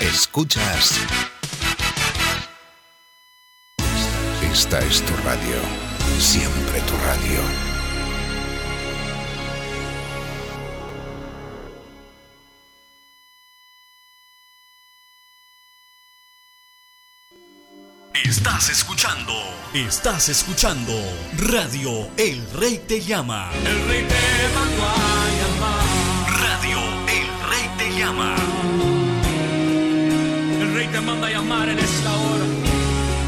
Escuchas. 0.00 0.92
Esta 4.40 4.78
es 4.78 5.02
tu 5.02 5.16
radio. 5.24 5.56
Siempre 6.20 6.80
tu 6.82 6.96
radio. 6.98 7.40
Estás 18.24 18.70
escuchando, 18.70 19.32
estás 19.74 20.28
escuchando 20.28 20.92
Radio 21.38 22.08
El 22.16 22.48
Rey 22.52 22.84
te 22.86 23.00
llama. 23.00 23.50
El 23.64 23.88
rey 23.88 24.06
te 24.06 24.54
mandó 24.54 24.84
a 24.84 25.28
llamar. 25.38 25.77
Manda 31.18 31.26
a 31.26 31.30
llamar 31.30 31.68
en 31.68 31.78
esta 31.78 32.14
hora. 32.14 32.44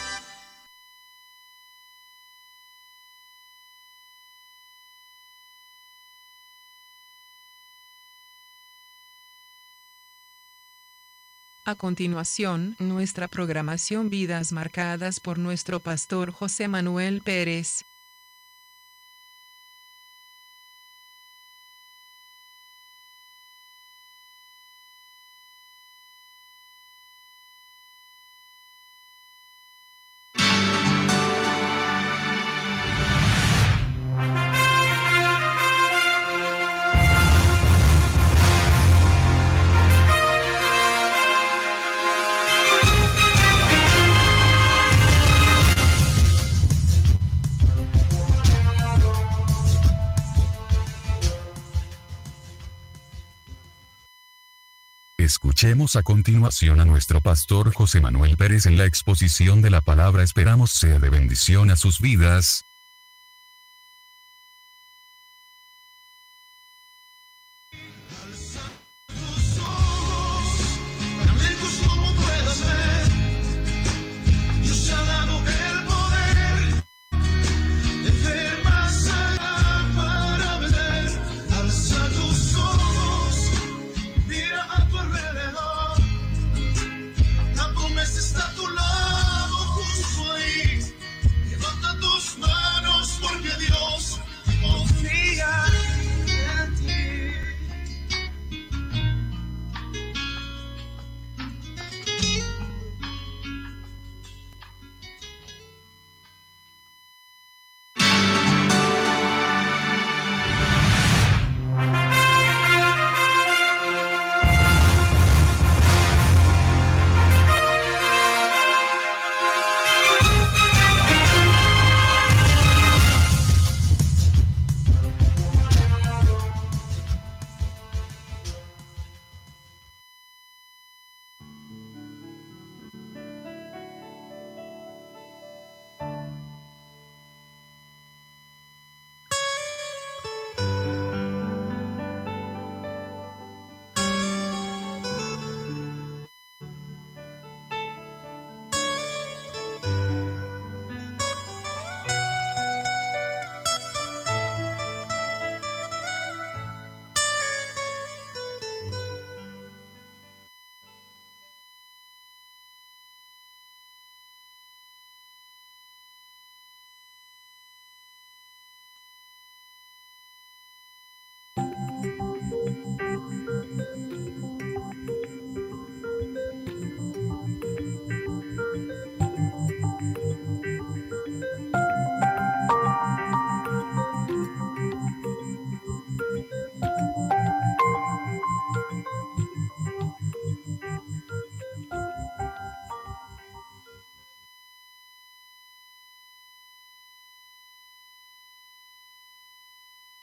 A 11.68 11.74
continuación, 11.74 12.76
nuestra 12.78 13.28
programación 13.28 14.08
Vidas 14.08 14.52
marcadas 14.52 15.20
por 15.20 15.38
nuestro 15.38 15.80
pastor 15.80 16.30
José 16.30 16.66
Manuel 16.66 17.20
Pérez. 17.20 17.84
Escuchemos 55.28 55.94
a 55.96 56.02
continuación 56.02 56.80
a 56.80 56.86
nuestro 56.86 57.20
pastor 57.20 57.70
José 57.74 58.00
Manuel 58.00 58.38
Pérez 58.38 58.64
en 58.64 58.78
la 58.78 58.86
exposición 58.86 59.60
de 59.60 59.68
la 59.68 59.82
palabra. 59.82 60.22
Esperamos 60.22 60.70
sea 60.70 60.98
de 60.98 61.10
bendición 61.10 61.70
a 61.70 61.76
sus 61.76 62.00
vidas. 62.00 62.64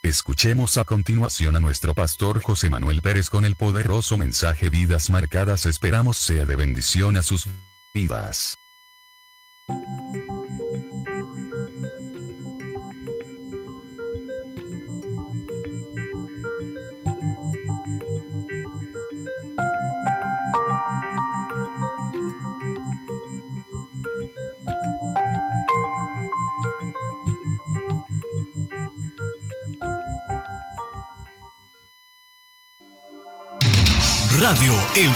Escuchemos 0.06 0.78
a 0.78 0.84
continuación 0.84 1.56
a 1.56 1.60
nuestro 1.60 1.96
pastor 1.96 2.40
José 2.40 2.70
Manuel 2.70 3.02
Pérez 3.02 3.32
con 3.32 3.44
el 3.44 3.56
poderoso 3.56 4.20
mensaje 4.20 4.70
Vidas 4.70 5.10
marcadas. 5.10 5.66
Esperamos 5.66 6.18
sea 6.18 6.46
de 6.46 6.56
bendición 6.56 7.18
a 7.18 7.24
sus 7.24 7.48
vidas. 7.92 8.56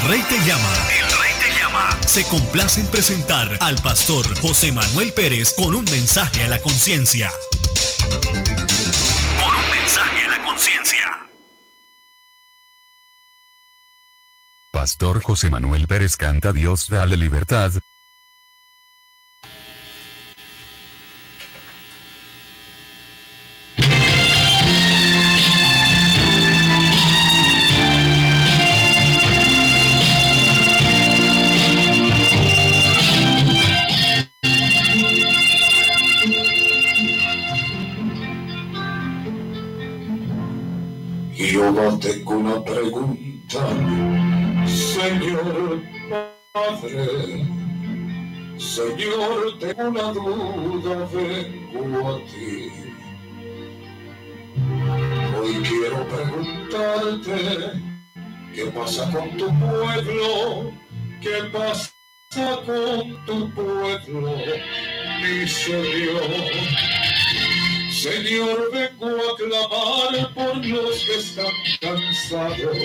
Rey 0.08 0.22
Te 0.24 0.40
Llama. 0.46 0.74
El 0.98 1.20
Rey 1.20 1.34
Te 1.42 1.60
Llama. 1.60 1.90
Se 2.08 2.24
complace 2.26 2.80
en 2.82 2.88
presentar 2.88 3.58
al 3.60 3.76
pastor 3.82 4.26
José 4.40 4.72
Manuel 4.72 5.12
Pérez 5.14 5.54
con 5.54 5.76
un 5.76 5.84
mensaje 5.86 6.44
a 6.44 6.48
la 6.48 6.60
conciencia. 6.60 7.30
Con 8.08 9.56
un 9.56 9.70
mensaje 9.72 10.26
a 10.26 10.30
la 10.30 10.44
conciencia. 10.44 11.30
Pastor 14.72 15.22
José 15.22 15.50
Manuel 15.50 15.88
Pérez 15.88 16.16
canta 16.16 16.54
Dios 16.54 16.88
dale 16.90 17.18
libertad, 17.18 17.74
Una 49.80 50.12
duda, 50.12 51.08
vengo 51.14 52.10
a 52.10 52.18
ti. 52.26 52.70
Hoy 55.38 55.54
quiero 55.64 56.06
preguntarte, 56.10 57.82
¿qué 58.54 58.66
pasa 58.76 59.10
con 59.10 59.38
tu 59.38 59.48
pueblo? 59.58 60.74
¿Qué 61.22 61.44
pasa 61.54 61.94
con 62.66 63.26
tu 63.26 63.54
pueblo, 63.54 64.36
mi 65.22 65.48
Señor? 65.48 66.52
Señor, 67.90 68.72
vengo 68.74 69.08
a 69.08 69.38
clamar 69.38 70.34
por 70.34 70.66
los 70.66 71.06
que 71.06 71.16
están 71.16 71.54
cansados. 71.80 72.78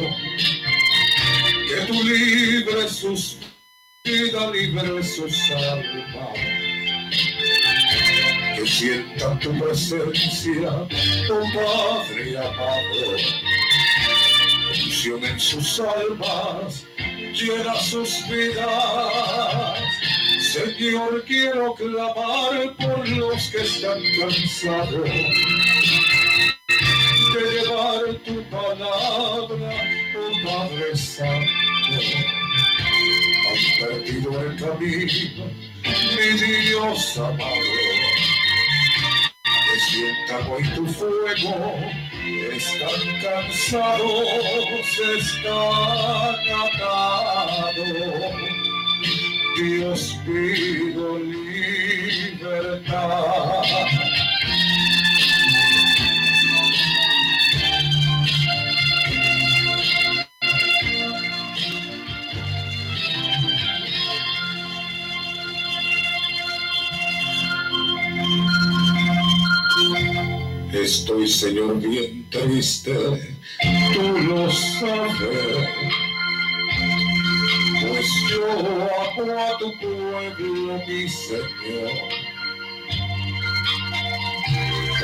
Que 1.68 1.86
tú 1.88 2.04
libres 2.04 2.92
sus 2.92 3.38
vidas, 4.04 4.52
libres 4.52 5.16
sus 5.16 5.50
almas. 5.50 6.73
Que 8.54 8.66
sientan 8.66 9.38
tu 9.40 9.50
presencia, 9.58 10.70
oh 10.70 11.44
Padre 11.54 12.38
amado. 12.38 13.16
En 15.06 15.40
sus 15.40 15.80
almas, 15.80 16.86
llena 17.34 17.74
sus 17.74 18.26
vidas. 18.28 19.78
Señor, 20.40 21.24
quiero 21.26 21.74
clamar 21.74 22.74
por 22.76 23.08
los 23.08 23.48
que 23.48 23.62
están 23.62 24.00
cansados 24.20 25.10
de 27.34 27.40
llevar 27.52 28.14
tu 28.24 28.42
palabra, 28.50 29.74
oh 30.16 30.32
Padre 30.46 30.96
Santo. 30.96 31.50
Perdido 33.78 34.40
el 34.42 34.56
camino, 34.56 35.44
mi 36.16 36.60
Dios 36.68 37.18
amado. 37.18 38.33
Que 39.94 40.00
sientan 40.00 40.50
hoy 40.50 40.64
tu 40.74 40.86
fuego, 40.86 41.54
están 42.52 43.00
cansados, 43.22 44.26
están 45.16 46.34
atados. 46.64 47.78
Dios 49.56 50.00
pido 50.26 51.18
libertad. 51.20 52.74
Estoy, 70.74 71.28
Señor, 71.28 71.78
bien 71.80 72.28
triste, 72.30 72.92
tú 73.94 74.18
lo 74.26 74.50
sabes. 74.50 75.68
Pues 77.80 78.06
yo 78.28 78.58
amo 78.58 79.38
a 79.38 79.58
tu 79.58 79.72
pueblo, 79.78 80.80
mi 80.84 81.08
Señor. 81.08 81.92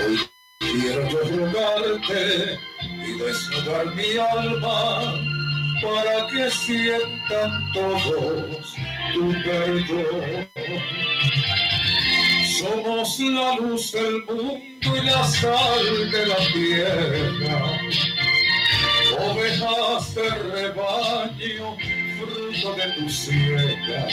Hoy 0.05 0.21
quiero 0.59 1.09
yo 1.09 1.21
rogarte 1.37 2.59
y 2.83 3.13
desnudar 3.13 3.95
mi 3.95 4.19
alma 4.19 5.15
para 5.81 6.27
que 6.33 6.51
sientan 6.51 7.73
todos 7.73 8.75
tu 9.15 9.33
perdón. 9.45 10.49
Somos 12.61 13.19
la 13.21 13.57
luz 13.57 13.93
del 13.93 14.23
mundo 14.25 14.61
y 14.83 15.05
la 15.05 15.25
sal 15.25 16.11
de 16.11 16.27
la 16.27 16.37
tierra 16.53 17.81
ovejas 19.19 20.15
de 20.15 20.31
rebaño, 20.31 21.77
fruto 22.19 22.75
de 22.75 22.93
tu 22.97 23.09
siega. 23.09 24.09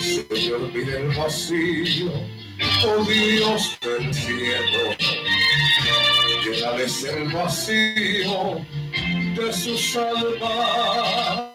Señor, 0.00 0.72
mire 0.72 0.96
el 0.98 1.08
vacío, 1.08 2.12
oh 2.86 3.04
Dios 3.04 3.78
del 3.80 4.14
cielo. 4.14 4.96
Llenales 6.44 7.04
el 7.04 7.28
vacío 7.32 8.64
de 9.36 9.52
sus 9.52 9.96
almas. 9.96 11.50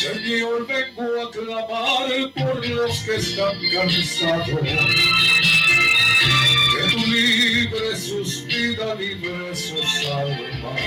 Señor, 0.00 0.66
vengo 0.66 1.20
a 1.20 1.30
clamar 1.30 2.32
por 2.34 2.66
los 2.66 3.00
que 3.00 3.16
están 3.16 3.54
cansados. 3.70 4.46
Que 6.72 6.82
tú 6.90 7.00
libres 7.06 8.04
sus 8.04 8.46
vidas, 8.46 8.98
libres 8.98 9.58
sus 9.60 10.06
almas, 10.08 10.80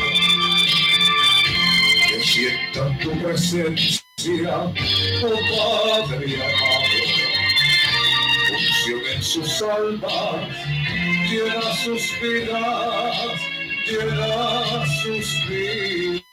que 2.07 2.24
sientan 2.24 2.98
tu 2.98 3.12
presencia, 3.21 4.01
oh 5.21 5.39
Padre 6.09 6.36
amado, 6.42 7.04
unción 8.51 9.01
en 9.13 9.21
sus 9.21 9.62
almas, 9.62 10.57
llena 11.30 11.76
sus 11.83 12.04
vidas, 12.19 13.42
llena 13.85 14.85
sus 15.04 15.28
vidas, 15.47 16.23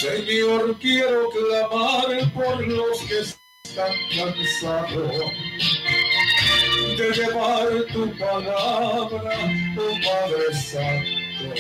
Señor, 0.02 0.78
quiero 0.80 1.30
clamar 1.30 2.34
por 2.34 2.68
los 2.68 3.02
que 3.04 3.20
están 3.20 3.94
cansados 4.16 5.32
de 6.98 7.12
llevar 7.14 7.70
tu 7.94 8.18
palabra, 8.18 9.36
oh 9.78 9.96
Padre 10.04 10.54
Santo. 10.54 11.54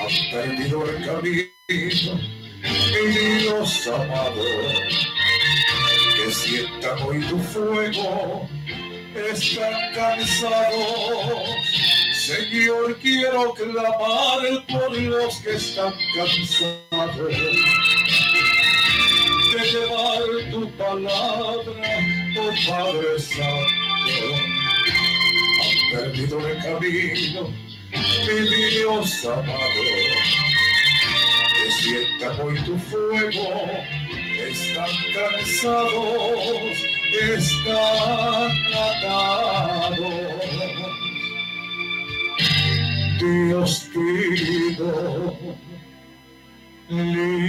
Han 0.00 0.14
perdido 0.30 0.78
el 0.90 0.96
camino, 1.06 2.12
mi 2.58 3.04
Dios 3.38 3.86
amado, 3.86 4.44
que 6.16 6.30
sientan 6.30 6.98
hoy 7.02 7.20
tu 7.20 7.38
fuego, 7.38 8.48
están 9.16 9.94
cansados 9.94 11.66
Señor, 12.26 12.98
quiero 13.00 13.54
clamar 13.54 14.66
por 14.68 14.98
los 14.98 15.36
que 15.36 15.54
están 15.54 15.94
cansados 16.16 17.16
de 19.52 19.64
llevar 19.64 20.50
tu 20.50 20.68
palabra, 20.72 22.00
oh 22.38 22.52
Padre 22.68 23.18
Santo. 23.20 24.26
Han 25.62 25.78
perdido 25.92 26.48
el 26.48 26.56
camino, 26.62 27.42
mi 28.26 28.70
Dios 28.70 29.24
amado. 29.24 29.82
Que 31.54 31.70
sientan 31.70 32.40
hoy 32.40 32.60
tu 32.62 32.76
fuego, 32.76 33.62
están 34.38 34.94
cansados, 35.14 36.76
están 37.22 38.50
atados. 38.74 40.36
Dios 43.18 43.88
pido 43.92 45.56
libertad. 46.88 47.46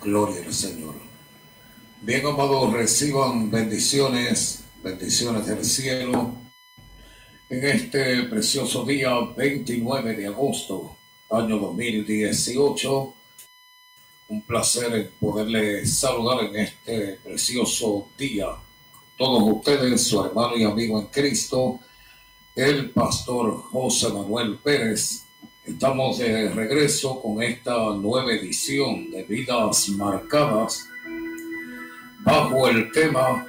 Gloria 0.00 0.46
al 0.46 0.52
Señor. 0.54 1.07
Bien, 2.08 2.24
amados, 2.24 2.72
reciban 2.72 3.50
bendiciones, 3.50 4.64
bendiciones 4.82 5.46
del 5.46 5.62
cielo. 5.62 6.32
en 7.50 7.64
este 7.66 8.22
precioso 8.22 8.86
día 8.86 9.10
29 9.36 10.14
de 10.14 10.26
agosto, 10.26 10.96
año 11.28 11.58
2018. 11.58 13.14
Un 14.28 14.40
placer 14.40 15.12
poderle 15.20 15.84
saludar 15.84 16.46
en 16.46 16.56
este 16.56 17.18
precioso 17.22 18.08
día. 18.16 18.56
Todos 19.18 19.42
ustedes, 19.56 20.02
su 20.04 20.24
hermano 20.24 20.56
y 20.56 20.64
amigo 20.64 20.98
en 20.98 21.08
Cristo, 21.08 21.78
el 22.54 22.88
pastor 22.88 23.64
José 23.64 24.08
Manuel 24.08 24.56
Pérez. 24.56 25.24
Estamos 25.62 26.16
de 26.16 26.48
regreso 26.48 27.20
con 27.20 27.42
esta 27.42 27.76
nueva 27.96 28.32
edición 28.32 29.10
de 29.10 29.24
Vidas 29.24 29.90
Marcadas 29.90 30.88
bajo 32.28 32.68
el 32.68 32.92
tema 32.92 33.46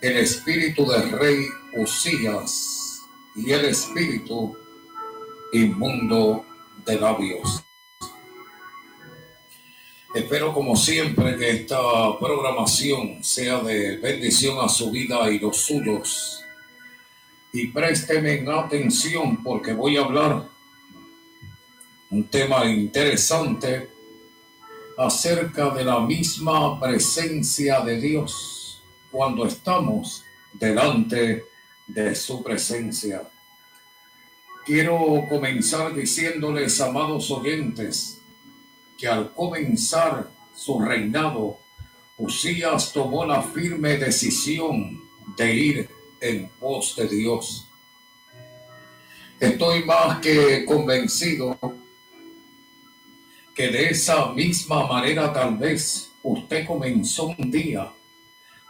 El 0.00 0.18
espíritu 0.18 0.86
del 0.86 1.10
rey 1.10 1.46
Usías 1.74 3.02
y 3.34 3.50
el 3.50 3.64
espíritu 3.64 4.56
inmundo 5.52 6.46
de 6.86 7.00
labios. 7.00 7.64
Espero 10.14 10.54
como 10.54 10.76
siempre 10.76 11.36
que 11.36 11.50
esta 11.50 11.80
programación 12.20 13.24
sea 13.24 13.58
de 13.60 13.96
bendición 13.96 14.58
a 14.60 14.68
su 14.68 14.92
vida 14.92 15.28
y 15.28 15.40
los 15.40 15.56
suyos. 15.56 16.44
Y 17.52 17.66
présteme 17.66 18.44
atención 18.48 19.42
porque 19.42 19.72
voy 19.72 19.96
a 19.96 20.02
hablar 20.02 20.48
un 22.10 22.28
tema 22.28 22.64
interesante 22.66 23.89
acerca 25.00 25.70
de 25.70 25.82
la 25.82 26.00
misma 26.00 26.78
presencia 26.78 27.80
de 27.80 27.98
Dios 27.98 28.82
cuando 29.10 29.46
estamos 29.46 30.22
delante 30.52 31.44
de 31.86 32.14
su 32.14 32.42
presencia. 32.42 33.22
Quiero 34.62 35.24
comenzar 35.26 35.94
diciéndoles, 35.94 36.78
amados 36.82 37.30
oyentes, 37.30 38.20
que 38.98 39.08
al 39.08 39.32
comenzar 39.32 40.30
su 40.54 40.78
reinado, 40.78 41.58
Usías 42.18 42.92
tomó 42.92 43.24
la 43.24 43.42
firme 43.42 43.96
decisión 43.96 45.00
de 45.34 45.54
ir 45.54 45.88
en 46.20 46.50
pos 46.60 46.94
de 46.96 47.08
Dios. 47.08 47.66
Estoy 49.40 49.82
más 49.84 50.20
que 50.20 50.66
convencido 50.66 51.58
de 53.68 53.90
esa 53.90 54.32
misma 54.32 54.86
manera 54.86 55.32
tal 55.32 55.56
vez 55.56 56.10
usted 56.22 56.66
comenzó 56.66 57.34
un 57.38 57.50
día, 57.50 57.92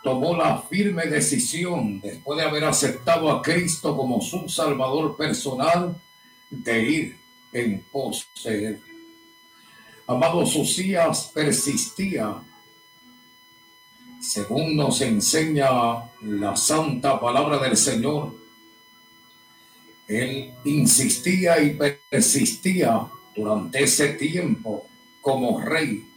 tomó 0.03 0.37
la 0.37 0.59
firme 0.63 1.07
decisión, 1.07 2.01
después 2.01 2.39
de 2.39 2.45
haber 2.45 2.65
aceptado 2.65 3.31
a 3.31 3.43
Cristo 3.43 3.97
como 3.97 4.21
su 4.21 4.49
Salvador 4.49 5.17
personal, 5.17 6.01
de 6.51 6.83
ir 6.83 7.19
en 7.53 7.85
pos 7.93 8.29
de 8.45 8.67
Él. 8.67 8.83
Amado 10.07 10.39
Usías 10.41 11.31
persistía, 11.33 12.43
según 14.21 14.77
nos 14.77 15.01
enseña 15.01 15.71
la 16.23 16.57
santa 16.57 17.21
palabra 17.21 17.59
del 17.59 17.77
Señor. 17.77 18.35
Él 20.09 20.53
insistía 20.65 21.63
y 21.63 21.79
persistía 22.11 23.09
durante 23.35 23.83
ese 23.83 24.15
tiempo 24.15 24.87
como 25.21 25.61
rey, 25.61 26.09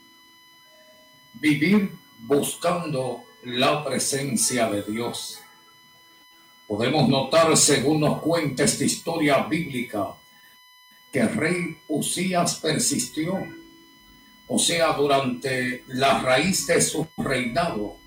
vivir 1.33 1.91
buscando 2.19 3.23
la 3.43 3.83
presencia 3.83 4.69
de 4.69 4.83
Dios. 4.83 5.39
Podemos 6.67 7.09
notar, 7.09 7.55
según 7.57 8.01
nos 8.01 8.21
cuenta 8.21 8.63
esta 8.63 8.85
historia 8.85 9.43
bíblica, 9.43 10.15
que 11.11 11.23
rey 11.23 11.77
Usías 11.87 12.55
persistió 12.55 13.43
o 14.47 14.59
sea, 14.59 14.93
durante 14.93 15.83
la 15.87 16.19
raíz 16.19 16.67
de 16.67 16.81
su 16.81 17.07
reinado, 17.17 17.97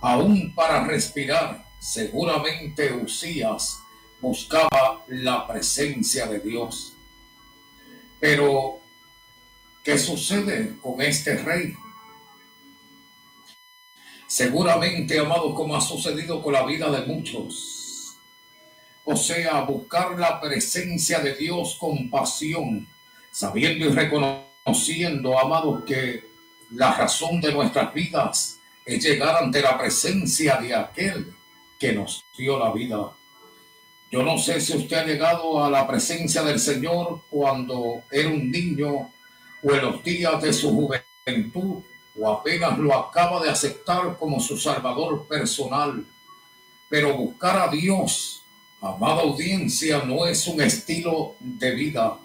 aún 0.00 0.54
para 0.54 0.86
respirar, 0.86 1.66
seguramente 1.78 2.92
Usías 2.92 3.80
buscaba 4.20 5.04
la 5.08 5.46
presencia 5.46 6.26
de 6.26 6.40
Dios. 6.40 6.91
Pero, 8.22 8.78
¿qué 9.82 9.98
sucede 9.98 10.76
con 10.80 11.02
este 11.02 11.38
rey? 11.38 11.74
Seguramente, 14.28 15.18
amado, 15.18 15.52
como 15.52 15.74
ha 15.74 15.80
sucedido 15.80 16.40
con 16.40 16.52
la 16.52 16.64
vida 16.64 16.88
de 16.88 17.04
muchos. 17.04 18.14
O 19.04 19.16
sea, 19.16 19.62
buscar 19.62 20.16
la 20.16 20.40
presencia 20.40 21.18
de 21.18 21.34
Dios 21.34 21.76
con 21.80 22.08
pasión, 22.10 22.88
sabiendo 23.32 23.86
y 23.86 23.88
reconociendo 23.88 24.52
conociendo, 24.64 25.38
amados, 25.38 25.82
que 25.84 26.24
la 26.70 26.94
razón 26.94 27.40
de 27.40 27.52
nuestras 27.52 27.92
vidas 27.92 28.60
es 28.84 29.04
llegar 29.04 29.42
ante 29.42 29.60
la 29.60 29.76
presencia 29.76 30.56
de 30.56 30.74
aquel 30.74 31.34
que 31.78 31.92
nos 31.92 32.24
dio 32.36 32.58
la 32.58 32.72
vida. 32.72 33.12
Yo 34.12 34.22
no 34.22 34.36
sé 34.36 34.60
si 34.60 34.76
usted 34.76 34.98
ha 34.98 35.04
llegado 35.06 35.64
a 35.64 35.70
la 35.70 35.86
presencia 35.86 36.42
del 36.42 36.60
Señor 36.60 37.22
cuando 37.30 38.02
era 38.10 38.28
un 38.28 38.50
niño 38.50 39.10
o 39.62 39.72
en 39.72 39.82
los 39.82 40.04
días 40.04 40.42
de 40.42 40.52
su 40.52 40.70
juventud 40.70 41.82
o 42.20 42.30
apenas 42.30 42.78
lo 42.78 42.94
acaba 42.94 43.42
de 43.42 43.48
aceptar 43.48 44.18
como 44.18 44.38
su 44.38 44.58
Salvador 44.58 45.26
personal. 45.26 46.04
Pero 46.90 47.16
buscar 47.16 47.56
a 47.56 47.72
Dios, 47.72 48.42
amada 48.82 49.22
audiencia, 49.22 50.02
no 50.04 50.26
es 50.26 50.46
un 50.46 50.60
estilo 50.60 51.36
de 51.40 51.74
vida, 51.74 52.18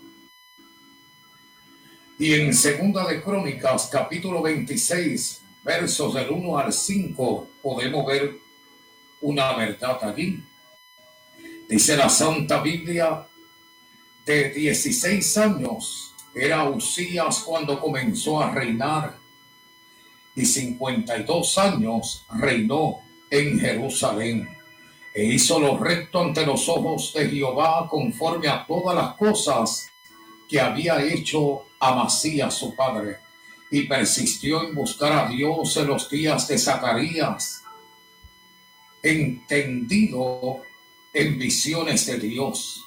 y 2.20 2.34
en 2.34 2.52
Segunda 2.52 3.08
de 3.08 3.22
Crónicas, 3.22 3.90
capítulo 3.92 4.42
26, 4.42 5.42
versos 5.64 6.16
del 6.16 6.32
1 6.32 6.58
al 6.58 6.74
5, 6.74 7.48
podemos 7.62 8.08
ver 8.08 8.40
una 9.22 9.54
verdad 9.56 10.00
allí. 10.02 10.44
Dice 11.68 11.98
la 11.98 12.08
Santa 12.08 12.62
Biblia, 12.62 13.28
de 14.26 14.52
16 14.52 15.38
años 15.38 16.14
era 16.34 16.64
Usías 16.64 17.40
cuando 17.40 17.78
comenzó 17.80 18.42
a 18.42 18.52
reinar 18.52 19.18
y 20.34 20.46
52 20.46 21.58
años 21.58 22.26
reinó 22.34 23.00
en 23.30 23.60
Jerusalén 23.60 24.48
e 25.14 25.26
hizo 25.26 25.60
lo 25.60 25.78
recto 25.78 26.22
ante 26.22 26.46
los 26.46 26.70
ojos 26.70 27.14
de 27.14 27.30
Jehová 27.30 27.88
conforme 27.90 28.48
a 28.48 28.66
todas 28.66 28.96
las 28.96 29.16
cosas 29.16 29.90
que 30.48 30.62
había 30.62 31.04
hecho 31.04 31.66
Amasías 31.80 32.54
su 32.54 32.76
padre 32.76 33.18
y 33.70 33.84
persistió 33.84 34.64
en 34.64 34.74
buscar 34.74 35.12
a 35.12 35.28
Dios 35.28 35.76
en 35.76 35.88
los 35.88 36.10
días 36.10 36.48
de 36.48 36.58
Zacarías, 36.58 37.64
entendido 39.04 40.62
en 41.18 41.40
visiones 41.40 42.06
de 42.06 42.20
Dios. 42.20 42.86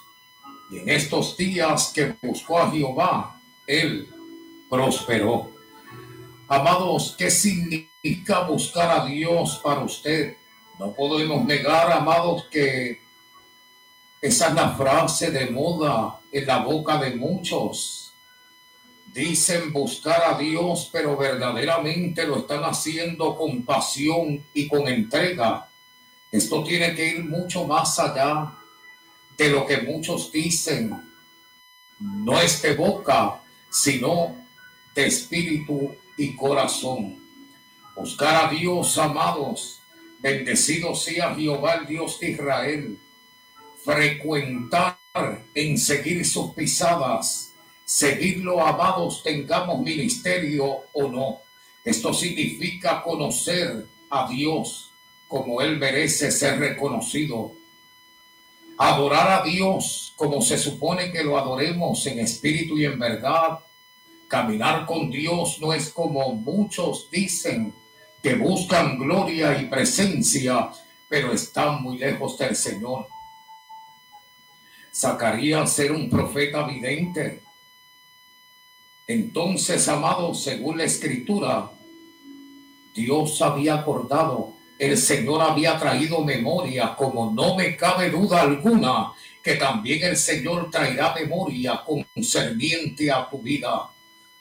Y 0.70 0.78
en 0.78 0.88
estos 0.88 1.36
días 1.36 1.90
que 1.92 2.14
buscó 2.22 2.60
a 2.60 2.70
Jehová, 2.70 3.40
él 3.66 4.08
prosperó. 4.68 5.50
Amados, 6.46 7.16
¿qué 7.18 7.28
significa 7.28 8.40
buscar 8.42 9.00
a 9.00 9.04
Dios 9.04 9.60
para 9.64 9.80
usted? 9.80 10.36
No 10.78 10.92
podemos 10.92 11.44
negar, 11.44 11.90
amados, 11.92 12.44
que 12.50 13.00
esa 14.20 14.48
es 14.48 14.54
la 14.54 14.70
frase 14.70 15.32
de 15.32 15.50
moda 15.50 16.20
en 16.30 16.46
la 16.46 16.58
boca 16.58 16.98
de 16.98 17.16
muchos. 17.16 18.12
Dicen 19.06 19.72
buscar 19.72 20.22
a 20.22 20.38
Dios, 20.38 20.88
pero 20.92 21.16
verdaderamente 21.16 22.24
lo 22.28 22.38
están 22.38 22.62
haciendo 22.62 23.34
con 23.34 23.64
pasión 23.64 24.44
y 24.54 24.68
con 24.68 24.86
entrega. 24.86 25.69
Esto 26.30 26.62
tiene 26.64 26.94
que 26.94 27.08
ir 27.08 27.24
mucho 27.24 27.66
más 27.66 27.98
allá 27.98 28.52
de 29.36 29.50
lo 29.50 29.66
que 29.66 29.78
muchos 29.78 30.30
dicen. 30.30 30.90
No 31.98 32.40
es 32.40 32.62
de 32.62 32.74
boca, 32.74 33.40
sino 33.70 34.36
de 34.94 35.06
espíritu 35.06 35.96
y 36.16 36.34
corazón. 36.36 37.18
Buscar 37.96 38.46
a 38.46 38.50
Dios, 38.50 38.96
amados. 38.98 39.80
Bendecido 40.20 40.94
sea 40.94 41.34
Jehová, 41.34 41.74
el 41.74 41.86
Dios 41.86 42.20
de 42.20 42.30
Israel 42.30 42.98
frecuentar, 43.84 44.98
en 45.54 45.78
seguir 45.78 46.24
sus 46.24 46.52
pisadas, 46.52 47.52
seguirlo, 47.84 48.64
amados, 48.64 49.22
tengamos 49.22 49.80
ministerio 49.80 50.82
o 50.92 51.08
no. 51.08 51.40
Esto 51.84 52.12
significa 52.12 53.02
conocer 53.02 53.86
a 54.10 54.28
Dios 54.28 54.89
como 55.30 55.62
Él 55.62 55.78
merece 55.78 56.32
ser 56.32 56.58
reconocido. 56.58 57.52
Adorar 58.76 59.40
a 59.40 59.44
Dios 59.44 60.12
como 60.16 60.42
se 60.42 60.58
supone 60.58 61.12
que 61.12 61.22
lo 61.22 61.38
adoremos 61.38 62.04
en 62.06 62.18
espíritu 62.18 62.76
y 62.76 62.84
en 62.84 62.98
verdad. 62.98 63.60
Caminar 64.26 64.86
con 64.86 65.08
Dios 65.08 65.58
no 65.60 65.72
es 65.72 65.90
como 65.90 66.32
muchos 66.34 67.08
dicen 67.12 67.72
que 68.20 68.34
buscan 68.34 68.98
gloria 68.98 69.56
y 69.60 69.66
presencia, 69.66 70.68
pero 71.08 71.32
están 71.32 71.80
muy 71.80 71.98
lejos 71.98 72.36
del 72.36 72.56
Señor. 72.56 73.06
Zacarías 74.92 75.78
era 75.78 75.94
un 75.94 76.10
profeta 76.10 76.64
vidente. 76.64 77.40
Entonces, 79.06 79.86
amado, 79.86 80.34
según 80.34 80.78
la 80.78 80.84
escritura, 80.84 81.70
Dios 82.92 83.40
había 83.40 83.74
acordado, 83.74 84.59
el 84.80 84.96
Señor 84.96 85.42
había 85.42 85.78
traído 85.78 86.24
memoria, 86.24 86.94
como 86.96 87.30
no 87.30 87.54
me 87.54 87.76
cabe 87.76 88.08
duda 88.08 88.40
alguna, 88.40 89.12
que 89.42 89.56
también 89.56 90.02
el 90.04 90.16
Señor 90.16 90.70
traerá 90.70 91.14
memoria 91.14 91.84
concerniente 91.84 93.12
a 93.12 93.28
tu 93.28 93.42
vida. 93.42 93.90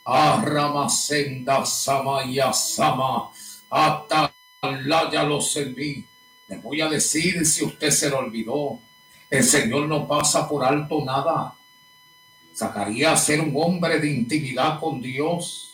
Arramasenda 0.02 1.66
Samaya 1.66 2.54
Sama, 2.54 3.30
Atalaya 3.68 5.24
lo 5.24 5.42
serví. 5.42 6.06
Le 6.48 6.56
voy 6.56 6.80
a 6.80 6.88
decir 6.88 7.44
si 7.44 7.62
usted 7.62 7.90
se 7.90 8.08
lo 8.08 8.20
olvidó. 8.20 8.80
El 9.28 9.44
Señor 9.44 9.88
no 9.88 10.08
pasa 10.08 10.48
por 10.48 10.64
alto 10.64 11.04
nada. 11.04 11.54
Zacarías 12.56 13.28
era 13.28 13.42
un 13.42 13.52
hombre 13.56 13.98
de 13.98 14.10
intimidad 14.10 14.80
con 14.80 15.02
Dios. 15.02 15.69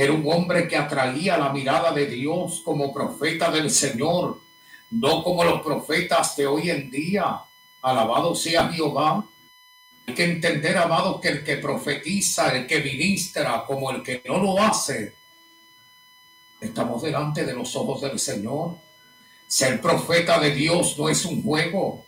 Era 0.00 0.12
un 0.12 0.24
hombre 0.32 0.68
que 0.68 0.76
atraía 0.76 1.36
la 1.36 1.52
mirada 1.52 1.90
de 1.90 2.06
Dios 2.06 2.62
como 2.64 2.92
profeta 2.92 3.50
del 3.50 3.68
Señor, 3.68 4.40
no 4.92 5.24
como 5.24 5.42
los 5.42 5.60
profetas 5.60 6.36
de 6.36 6.46
hoy 6.46 6.70
en 6.70 6.88
día. 6.88 7.42
Alabado 7.82 8.32
sea 8.36 8.68
Jehová. 8.68 9.26
Hay 10.06 10.14
que 10.14 10.22
entender, 10.22 10.78
amado, 10.78 11.20
que 11.20 11.30
el 11.30 11.42
que 11.42 11.56
profetiza, 11.56 12.56
el 12.56 12.68
que 12.68 12.80
ministra, 12.80 13.64
como 13.66 13.90
el 13.90 14.04
que 14.04 14.22
no 14.24 14.38
lo 14.38 14.60
hace, 14.60 15.16
estamos 16.60 17.02
delante 17.02 17.44
de 17.44 17.54
los 17.54 17.74
ojos 17.74 18.00
del 18.00 18.20
Señor. 18.20 18.78
Ser 19.48 19.80
profeta 19.80 20.38
de 20.38 20.52
Dios 20.52 20.96
no 20.96 21.08
es 21.08 21.24
un 21.24 21.42
juego. 21.42 22.06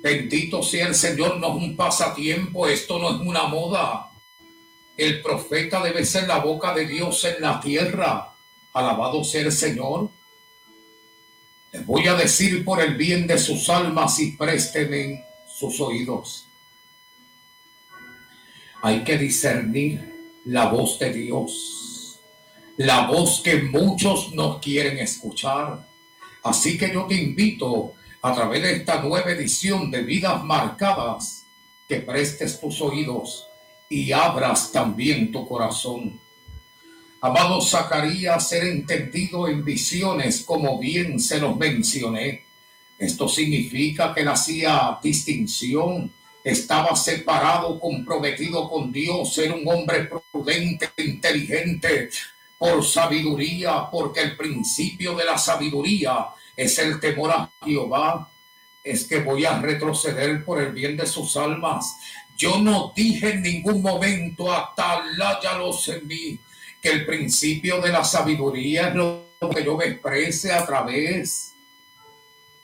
Bendito 0.00 0.62
sea 0.62 0.86
el 0.86 0.94
Señor, 0.94 1.38
no 1.38 1.56
es 1.56 1.64
un 1.64 1.74
pasatiempo, 1.74 2.68
esto 2.68 3.00
no 3.00 3.16
es 3.16 3.20
una 3.20 3.48
moda. 3.48 4.11
El 4.96 5.22
profeta 5.22 5.82
debe 5.82 6.04
ser 6.04 6.28
la 6.28 6.38
boca 6.38 6.74
de 6.74 6.86
Dios 6.86 7.24
en 7.24 7.40
la 7.40 7.60
tierra. 7.60 8.34
Alabado 8.74 9.24
sea 9.24 9.42
el 9.42 9.52
Señor. 9.52 10.10
Les 11.72 11.86
voy 11.86 12.06
a 12.06 12.14
decir 12.14 12.64
por 12.64 12.80
el 12.80 12.96
bien 12.96 13.26
de 13.26 13.38
sus 13.38 13.70
almas 13.70 14.18
y 14.20 14.32
présteme 14.32 15.24
sus 15.46 15.80
oídos. 15.80 16.46
Hay 18.82 19.02
que 19.04 19.16
discernir 19.16 20.12
la 20.44 20.66
voz 20.66 20.98
de 20.98 21.12
Dios, 21.12 22.20
la 22.76 23.06
voz 23.06 23.40
que 23.40 23.62
muchos 23.62 24.32
no 24.34 24.60
quieren 24.60 24.98
escuchar. 24.98 25.88
Así 26.42 26.76
que 26.76 26.92
yo 26.92 27.06
te 27.06 27.14
invito 27.14 27.94
a 28.20 28.34
través 28.34 28.62
de 28.62 28.76
esta 28.76 29.00
nueva 29.00 29.30
edición 29.30 29.90
de 29.90 30.02
Vidas 30.02 30.44
Marcadas, 30.44 31.46
que 31.88 32.00
prestes 32.00 32.60
tus 32.60 32.80
oídos 32.80 33.48
y 33.92 34.10
abras 34.10 34.72
también 34.72 35.30
tu 35.30 35.46
corazón. 35.46 36.18
Amado 37.20 37.60
Zacarías, 37.60 38.48
ser 38.48 38.64
entendido 38.64 39.46
en 39.46 39.62
visiones, 39.62 40.44
como 40.46 40.78
bien 40.78 41.20
se 41.20 41.38
los 41.38 41.54
mencioné. 41.58 42.46
Esto 42.98 43.28
significa 43.28 44.14
que 44.14 44.22
él 44.22 44.28
hacía 44.28 44.98
distinción, 45.02 46.10
estaba 46.42 46.96
separado, 46.96 47.78
comprometido 47.78 48.66
con 48.70 48.90
Dios, 48.90 49.36
era 49.36 49.54
un 49.54 49.68
hombre 49.68 50.08
prudente, 50.32 50.88
inteligente, 50.96 52.08
por 52.56 52.82
sabiduría, 52.82 53.90
porque 53.90 54.20
el 54.22 54.38
principio 54.38 55.14
de 55.14 55.26
la 55.26 55.36
sabiduría 55.36 56.28
es 56.56 56.78
el 56.78 56.98
temor 56.98 57.30
a 57.30 57.52
Jehová, 57.62 58.32
es 58.82 59.04
que 59.04 59.20
voy 59.20 59.44
a 59.44 59.60
retroceder 59.60 60.44
por 60.44 60.62
el 60.62 60.72
bien 60.72 60.96
de 60.96 61.06
sus 61.06 61.36
almas. 61.36 61.94
Yo 62.42 62.58
no 62.58 62.92
dije 62.96 63.34
en 63.34 63.42
ningún 63.42 63.80
momento, 63.80 64.48
ya 64.76 65.56
los 65.58 65.86
en 65.86 66.08
mí, 66.08 66.40
que 66.80 66.90
el 66.90 67.06
principio 67.06 67.80
de 67.80 67.90
la 67.90 68.02
sabiduría 68.02 68.88
es 68.88 68.96
lo 68.96 69.28
que 69.54 69.64
yo 69.64 69.76
me 69.76 69.84
exprese 69.84 70.50
a 70.50 70.66
través 70.66 71.54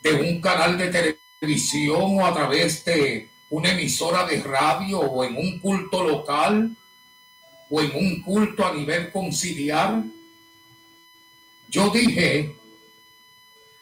de 0.03 0.15
un 0.15 0.41
canal 0.41 0.77
de 0.77 1.17
televisión 1.41 2.19
o 2.19 2.27
a 2.27 2.35
través 2.35 2.85
de 2.87 3.31
una 3.51 3.71
emisora 3.71 4.27
de 4.27 4.43
radio 4.43 4.99
o 4.99 5.23
en 5.23 5.37
un 5.37 5.61
culto 5.61 6.03
local 6.03 6.77
o 7.71 7.81
en 7.81 7.95
un 7.95 8.21
culto 8.23 8.67
a 8.67 8.75
nivel 8.75 9.13
conciliar. 9.13 10.03
Yo 11.69 11.91
dije 11.91 12.57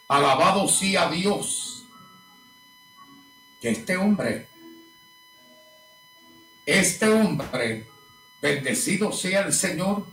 Alabado 0.07 0.67
sea 0.67 1.09
Dios. 1.09 1.87
Que 3.59 3.69
este 3.69 3.97
hombre, 3.97 4.47
este 6.67 7.07
hombre, 7.07 7.87
bendecido 8.41 9.13
sea 9.13 9.41
el 9.41 9.53
Señor, 9.53 10.05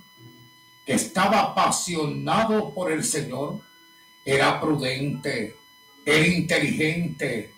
que 0.86 0.94
estaba 0.94 1.40
apasionado 1.40 2.72
por 2.72 2.92
el 2.92 3.02
Señor, 3.02 3.60
era 4.24 4.60
prudente, 4.60 5.56
era 6.06 6.26
inteligente, 6.26 7.52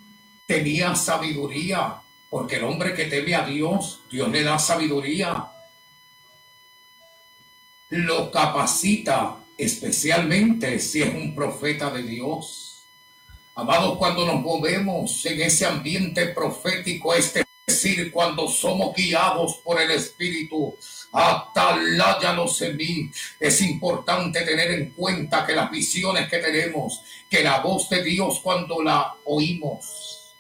tenía 0.47 0.97
sabiduría, 0.97 2.01
porque 2.31 2.57
el 2.57 2.65
hombre 2.65 2.95
que 2.95 3.05
teme 3.05 3.35
a 3.35 3.45
Dios, 3.45 4.03
Dios 4.11 4.31
le 4.31 4.43
da 4.43 4.59
sabiduría, 4.59 5.47
lo 7.91 8.31
capacita 8.31 9.45
especialmente 9.59 10.79
si 10.79 11.03
es 11.03 11.15
un 11.15 11.35
profeta 11.35 11.91
de 11.91 12.03
Dios. 12.03 12.87
Amados, 13.55 13.99
cuando 13.99 14.27
nos 14.27 14.41
movemos 14.41 15.25
en 15.27 15.43
ese 15.43 15.67
ambiente 15.67 16.29
profético, 16.29 17.15
es 17.15 17.46
decir, 17.67 18.13
cuando 18.13 18.49
somos 18.49 18.95
guiados 18.95 19.57
por 19.57 19.81
el 19.81 19.91
Espíritu, 19.91 20.77
ataláyanos 21.11 22.63
en 22.63 22.77
mí. 22.77 23.11
Es 23.41 23.61
importante 23.61 24.43
tener 24.43 24.71
en 24.71 24.91
cuenta 24.91 25.45
que 25.45 25.53
las 25.53 25.69
visiones 25.69 26.29
que 26.29 26.39
tenemos, 26.39 27.03
que 27.29 27.43
la 27.43 27.59
voz 27.59 27.89
de 27.89 28.05
Dios 28.05 28.39
cuando 28.41 28.81
la 28.85 29.17
oímos, 29.25 30.37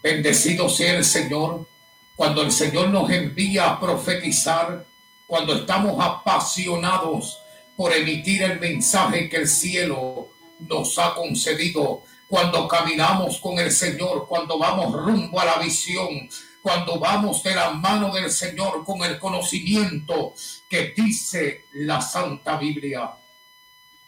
bendecido 0.00 0.68
sea 0.68 0.98
el 0.98 1.04
Señor, 1.04 1.66
cuando 2.14 2.42
el 2.42 2.52
Señor 2.52 2.90
nos 2.90 3.10
envía 3.10 3.70
a 3.70 3.80
profetizar, 3.80 4.86
cuando 5.26 5.54
estamos 5.54 5.96
apasionados 5.98 7.40
por 7.76 7.92
emitir 7.92 8.44
el 8.44 8.60
mensaje 8.60 9.28
que 9.28 9.38
el 9.38 9.48
cielo 9.48 10.28
nos 10.60 10.96
ha 11.00 11.14
concedido. 11.14 12.04
Cuando 12.32 12.66
caminamos 12.66 13.38
con 13.40 13.58
el 13.58 13.70
Señor, 13.70 14.26
cuando 14.26 14.58
vamos 14.58 14.90
rumbo 14.90 15.38
a 15.38 15.44
la 15.44 15.58
visión, 15.58 16.30
cuando 16.62 16.98
vamos 16.98 17.42
de 17.42 17.54
la 17.54 17.72
mano 17.72 18.10
del 18.10 18.30
Señor 18.30 18.86
con 18.86 19.04
el 19.04 19.18
conocimiento 19.18 20.32
que 20.66 20.94
dice 20.96 21.66
la 21.72 22.00
Santa 22.00 22.56
Biblia. 22.56 23.12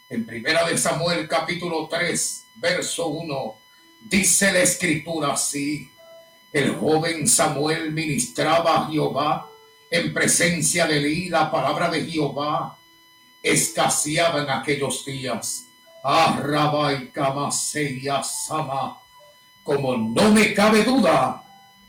En 0.08 0.24
Primera 0.24 0.66
de 0.66 0.78
Samuel 0.78 1.28
capítulo 1.28 1.86
3, 1.86 2.46
verso 2.54 3.08
1, 3.08 3.58
dice 4.00 4.52
la 4.54 4.60
escritura 4.60 5.34
así: 5.34 5.92
El 6.50 6.76
joven 6.76 7.28
Samuel 7.28 7.92
ministraba 7.92 8.86
a 8.86 8.90
Jehová 8.90 9.50
en 9.90 10.14
presencia 10.14 10.86
de 10.86 10.96
él 10.96 11.30
la 11.30 11.50
palabra 11.50 11.90
de 11.90 12.06
Jehová 12.06 12.78
escaseaba 13.42 14.44
en 14.44 14.48
aquellos 14.48 15.04
días. 15.04 15.66
Y 16.04 18.00
Sama, 18.22 18.98
como 19.62 19.96
no 19.96 20.32
me 20.32 20.52
cabe 20.52 20.84
duda 20.84 21.42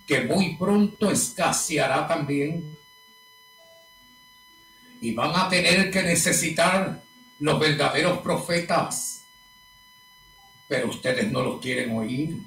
que 0.07 0.21
muy 0.21 0.55
pronto 0.55 1.11
escaseará 1.11 2.07
también. 2.07 2.77
Y 5.01 5.13
van 5.13 5.35
a 5.35 5.49
tener 5.49 5.91
que 5.91 6.01
necesitar 6.01 7.03
los 7.39 7.59
verdaderos 7.59 8.19
profetas. 8.19 9.25
Pero 10.67 10.89
ustedes 10.89 11.29
no 11.31 11.41
los 11.41 11.59
quieren 11.59 11.95
oír. 11.97 12.37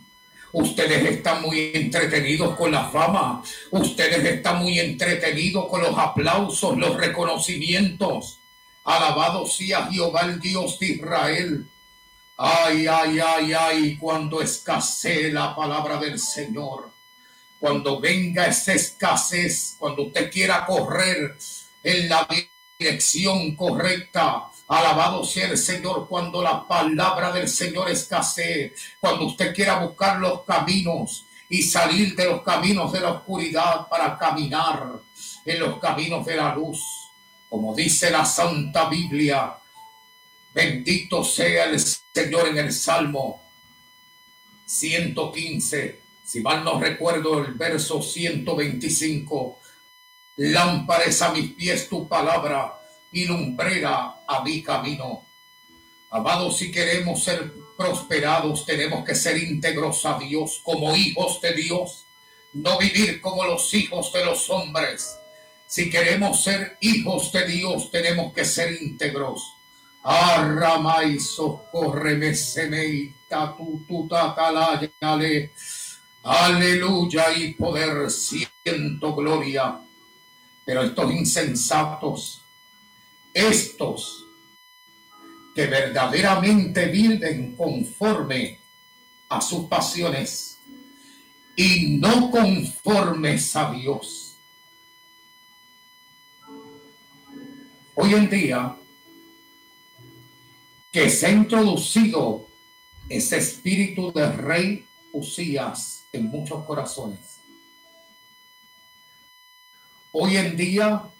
Ustedes 0.52 1.04
están 1.04 1.42
muy 1.42 1.72
entretenidos 1.74 2.56
con 2.56 2.72
la 2.72 2.88
fama. 2.88 3.42
Ustedes 3.70 4.24
están 4.24 4.62
muy 4.62 4.78
entretenidos 4.78 5.68
con 5.68 5.82
los 5.82 5.96
aplausos, 5.98 6.78
los 6.78 6.96
reconocimientos. 6.96 8.37
Alabado 8.88 9.44
sea 9.44 9.86
Jehová, 9.92 10.22
el 10.22 10.40
Dios 10.40 10.78
de 10.78 10.86
Israel. 10.86 11.68
Ay, 12.38 12.86
ay, 12.86 13.20
ay, 13.20 13.52
ay, 13.52 13.96
cuando 13.98 14.40
escasee 14.40 15.30
la 15.30 15.54
palabra 15.54 15.98
del 15.98 16.18
Señor, 16.18 16.90
cuando 17.60 18.00
venga 18.00 18.46
esa 18.46 18.72
escasez, 18.72 19.76
cuando 19.78 20.04
usted 20.04 20.32
quiera 20.32 20.64
correr 20.64 21.36
en 21.82 22.08
la 22.08 22.26
dirección 22.78 23.54
correcta, 23.56 24.44
alabado 24.68 25.22
sea 25.22 25.48
el 25.48 25.58
Señor, 25.58 26.08
cuando 26.08 26.40
la 26.40 26.66
palabra 26.66 27.30
del 27.30 27.46
Señor 27.46 27.90
escasee, 27.90 28.72
cuando 28.98 29.26
usted 29.26 29.54
quiera 29.54 29.80
buscar 29.80 30.18
los 30.18 30.44
caminos 30.44 31.26
y 31.50 31.60
salir 31.60 32.16
de 32.16 32.24
los 32.24 32.40
caminos 32.40 32.90
de 32.90 33.00
la 33.00 33.10
oscuridad 33.10 33.86
para 33.86 34.16
caminar 34.16 35.02
en 35.44 35.60
los 35.60 35.78
caminos 35.78 36.24
de 36.24 36.36
la 36.36 36.54
luz 36.54 36.97
como 37.48 37.74
dice 37.74 38.10
la 38.10 38.24
Santa 38.24 38.88
Biblia, 38.88 39.56
bendito 40.52 41.24
sea 41.24 41.64
el 41.64 41.80
Señor 41.80 42.48
en 42.48 42.58
el 42.58 42.72
Salmo 42.72 43.42
115, 44.66 46.00
si 46.24 46.40
mal 46.40 46.62
no 46.62 46.78
recuerdo 46.78 47.38
el 47.38 47.54
verso 47.54 48.02
125, 48.02 49.58
lámpara 50.36 51.04
es 51.04 51.22
a 51.22 51.32
mis 51.32 51.52
pies 51.52 51.88
tu 51.88 52.06
palabra 52.06 52.78
y 53.10 53.24
lumbrera 53.24 54.20
a 54.26 54.42
mi 54.42 54.62
camino. 54.62 55.24
Amados, 56.10 56.58
si 56.58 56.70
queremos 56.70 57.24
ser 57.24 57.52
prosperados, 57.76 58.66
tenemos 58.66 59.04
que 59.04 59.14
ser 59.14 59.38
íntegros 59.38 60.04
a 60.04 60.18
Dios 60.18 60.60
como 60.62 60.94
hijos 60.94 61.40
de 61.40 61.54
Dios, 61.54 62.06
no 62.52 62.78
vivir 62.78 63.20
como 63.20 63.44
los 63.44 63.72
hijos 63.72 64.12
de 64.12 64.24
los 64.24 64.50
hombres. 64.50 65.17
Si 65.68 65.90
queremos 65.90 66.42
ser 66.42 66.78
hijos 66.80 67.30
de 67.30 67.46
Dios, 67.46 67.90
tenemos 67.90 68.32
que 68.32 68.42
ser 68.46 68.82
íntegros. 68.82 69.54
Arrama 70.02 71.04
y 71.04 71.20
socórreme, 71.20 72.34
semeita, 72.34 73.54
Aleluya 76.22 77.36
y 77.36 77.52
poder, 77.52 78.10
siento 78.10 79.14
gloria. 79.14 79.78
Pero 80.64 80.84
estos 80.84 81.12
insensatos, 81.12 82.40
estos 83.34 84.24
que 85.54 85.66
verdaderamente 85.66 86.86
viven 86.86 87.54
conforme 87.54 88.58
a 89.28 89.38
sus 89.42 89.66
pasiones 89.66 90.60
y 91.54 91.98
no 91.98 92.30
conformes 92.30 93.54
a 93.54 93.70
Dios. 93.70 94.27
Hoy 98.00 98.14
en 98.14 98.30
día 98.30 98.76
que 100.92 101.10
se 101.10 101.26
ha 101.26 101.30
introducido 101.32 102.46
ese 103.08 103.38
espíritu 103.38 104.12
de 104.12 104.30
rey 104.30 104.86
Usías 105.10 106.04
en 106.12 106.26
muchos 106.26 106.64
corazones. 106.64 107.40
Hoy 110.12 110.36
en 110.36 110.56
día 110.56 111.10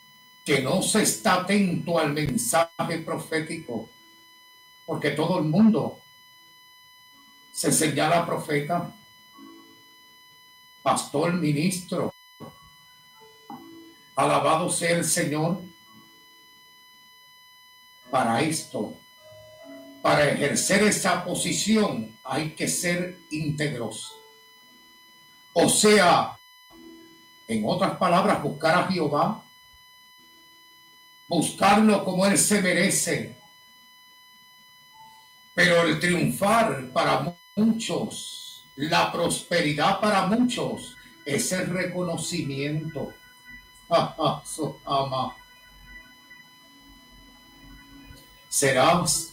que 0.45 0.63
no 0.63 0.81
se 0.81 1.03
está 1.03 1.41
atento 1.41 1.99
al 1.99 2.13
mensaje 2.13 2.99
profético, 3.05 3.91
porque 4.87 5.11
todo 5.11 5.41
el 5.41 5.47
mundo 5.47 5.99
se 7.51 7.73
señala 7.73 8.25
profeta, 8.25 8.95
pastor, 10.81 11.33
ministro. 11.33 12.15
Alabado 14.15 14.71
sea 14.71 14.97
el 14.97 15.05
Señor. 15.05 15.61
Para 18.11 18.41
esto, 18.41 18.99
para 20.03 20.31
ejercer 20.31 20.83
esa 20.85 21.25
posición, 21.25 22.17
hay 22.25 22.51
que 22.51 22.69
ser 22.69 23.21
íntegros. 23.31 24.13
O 25.53 25.69
sea, 25.69 26.39
en 27.47 27.63
otras 27.67 27.97
palabras, 27.97 28.43
buscar 28.43 28.77
a 28.77 28.87
Jehová, 28.87 29.45
buscarlo 31.27 32.05
como 32.05 32.25
Él 32.27 32.39
se 32.39 32.63
merece, 32.63 33.37
pero 35.55 35.83
el 35.83 35.99
triunfar 35.99 36.91
para 36.93 37.37
muchos, 37.57 38.65
la 38.77 39.11
prosperidad 39.11 40.01
para 40.01 40.27
muchos, 40.27 40.97
es 41.25 41.51
el 41.53 41.67
reconocimiento. 41.67 43.13
ama. 43.89 45.37
Serás 48.49 49.33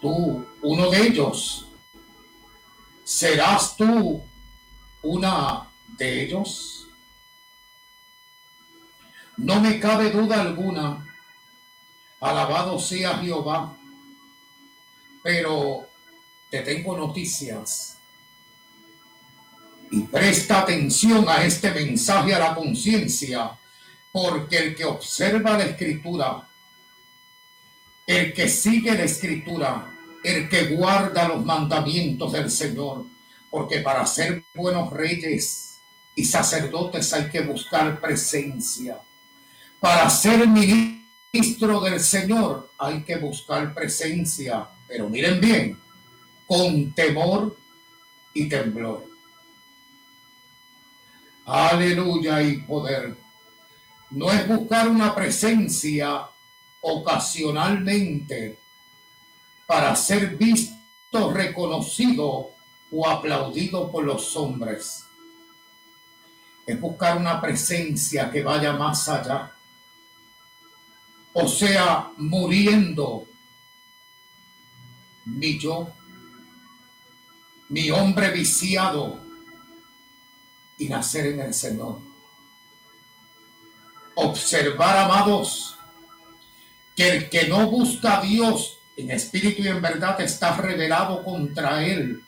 tú 0.00 0.46
uno 0.62 0.90
de 0.90 1.06
ellos. 1.06 1.68
¿Serás 3.04 3.76
tú 3.76 4.22
una 5.02 5.68
de 5.98 6.24
ellos? 6.24 6.88
No 9.36 9.60
me 9.60 9.78
cabe 9.78 10.10
duda 10.10 10.40
alguna. 10.40 11.04
Alabado 12.20 12.78
sea 12.78 13.18
Jehová 13.18 13.76
pero 15.26 15.88
te 16.48 16.60
tengo 16.60 16.96
noticias. 16.96 17.98
Y 19.90 20.02
presta 20.02 20.60
atención 20.60 21.28
a 21.28 21.42
este 21.42 21.72
mensaje 21.72 22.32
a 22.32 22.38
la 22.38 22.54
conciencia, 22.54 23.58
porque 24.12 24.56
el 24.56 24.76
que 24.76 24.84
observa 24.84 25.58
la 25.58 25.64
escritura, 25.64 26.48
el 28.06 28.32
que 28.32 28.48
sigue 28.48 28.94
la 28.94 29.04
escritura, 29.04 29.92
el 30.22 30.48
que 30.48 30.74
guarda 30.74 31.28
los 31.28 31.44
mandamientos 31.44 32.32
del 32.32 32.50
Señor, 32.50 33.04
porque 33.50 33.80
para 33.80 34.06
ser 34.06 34.44
buenos 34.54 34.92
reyes 34.92 35.78
y 36.14 36.24
sacerdotes 36.24 37.12
hay 37.12 37.28
que 37.28 37.40
buscar 37.40 38.00
presencia. 38.00 38.98
Para 39.80 40.08
ser 40.08 40.46
ministro 40.48 41.80
del 41.80 42.00
Señor 42.00 42.70
hay 42.78 43.02
que 43.02 43.16
buscar 43.16 43.74
presencia 43.74 44.68
pero 44.86 45.08
miren 45.08 45.40
bien, 45.40 45.78
con 46.46 46.92
temor 46.92 47.56
y 48.34 48.48
temblor. 48.48 49.04
Aleluya 51.44 52.42
y 52.42 52.58
poder. 52.58 53.16
No 54.10 54.30
es 54.30 54.46
buscar 54.46 54.88
una 54.88 55.14
presencia 55.14 56.26
ocasionalmente 56.88 58.58
para 59.66 59.96
ser 59.96 60.36
visto, 60.36 61.32
reconocido 61.32 62.50
o 62.92 63.08
aplaudido 63.08 63.90
por 63.90 64.04
los 64.04 64.36
hombres. 64.36 65.04
Es 66.64 66.80
buscar 66.80 67.16
una 67.16 67.40
presencia 67.40 68.30
que 68.30 68.42
vaya 68.42 68.72
más 68.74 69.08
allá. 69.08 69.52
O 71.32 71.48
sea, 71.48 72.12
muriendo 72.18 73.26
mi 75.24 75.58
yo, 75.58 75.88
mi 77.68 77.90
hombre 77.90 78.30
viciado 78.30 79.20
y 80.78 80.88
nacer 80.88 81.26
en 81.26 81.40
el 81.40 81.54
Señor. 81.54 81.98
Observar, 84.14 84.98
amados, 84.98 85.75
que 86.96 87.08
el 87.08 87.28
que 87.28 87.46
no 87.46 87.70
busca 87.70 88.18
a 88.18 88.22
Dios 88.22 88.78
en 88.96 89.10
espíritu 89.10 89.62
y 89.62 89.68
en 89.68 89.82
verdad 89.82 90.18
está 90.20 90.56
revelado 90.56 91.22
contra 91.22 91.84
él. 91.84 92.24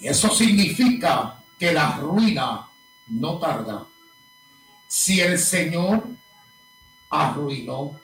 Y 0.00 0.06
eso 0.06 0.30
significa 0.30 1.42
que 1.58 1.72
la 1.72 1.96
ruina 1.96 2.68
no 3.08 3.38
tarda. 3.38 3.86
Si 4.86 5.20
el 5.20 5.38
Señor 5.38 6.06
arruinó, 7.10 7.98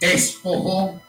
despojó 0.00 1.00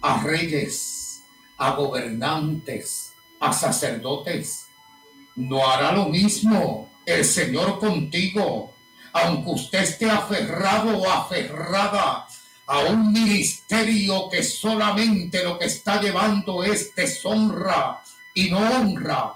a 0.00 0.22
reyes, 0.24 1.22
a 1.56 1.70
gobernantes, 1.70 3.12
a 3.38 3.52
sacerdotes. 3.52 4.66
No 5.36 5.68
hará 5.70 5.92
lo 5.92 6.08
mismo 6.08 6.90
el 7.06 7.24
Señor 7.24 7.78
contigo, 7.78 8.74
aunque 9.12 9.50
usted 9.50 9.82
esté 9.82 10.10
aferrado 10.10 10.98
o 10.98 11.10
aferrada 11.10 12.26
a 12.66 12.78
un 12.80 13.12
ministerio 13.12 14.28
que 14.30 14.42
solamente 14.42 15.42
lo 15.42 15.58
que 15.58 15.66
está 15.66 16.00
llevando 16.00 16.62
es 16.62 16.94
deshonra 16.94 18.02
y 18.34 18.50
no 18.50 18.58
honra. 18.58 19.34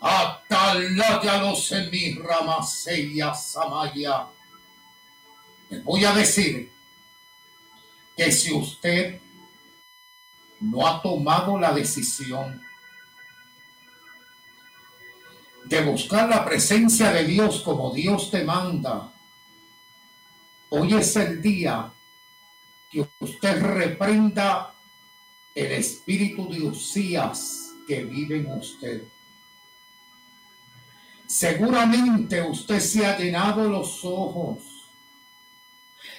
Atalaya 0.00 1.42
los 1.42 1.72
ramasella 2.22 3.34
samaya. 3.34 4.26
Les 5.70 5.82
voy 5.84 6.04
a 6.04 6.12
decir 6.12 6.70
que 8.16 8.30
si 8.30 8.52
usted 8.52 9.20
no 10.60 10.86
ha 10.86 11.00
tomado 11.00 11.58
la 11.58 11.72
decisión 11.72 12.62
de 15.64 15.82
buscar 15.82 16.28
la 16.28 16.44
presencia 16.44 17.10
de 17.12 17.24
Dios 17.24 17.62
como 17.62 17.92
Dios 17.92 18.30
te 18.30 18.44
manda, 18.44 19.10
hoy 20.68 20.94
es 20.94 21.16
el 21.16 21.40
día 21.40 21.93
que 23.02 23.08
usted 23.20 23.60
reprenda 23.60 24.74
el 25.54 25.72
espíritu 25.72 26.48
de 26.48 26.62
Usías 26.62 27.72
que 27.86 28.04
vive 28.04 28.38
en 28.38 28.52
usted. 28.52 29.04
Seguramente 31.26 32.40
usted 32.42 32.80
se 32.80 33.04
ha 33.04 33.18
llenado 33.18 33.68
los 33.68 34.04
ojos 34.04 34.74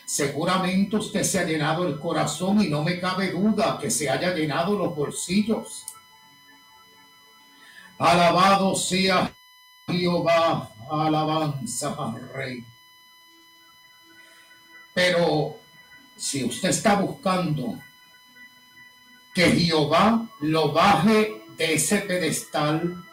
Seguramente 0.06 0.98
usted 0.98 1.24
se 1.24 1.40
ha 1.40 1.44
llenado 1.44 1.88
el 1.88 2.00
corazón 2.00 2.62
y 2.62 2.70
no 2.70 2.84
me 2.84 3.00
cabe 3.00 3.32
duda 3.32 3.80
que 3.80 3.90
se 3.90 4.08
haya 4.08 4.36
llenado 4.36 4.78
los 4.78 4.96
bolsillos. 4.96 5.84
Alabado 7.98 8.76
sea 8.76 9.36
Jehová, 9.88 10.72
alabanza 10.92 11.96
al 11.98 12.30
Rey. 12.30 12.66
Pero 14.94 15.58
si 16.16 16.44
usted 16.44 16.70
está 16.70 16.96
buscando 16.96 17.80
que 19.34 19.52
Jehová 19.52 20.28
lo 20.40 20.72
baje 20.72 21.44
de 21.58 21.74
ese 21.74 21.98
pedestal, 22.00 23.04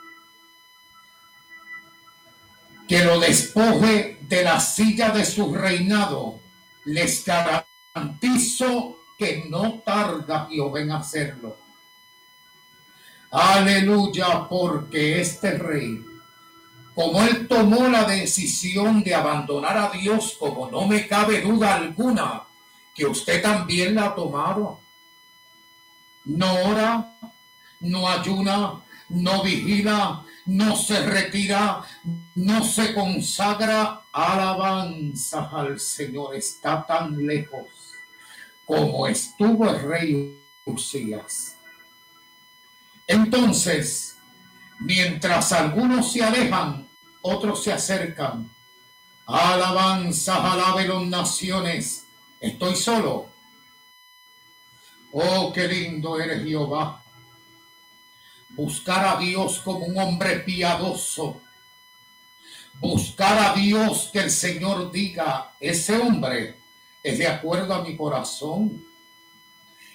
que 2.87 3.05
lo 3.05 3.19
despoje 3.19 4.19
de 4.21 4.45
la 4.45 4.61
silla 4.61 5.11
de 5.11 5.25
su 5.25 5.53
reinado, 5.55 6.41
les 6.85 7.25
garantizo 7.25 8.99
que 9.19 9.45
no 9.49 9.81
tarda 9.85 10.49
Jehová 10.51 10.81
en 10.81 10.93
hacerlo. 10.93 11.57
Aleluya, 13.31 14.47
porque 14.49 15.21
este 15.21 15.53
rey, 15.59 16.05
como 16.95 17.23
él 17.23 17.49
tomó 17.49 17.89
la 17.89 18.05
decisión 18.05 19.03
de 19.03 19.15
abandonar 19.15 19.79
a 19.79 19.91
Dios, 19.91 20.37
como 20.39 20.71
no 20.71 20.87
me 20.87 21.09
cabe 21.09 21.41
duda 21.41 21.77
alguna 21.77 22.43
que 22.95 23.07
usted 23.07 23.43
también 23.43 23.95
la 23.95 24.07
ha 24.07 24.15
tomado, 24.15 24.81
no 26.25 26.55
ora, 26.65 27.19
no 27.81 28.09
ayuna, 28.09 28.83
no 29.09 29.43
vigila, 29.43 30.25
no 30.47 30.77
se 30.77 31.05
retira, 31.07 31.83
no 32.35 32.65
se 32.65 32.95
consagra 32.95 34.03
alabanza 34.13 35.49
al 35.53 35.79
Señor. 35.79 36.35
Está 36.35 36.85
tan 36.87 37.27
lejos 37.27 37.67
como 38.65 39.07
estuvo 39.07 39.69
el 39.69 39.83
rey 39.83 40.39
Usías. 40.65 41.57
Entonces, 43.07 44.17
mientras 44.79 45.53
algunos 45.53 46.13
se 46.13 46.23
alejan, 46.23 46.89
otros 47.21 47.65
se 47.65 47.73
acercan. 47.73 48.49
Alabanza, 49.27 50.53
alabe 50.53 50.87
las 50.87 51.03
naciones. 51.03 52.02
Estoy 52.43 52.77
solo. 52.77 53.29
Oh, 55.13 55.51
qué 55.55 55.67
lindo 55.67 56.21
eres 56.21 56.45
Jehová 56.45 57.03
buscar 58.55 59.17
a 59.17 59.19
Dios 59.19 59.61
como 59.61 59.87
un 59.87 59.99
hombre 59.99 60.41
piadoso, 60.41 61.41
buscar 62.75 63.39
a 63.39 63.55
Dios 63.55 64.11
que 64.13 64.21
el 64.21 64.31
Señor 64.31 64.91
diga, 64.91 65.55
ese 65.59 65.97
hombre 65.97 66.61
es 67.03 67.19
de 67.19 67.27
acuerdo 67.27 67.75
a 67.75 67.83
mi 67.83 67.97
corazón, 67.97 68.85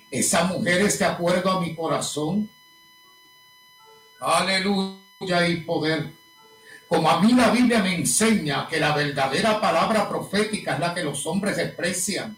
esa 0.10 0.46
mujer 0.46 0.82
es 0.82 1.00
de 1.00 1.06
acuerdo 1.06 1.52
a 1.52 1.62
mi 1.62 1.76
corazón. 1.76 2.50
Aleluya 4.20 5.48
y 5.48 5.58
poder. 5.58 6.17
Como 6.88 7.10
a 7.10 7.22
mí 7.22 7.34
la 7.34 7.50
Biblia 7.50 7.84
me 7.84 7.96
enseña 7.96 8.68
que 8.68 8.80
la 8.80 8.96
verdadera 8.96 9.60
palabra 9.60 10.08
profética 10.08 10.76
es 10.76 10.80
la 10.80 10.94
que 10.94 11.04
los 11.04 11.26
hombres 11.26 11.58
desprecian. 11.58 12.38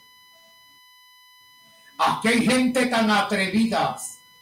Aquí 1.97 2.29
hay 2.29 2.45
gente 2.45 2.87
tan 2.87 3.11
atrevida 3.11 3.95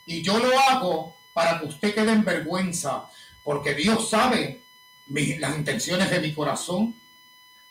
y 0.05 0.21
yo 0.21 0.37
lo 0.39 0.57
hago 0.59 1.17
para 1.33 1.59
que 1.59 1.65
usted 1.65 1.93
quede 1.93 2.13
en 2.13 2.23
vergüenza, 2.23 3.09
porque 3.43 3.73
Dios 3.73 4.09
sabe 4.09 4.63
las 5.07 5.57
intenciones 5.57 6.09
de 6.09 6.19
mi 6.19 6.33
corazón, 6.33 6.95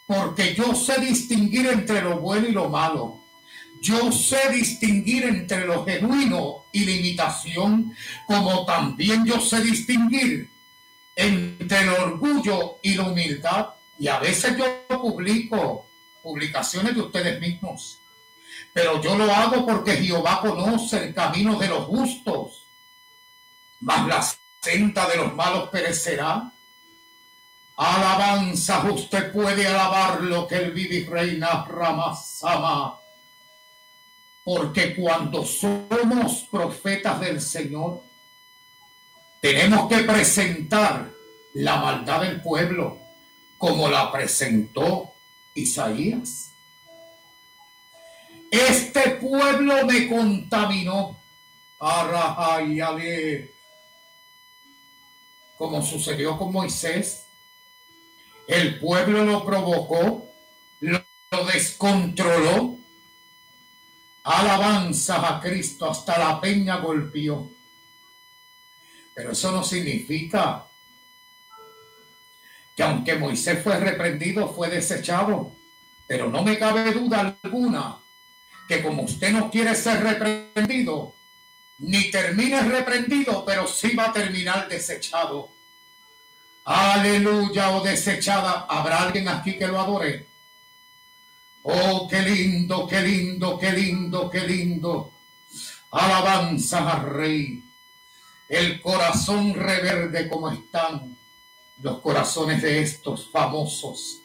porque 0.06 0.54
yo 0.54 0.74
sé 0.74 1.00
distinguir 1.00 1.66
entre 1.66 2.02
lo 2.02 2.20
bueno 2.20 2.48
y 2.48 2.52
lo 2.52 2.68
malo. 2.68 3.22
Yo 3.80 4.10
sé 4.12 4.50
distinguir 4.52 5.24
entre 5.24 5.66
lo 5.66 5.84
genuino 5.84 6.66
y 6.72 6.84
la 6.84 6.92
imitación, 6.92 7.94
como 8.26 8.64
también 8.64 9.24
yo 9.24 9.40
sé 9.40 9.60
distinguir 9.60 10.55
entre 11.16 11.80
el 11.80 11.88
orgullo 11.88 12.78
y 12.82 12.94
la 12.94 13.08
humildad. 13.08 13.70
Y 13.98 14.06
a 14.06 14.20
veces 14.20 14.56
yo 14.56 14.86
publico 14.86 15.88
publicaciones 16.22 16.94
de 16.94 17.00
ustedes 17.00 17.40
mismos, 17.40 18.00
pero 18.72 19.00
yo 19.00 19.16
lo 19.16 19.32
hago 19.32 19.66
porque 19.66 19.96
Jehová 19.96 20.40
conoce 20.40 21.04
el 21.04 21.14
camino 21.14 21.58
de 21.58 21.68
los 21.68 21.84
justos 21.86 22.66
mas 23.80 24.06
la 24.06 24.26
senda 24.60 25.08
de 25.08 25.16
los 25.16 25.34
malos 25.34 25.68
perecerá. 25.68 26.52
Alabanza, 27.76 28.90
usted 28.90 29.32
puede 29.32 29.66
alabar 29.66 30.22
lo 30.22 30.46
que 30.46 30.56
el 30.56 30.72
vive 30.72 31.08
reina 31.08 31.64
Ramasama. 31.64 32.98
Porque 34.42 34.94
cuando 34.94 35.44
somos 35.44 36.46
profetas 36.50 37.20
del 37.20 37.40
Señor, 37.40 38.02
tenemos 39.40 39.88
que 39.88 39.98
presentar 39.98 41.10
la 41.54 41.76
maldad 41.76 42.22
del 42.22 42.40
pueblo 42.40 42.98
como 43.58 43.88
la 43.88 44.12
presentó 44.12 45.14
Isaías. 45.54 46.52
Este 48.50 49.10
pueblo 49.10 49.86
me 49.86 50.08
contaminó. 50.08 51.20
Como 55.56 55.82
sucedió 55.82 56.38
con 56.38 56.52
Moisés. 56.52 57.26
El 58.46 58.78
pueblo 58.78 59.24
lo 59.24 59.44
provocó, 59.44 60.30
lo, 60.80 61.00
descontroló. 61.52 62.78
Alabanza 64.22 65.36
a 65.36 65.40
Cristo, 65.40 65.90
hasta 65.90 66.18
la 66.18 66.40
peña 66.40 66.76
golpeó. 66.76 67.50
Pero 69.16 69.32
eso 69.32 69.50
no 69.50 69.64
significa 69.64 70.66
que 72.76 72.82
aunque 72.82 73.16
Moisés 73.16 73.62
fue 73.64 73.80
reprendido, 73.80 74.52
fue 74.52 74.68
desechado. 74.68 75.56
Pero 76.06 76.30
no 76.30 76.42
me 76.42 76.58
cabe 76.58 76.92
duda 76.92 77.38
alguna 77.42 77.98
que 78.68 78.82
como 78.82 79.04
usted 79.04 79.32
no 79.32 79.50
quiere 79.50 79.74
ser 79.74 80.02
reprendido, 80.02 81.14
ni 81.78 82.10
termine 82.10 82.60
reprendido, 82.62 83.42
pero 83.44 83.66
sí 83.66 83.96
va 83.96 84.10
a 84.10 84.12
terminar 84.12 84.68
desechado. 84.68 85.50
Aleluya 86.64 87.70
o 87.70 87.82
desechada. 87.82 88.66
¿Habrá 88.68 89.04
alguien 89.04 89.28
aquí 89.28 89.56
que 89.56 89.66
lo 89.66 89.80
adore? 89.80 90.26
Oh, 91.62 92.06
qué 92.06 92.20
lindo, 92.20 92.86
qué 92.86 93.00
lindo, 93.00 93.58
qué 93.58 93.72
lindo, 93.72 94.28
qué 94.28 94.40
lindo. 94.40 95.12
Alabanza 95.90 96.92
al 96.92 97.08
Rey. 97.08 97.65
El 98.48 98.80
corazón 98.80 99.54
reverde 99.54 100.28
como 100.28 100.50
están 100.50 101.16
los 101.80 101.98
corazones 102.00 102.62
de 102.62 102.80
estos 102.80 103.28
famosos. 103.30 104.22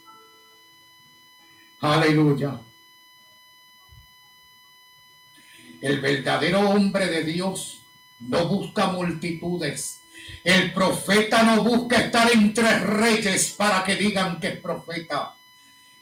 Aleluya. 1.80 2.60
El 5.82 6.00
verdadero 6.00 6.70
hombre 6.70 7.08
de 7.08 7.24
Dios 7.24 7.82
no 8.20 8.48
busca 8.48 8.88
multitudes. 8.88 10.02
El 10.44 10.72
profeta 10.72 11.42
no 11.42 11.64
busca 11.64 11.98
estar 11.98 12.32
entre 12.32 12.80
reyes 12.80 13.54
para 13.58 13.84
que 13.84 13.96
digan 13.96 14.40
que 14.40 14.50
es 14.50 14.60
profeta. 14.60 15.36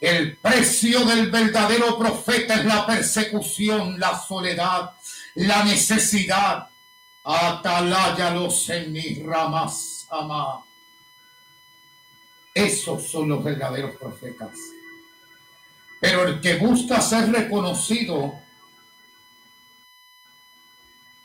El 0.02 0.38
precio 0.38 1.06
del 1.06 1.30
verdadero 1.30 1.98
profeta 1.98 2.56
es 2.56 2.66
la 2.66 2.86
persecución, 2.86 4.00
la 4.00 4.20
soledad, 4.20 4.92
la 5.36 5.64
necesidad. 5.64 6.70
Atalaya 7.24 8.32
los 8.32 8.70
en 8.70 8.92
mis 8.92 9.24
ramas, 9.24 10.08
ama. 10.10 10.64
Esos 12.54 13.08
son 13.08 13.30
los 13.30 13.44
verdaderos 13.44 13.96
profetas. 13.98 14.58
Pero 16.00 16.24
el 16.28 16.42
que 16.42 16.58
busca 16.58 17.02
ser 17.02 17.32
reconocido 17.32 18.40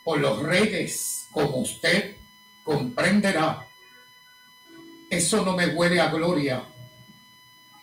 por 0.03 0.19
los 0.21 0.43
reyes 0.43 1.29
como 1.33 1.59
usted 1.59 2.17
comprenderá. 2.63 3.67
Eso 5.09 5.45
no 5.45 5.57
me 5.57 5.69
huele 5.69 6.01
a 6.01 6.09
gloria. 6.09 6.65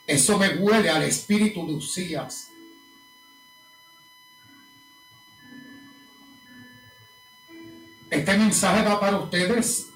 Eso 0.06 0.38
me 0.38 0.50
huele 0.56 0.90
al 0.90 1.04
espíritu 1.04 1.66
de 1.66 1.74
Usías. 1.74 2.51
Este 8.12 8.38
mensaje 8.38 8.84
va 8.84 9.00
para 9.00 9.18
ustedes 9.18 9.88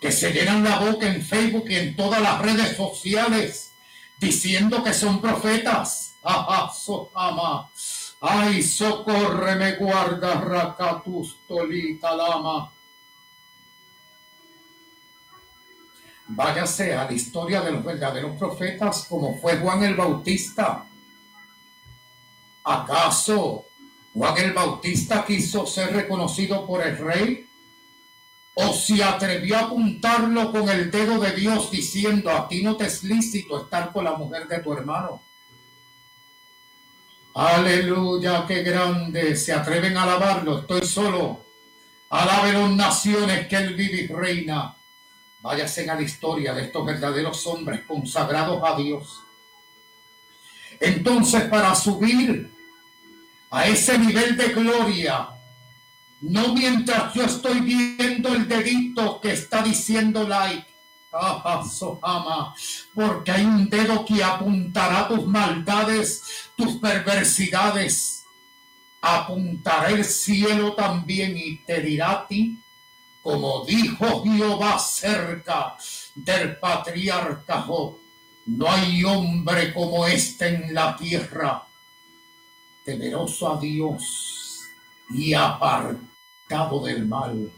que 0.00 0.10
se 0.10 0.32
llenan 0.32 0.64
la 0.64 0.80
boca 0.80 1.06
en 1.06 1.22
Facebook 1.22 1.66
y 1.70 1.76
en 1.76 1.94
todas 1.94 2.20
las 2.20 2.42
redes 2.42 2.76
sociales 2.76 3.72
diciendo 4.18 4.82
que 4.82 4.92
son 4.92 5.20
profetas. 5.20 6.16
Ajá, 6.24 6.72
ama. 7.14 7.70
Ay, 8.20 8.60
socórreme, 8.62 9.76
guarda, 9.76 10.40
racatus, 10.40 11.38
tolita, 11.46 12.16
lama. 12.16 12.72
Váyase 16.26 16.96
a 16.96 17.04
la 17.04 17.12
historia 17.12 17.60
de 17.60 17.70
los 17.70 17.84
verdaderos 17.84 18.36
profetas 18.36 19.06
como 19.08 19.38
fue 19.38 19.58
Juan 19.58 19.84
el 19.84 19.94
Bautista. 19.94 20.84
¿Acaso 22.64 23.66
Juan 24.16 24.38
el 24.38 24.52
Bautista 24.54 25.26
quiso 25.26 25.66
ser 25.66 25.92
reconocido 25.92 26.66
por 26.66 26.82
el 26.82 26.96
rey? 26.96 27.46
¿O 28.54 28.72
se 28.72 29.04
atrevió 29.04 29.58
a 29.58 29.60
apuntarlo 29.64 30.50
con 30.50 30.70
el 30.70 30.90
dedo 30.90 31.20
de 31.20 31.32
Dios 31.32 31.70
diciendo, 31.70 32.30
a 32.30 32.48
ti 32.48 32.62
no 32.62 32.78
te 32.78 32.86
es 32.86 33.04
lícito 33.04 33.64
estar 33.64 33.92
con 33.92 34.04
la 34.04 34.14
mujer 34.14 34.48
de 34.48 34.60
tu 34.60 34.72
hermano? 34.72 35.22
Aleluya, 37.34 38.46
qué 38.48 38.62
grande. 38.62 39.36
Se 39.36 39.52
atreven 39.52 39.98
a 39.98 40.04
alabarlo. 40.04 40.60
Estoy 40.60 40.86
solo. 40.86 41.44
Alabe 42.08 42.54
las 42.54 42.70
naciones 42.70 43.46
que 43.48 43.56
él 43.56 43.74
vive 43.74 44.08
reina. 44.16 44.74
váyase 45.42 45.90
a 45.90 45.94
la 45.94 46.00
historia 46.00 46.54
de 46.54 46.62
estos 46.62 46.86
verdaderos 46.86 47.46
hombres 47.46 47.82
consagrados 47.86 48.62
a 48.64 48.76
Dios. 48.76 49.20
Entonces, 50.80 51.42
para 51.50 51.74
subir 51.74 52.55
a 53.56 53.66
ese 53.66 53.96
nivel 53.96 54.36
de 54.36 54.48
gloria, 54.48 55.30
no 56.20 56.52
mientras 56.52 57.14
yo 57.14 57.22
estoy 57.22 57.60
viendo 57.60 58.34
el 58.34 58.46
dedito 58.46 59.18
que 59.18 59.32
está 59.32 59.62
diciendo 59.62 60.28
like, 60.28 60.66
porque 62.94 63.30
hay 63.30 63.46
un 63.46 63.70
dedo 63.70 64.04
que 64.04 64.22
apuntará 64.22 65.08
tus 65.08 65.26
maldades, 65.26 66.50
tus 66.54 66.76
perversidades. 66.76 68.26
Apuntará 69.00 69.88
el 69.88 70.04
cielo 70.04 70.74
también 70.74 71.34
y 71.38 71.56
te 71.64 71.80
dirá 71.80 72.26
ti, 72.28 72.60
como 73.22 73.64
dijo 73.64 74.22
Jehová 74.22 74.78
cerca 74.78 75.76
del 76.14 76.58
patriarca 76.58 77.64
no 78.46 78.70
hay 78.70 79.02
hombre 79.02 79.72
como 79.72 80.06
este 80.06 80.48
en 80.48 80.74
la 80.74 80.94
tierra, 80.94 81.65
temeroso 82.86 83.52
a 83.52 83.60
Dios 83.60 84.62
y 85.10 85.34
apartado 85.34 86.84
del 86.84 87.04
mal. 87.04 87.52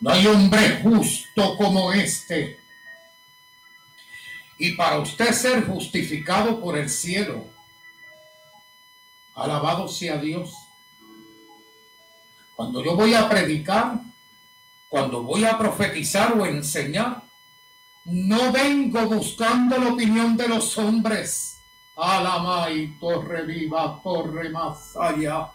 No 0.00 0.10
hay 0.10 0.26
hombre 0.26 0.80
justo 0.82 1.56
como 1.56 1.92
este 1.92 2.58
y 4.58 4.72
para 4.72 4.98
usted 4.98 5.32
ser 5.32 5.66
justificado 5.66 6.60
por 6.60 6.76
el 6.76 6.90
cielo. 6.90 7.46
Alabado 9.34 9.88
sea 9.88 10.16
Dios. 10.18 10.52
Cuando 12.56 12.84
yo 12.84 12.96
voy 12.96 13.14
a 13.14 13.28
predicar, 13.28 14.00
cuando 14.88 15.22
voy 15.22 15.44
a 15.44 15.56
profetizar 15.56 16.38
o 16.38 16.46
enseñar, 16.46 17.22
no 18.04 18.52
vengo 18.52 19.06
buscando 19.06 19.78
la 19.78 19.92
opinión 19.92 20.36
de 20.36 20.48
los 20.48 20.76
hombres. 20.78 21.53
Alamay, 21.96 22.98
torre 22.98 23.44
viva, 23.46 24.00
torre 24.02 24.48
más 24.48 24.96
allá. 24.96 25.52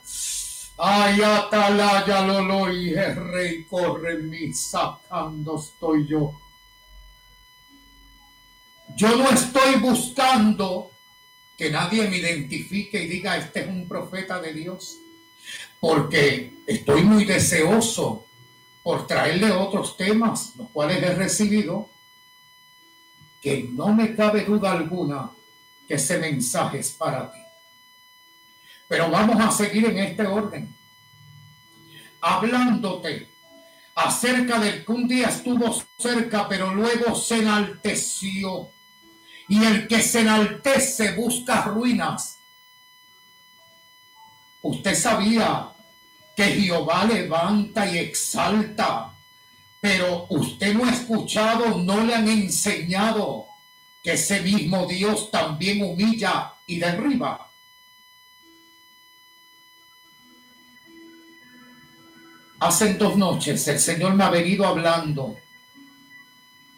Ay, 0.78 1.22
atalaya, 1.22 2.26
lolo 2.26 2.72
y 2.72 2.96
rey, 2.96 3.66
corre 3.66 4.20
mi 4.20 4.54
sacando 4.54 5.58
estoy 5.58 6.08
yo. 6.08 6.40
Yo 8.96 9.16
no 9.18 9.30
estoy 9.30 9.76
buscando 9.76 10.92
que 11.58 11.70
nadie 11.70 12.08
me 12.08 12.18
identifique 12.18 13.04
y 13.04 13.08
diga, 13.08 13.38
este 13.38 13.62
es 13.62 13.68
un 13.68 13.88
profeta 13.90 14.40
de 14.40 14.54
Dios, 14.54 14.98
porque 15.82 16.54
estoy 16.66 17.04
muy 17.04 17.26
deseoso 17.26 18.26
por 18.82 19.06
traerle 19.06 19.52
otros 19.52 19.98
temas, 19.98 20.54
los 20.56 20.70
cuales 20.70 21.04
he 21.04 21.14
recibido, 21.14 21.90
que 23.42 23.70
no 23.74 23.94
me 23.94 24.16
cabe 24.16 24.46
duda 24.46 24.72
alguna 24.72 25.32
que 25.90 25.96
ese 25.96 26.20
mensaje 26.20 26.78
es 26.78 26.92
para 26.92 27.32
ti. 27.32 27.40
Pero 28.88 29.10
vamos 29.10 29.44
a 29.44 29.52
seguir 29.52 29.86
en 29.86 29.98
este 29.98 30.26
orden, 30.26 30.78
hablándote 32.22 33.28
acerca 33.96 34.60
del 34.60 34.86
que 34.86 34.92
un 34.92 35.08
día 35.08 35.30
estuvo 35.30 35.76
cerca, 35.98 36.48
pero 36.48 36.76
luego 36.76 37.16
se 37.16 37.40
enalteció 37.40 38.70
y 39.48 39.64
el 39.66 39.88
que 39.88 40.00
se 40.00 40.22
enaltece 40.22 41.16
busca 41.16 41.64
ruinas. 41.64 42.38
Usted 44.62 44.94
sabía 44.94 45.70
que 46.36 46.44
Jehová 46.44 47.06
levanta 47.06 47.92
y 47.92 47.98
exalta, 47.98 49.12
pero 49.82 50.28
usted 50.30 50.76
no 50.76 50.86
ha 50.86 50.92
escuchado, 50.92 51.80
no 51.80 52.04
le 52.04 52.14
han 52.14 52.28
enseñado 52.28 53.49
que 54.04 54.14
ese 54.14 54.42
mismo 54.42 54.86
Dios 54.86 55.30
también 55.32 55.84
humilla 55.84 56.54
y 56.66 56.80
derriba. 56.80 57.50
Hace 62.60 62.94
dos 62.96 63.16
noches 63.18 63.68
el 63.68 63.80
Señor 63.80 64.14
me 64.16 64.24
ha 64.24 64.30
venido 64.30 64.66
hablando 64.66 65.38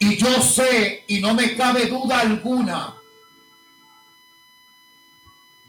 y 0.03 0.17
yo 0.17 0.41
sé, 0.41 1.03
y 1.07 1.19
no 1.19 1.35
me 1.35 1.55
cabe 1.55 1.85
duda 1.85 2.21
alguna, 2.21 2.95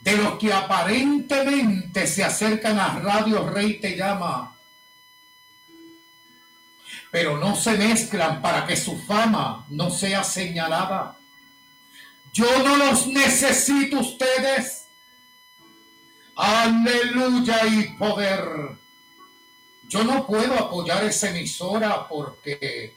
de 0.01 0.17
los 0.17 0.39
que 0.39 0.51
aparentemente 0.51 2.07
se 2.07 2.25
acercan 2.25 2.79
a 2.79 2.99
Radio 3.01 3.47
Rey 3.51 3.79
Te 3.79 3.95
Llama, 3.95 4.57
pero 7.11 7.37
no 7.37 7.55
se 7.55 7.77
mezclan 7.77 8.41
para 8.41 8.67
que 8.67 8.75
su 8.75 8.97
fama 9.03 9.67
no 9.69 9.91
sea 9.91 10.25
señalada. 10.25 11.19
Yo 12.33 12.63
no 12.63 12.77
los 12.77 13.07
necesito 13.07 14.01
ustedes. 14.01 14.89
Aleluya 16.35 17.67
y 17.67 17.97
poder. 17.99 18.79
Yo 19.87 20.03
no 20.03 20.27
puedo 20.27 20.55
apoyar 20.55 21.05
esa 21.05 21.29
emisora 21.29 22.09
porque 22.09 22.97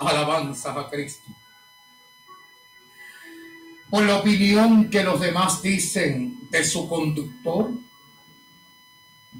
alabanza 0.00 0.72
a 0.72 0.90
Cristo. 0.90 1.30
Por 3.88 4.02
la 4.02 4.16
opinión 4.16 4.90
que 4.90 5.04
los 5.04 5.20
demás 5.20 5.62
dicen 5.62 6.50
de 6.50 6.64
su 6.64 6.88
conductor, 6.88 7.70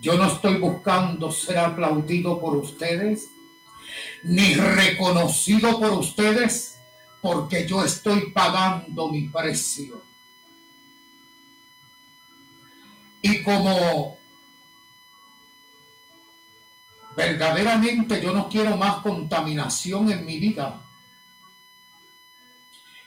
yo 0.01 0.15
no 0.15 0.27
estoy 0.29 0.59
buscando 0.59 1.33
ser 1.33 1.59
aplaudido 1.59 2.41
por 2.41 2.57
ustedes, 2.57 3.31
ni 4.23 4.55
reconocido 4.55 5.81
por 5.81 5.93
ustedes, 5.93 6.74
porque 7.25 7.67
yo 7.67 7.83
estoy 7.83 8.33
pagando 8.33 9.09
mi 9.09 9.29
precio. 9.29 10.03
Y 13.23 13.43
como 13.43 14.19
Verdaderamente 17.17 18.21
yo 18.21 18.35
no 18.35 18.49
quiero 18.51 18.77
más 18.77 18.97
contaminación 18.97 20.13
en 20.13 20.27
mi 20.27 20.39
vida. 20.39 20.83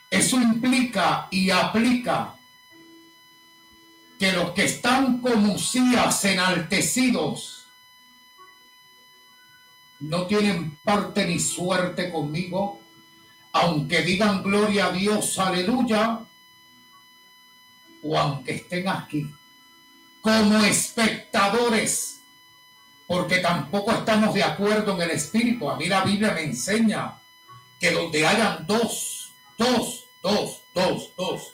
Eso 0.10 0.38
implica 0.38 1.28
y 1.30 1.52
aplica 1.52 2.38
que 4.18 4.32
los 4.32 4.52
que 4.52 4.66
están 4.66 5.20
como 5.20 5.54
Usías 5.54 6.26
enaltecidos 6.26 7.68
no 10.00 10.26
tienen 10.26 10.78
parte 10.84 11.28
ni 11.28 11.40
suerte 11.40 12.12
conmigo, 12.12 12.87
aunque 13.62 14.02
digan 14.02 14.44
gloria 14.44 14.88
a 14.88 14.92
Dios, 14.92 15.38
aleluya, 15.40 16.20
o 18.04 18.18
aunque 18.18 18.56
estén 18.56 18.88
aquí 18.88 19.26
como 20.22 20.60
espectadores 20.60 22.18
porque 23.08 23.38
tampoco 23.38 23.94
estamos 23.94 24.34
de 24.34 24.44
acuerdo 24.44 24.94
en 24.96 25.02
el 25.04 25.12
espíritu. 25.12 25.70
A 25.70 25.78
mí 25.78 25.86
la 25.86 26.04
Biblia 26.04 26.34
me 26.34 26.44
enseña 26.44 27.18
que 27.80 27.92
donde 27.92 28.28
hayan 28.28 28.68
dos, 28.68 29.32
dos, 29.58 30.06
dos, 30.22 30.62
dos, 30.74 31.14
dos, 31.16 31.54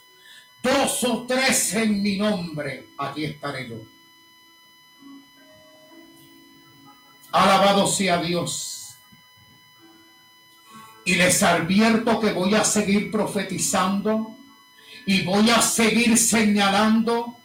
dos 0.64 1.04
o 1.04 1.26
tres 1.28 1.76
en 1.76 2.02
mi 2.02 2.18
nombre, 2.18 2.88
aquí 2.98 3.26
estaré 3.26 3.70
yo. 3.70 3.76
Alabado 7.32 7.88
sea 7.88 8.18
Dios. 8.18 8.83
Y 11.06 11.16
les 11.16 11.44
advierto 11.44 12.20
que 12.20 12.32
voy 12.32 12.56
a 12.56 12.64
seguir 12.64 13.12
profetizando 13.12 14.38
y 15.06 15.24
voy 15.24 15.50
a 15.50 15.62
seguir 15.62 16.18
señalando 16.18 17.38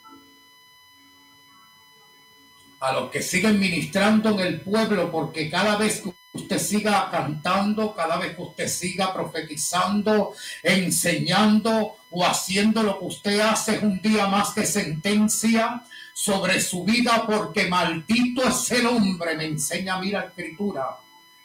a 2.80 2.92
los 2.92 3.10
que 3.10 3.22
siguen 3.22 3.58
ministrando 3.58 4.30
en 4.30 4.40
el 4.40 4.60
pueblo, 4.60 5.10
porque 5.10 5.50
cada 5.50 5.76
vez 5.76 6.00
que 6.00 6.14
usted 6.32 6.58
siga 6.58 7.10
cantando, 7.10 7.94
cada 7.94 8.16
vez 8.18 8.36
que 8.36 8.42
usted 8.42 8.68
siga 8.68 9.12
profetizando, 9.12 10.32
enseñando 10.62 11.96
o 12.10 12.24
haciendo 12.24 12.82
lo 12.82 12.98
que 13.00 13.06
usted 13.06 13.40
hace 13.40 13.76
es 13.76 13.82
un 13.82 14.00
día 14.00 14.28
más 14.28 14.54
de 14.54 14.64
sentencia 14.64 15.82
sobre 16.14 16.60
su 16.60 16.84
vida, 16.84 17.24
porque 17.26 17.66
maldito 17.66 18.42
es 18.44 18.70
el 18.70 18.86
hombre, 18.86 19.36
me 19.36 19.46
enseña 19.46 19.96
a 19.96 20.00
mí 20.00 20.10
la 20.10 20.20
escritura, 20.20 20.98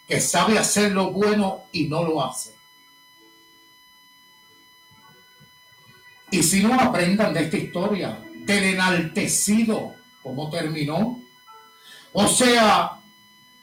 que 0.07 0.19
sabe 0.19 0.57
hacer 0.57 0.91
lo 0.91 1.11
bueno 1.11 1.63
y 1.71 1.85
no 1.85 2.03
lo 2.03 2.23
hace. 2.23 2.53
Y 6.31 6.41
si 6.41 6.63
no 6.63 6.73
aprendan 6.73 7.33
de 7.33 7.43
esta 7.43 7.57
historia, 7.57 8.19
del 8.33 8.63
enaltecido, 8.63 9.93
¿cómo 10.21 10.49
terminó? 10.49 11.21
O 12.11 12.27
sea, 12.27 12.99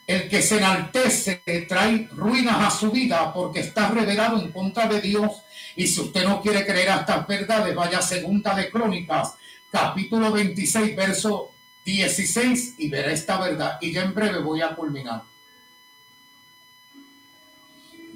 el 0.07 0.29
que 0.29 0.41
se 0.41 0.57
enaltece 0.57 1.41
trae 1.67 2.07
ruinas 2.11 2.67
a 2.67 2.71
su 2.71 2.91
vida 2.91 3.33
porque 3.33 3.59
está 3.59 3.89
revelado 3.89 4.41
en 4.41 4.51
contra 4.51 4.87
de 4.87 5.01
Dios. 5.01 5.31
Y 5.75 5.87
si 5.87 6.01
usted 6.01 6.25
no 6.25 6.41
quiere 6.41 6.65
creer 6.65 6.89
a 6.89 6.99
estas 7.01 7.27
verdades, 7.27 7.75
vaya 7.75 7.99
a 7.99 8.01
Segunda 8.01 8.55
de 8.55 8.69
Crónicas, 8.69 9.35
capítulo 9.69 10.31
26, 10.31 10.95
verso 10.95 11.51
16, 11.85 12.75
y 12.77 12.89
verá 12.89 13.11
esta 13.11 13.39
verdad. 13.39 13.77
Y 13.81 13.91
ya 13.91 14.03
en 14.03 14.13
breve 14.13 14.39
voy 14.39 14.61
a 14.61 14.75
culminar. 14.75 15.30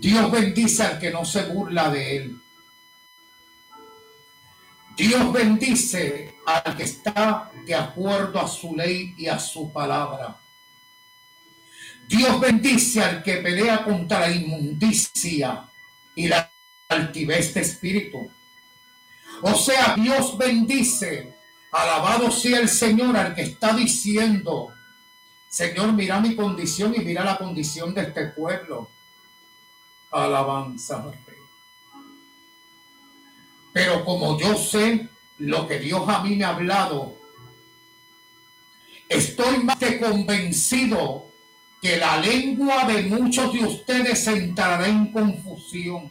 Dios 0.05 0.29
bendice 0.29 0.83
al 0.83 0.99
que 0.99 1.09
no 1.09 1.25
se 1.25 1.45
burla 1.45 1.89
de 1.89 2.17
él. 2.17 2.39
Dios 4.95 5.33
bendice 5.33 6.35
al 6.45 6.77
que 6.77 6.83
está 6.83 7.49
de 7.65 7.73
acuerdo 7.73 8.39
a 8.39 8.47
su 8.47 8.75
ley 8.75 9.15
y 9.17 9.25
a 9.25 9.39
su 9.39 9.73
palabra. 9.73 10.39
Dios 12.07 12.39
bendice 12.39 13.03
al 13.03 13.23
que 13.23 13.37
pelea 13.37 13.83
contra 13.83 14.19
la 14.19 14.29
inmundicia 14.29 15.67
y 16.13 16.27
la 16.27 16.51
altivez 16.87 17.55
de 17.55 17.61
espíritu. 17.61 18.29
O 19.41 19.55
sea, 19.55 19.95
Dios 19.95 20.37
bendice, 20.37 21.33
alabado 21.71 22.29
sea 22.29 22.59
el 22.59 22.69
Señor 22.69 23.17
al 23.17 23.33
que 23.33 23.41
está 23.41 23.73
diciendo, 23.73 24.71
Señor, 25.49 25.93
mira 25.93 26.19
mi 26.19 26.35
condición 26.35 26.93
y 26.95 26.99
mira 26.99 27.23
la 27.23 27.39
condición 27.39 27.91
de 27.95 28.03
este 28.03 28.27
pueblo. 28.27 28.91
Alabanza. 30.11 31.11
Pero 33.73 34.05
como 34.05 34.39
yo 34.39 34.55
sé 34.55 35.09
lo 35.37 35.67
que 35.67 35.79
Dios 35.79 36.07
a 36.07 36.23
mí 36.23 36.35
me 36.35 36.45
ha 36.45 36.49
hablado, 36.49 37.17
estoy 39.09 39.57
más 39.63 39.77
que 39.77 39.99
convencido 39.99 41.29
que 41.81 41.97
la 41.97 42.17
lengua 42.17 42.85
de 42.85 43.03
muchos 43.03 43.53
de 43.53 43.59
ustedes 43.59 44.25
entrará 44.27 44.87
en 44.87 45.11
confusión. 45.11 46.09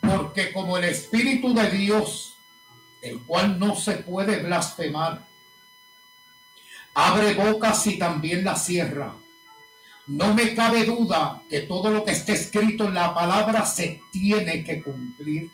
Porque 0.00 0.52
como 0.52 0.78
el 0.78 0.84
Espíritu 0.84 1.54
de 1.54 1.70
Dios, 1.70 2.36
el 3.02 3.20
cual 3.20 3.58
no 3.58 3.76
se 3.76 3.98
puede 3.98 4.42
blasfemar, 4.42 5.26
abre 6.94 7.34
bocas 7.34 7.86
y 7.86 7.98
también 7.98 8.44
la 8.44 8.56
cierra. 8.56 9.14
No 10.06 10.34
me 10.34 10.54
cabe 10.54 10.84
duda 10.84 11.42
que 11.48 11.60
todo 11.60 11.90
lo 11.90 12.04
que 12.04 12.12
esté 12.12 12.32
escrito 12.32 12.84
en 12.84 12.94
la 12.94 13.14
palabra 13.14 13.64
se 13.64 14.00
tiene 14.10 14.64
que 14.64 14.82
cumplir. 14.82 15.50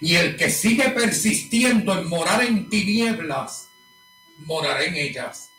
Y 0.00 0.14
el 0.14 0.36
que 0.36 0.50
sigue 0.50 0.88
persistiendo 0.90 1.98
en 1.98 2.08
morar 2.08 2.42
en 2.42 2.68
tinieblas, 2.70 3.68
moraré 4.38 4.88
en 4.88 4.96
ellas. 4.96 5.50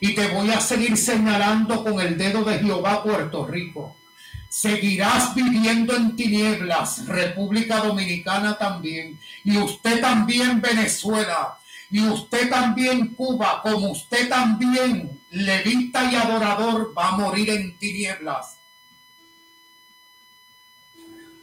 Y 0.00 0.14
te 0.14 0.26
voy 0.28 0.50
a 0.50 0.60
seguir 0.60 0.96
señalando 0.96 1.84
con 1.84 2.00
el 2.00 2.16
dedo 2.16 2.42
de 2.44 2.58
Jehová 2.58 3.02
Puerto 3.02 3.46
Rico. 3.46 3.96
Seguirás 4.48 5.34
viviendo 5.34 5.94
en 5.94 6.16
tinieblas, 6.16 7.06
República 7.06 7.78
Dominicana 7.78 8.58
también, 8.58 9.18
y 9.44 9.56
usted 9.56 10.00
también 10.00 10.60
Venezuela, 10.60 11.58
y 11.90 12.00
usted 12.00 12.50
también 12.50 13.14
Cuba, 13.14 13.60
como 13.62 13.92
usted 13.92 14.28
también 14.28 15.21
levita 15.32 16.10
y 16.10 16.14
adorador 16.14 16.96
va 16.96 17.08
a 17.08 17.16
morir 17.18 17.50
en 17.50 17.76
tinieblas. 17.76 18.58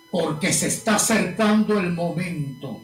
Porque 0.10 0.52
se 0.54 0.68
está 0.68 0.96
acercando 0.96 1.80
el 1.80 1.94
momento 1.94 2.82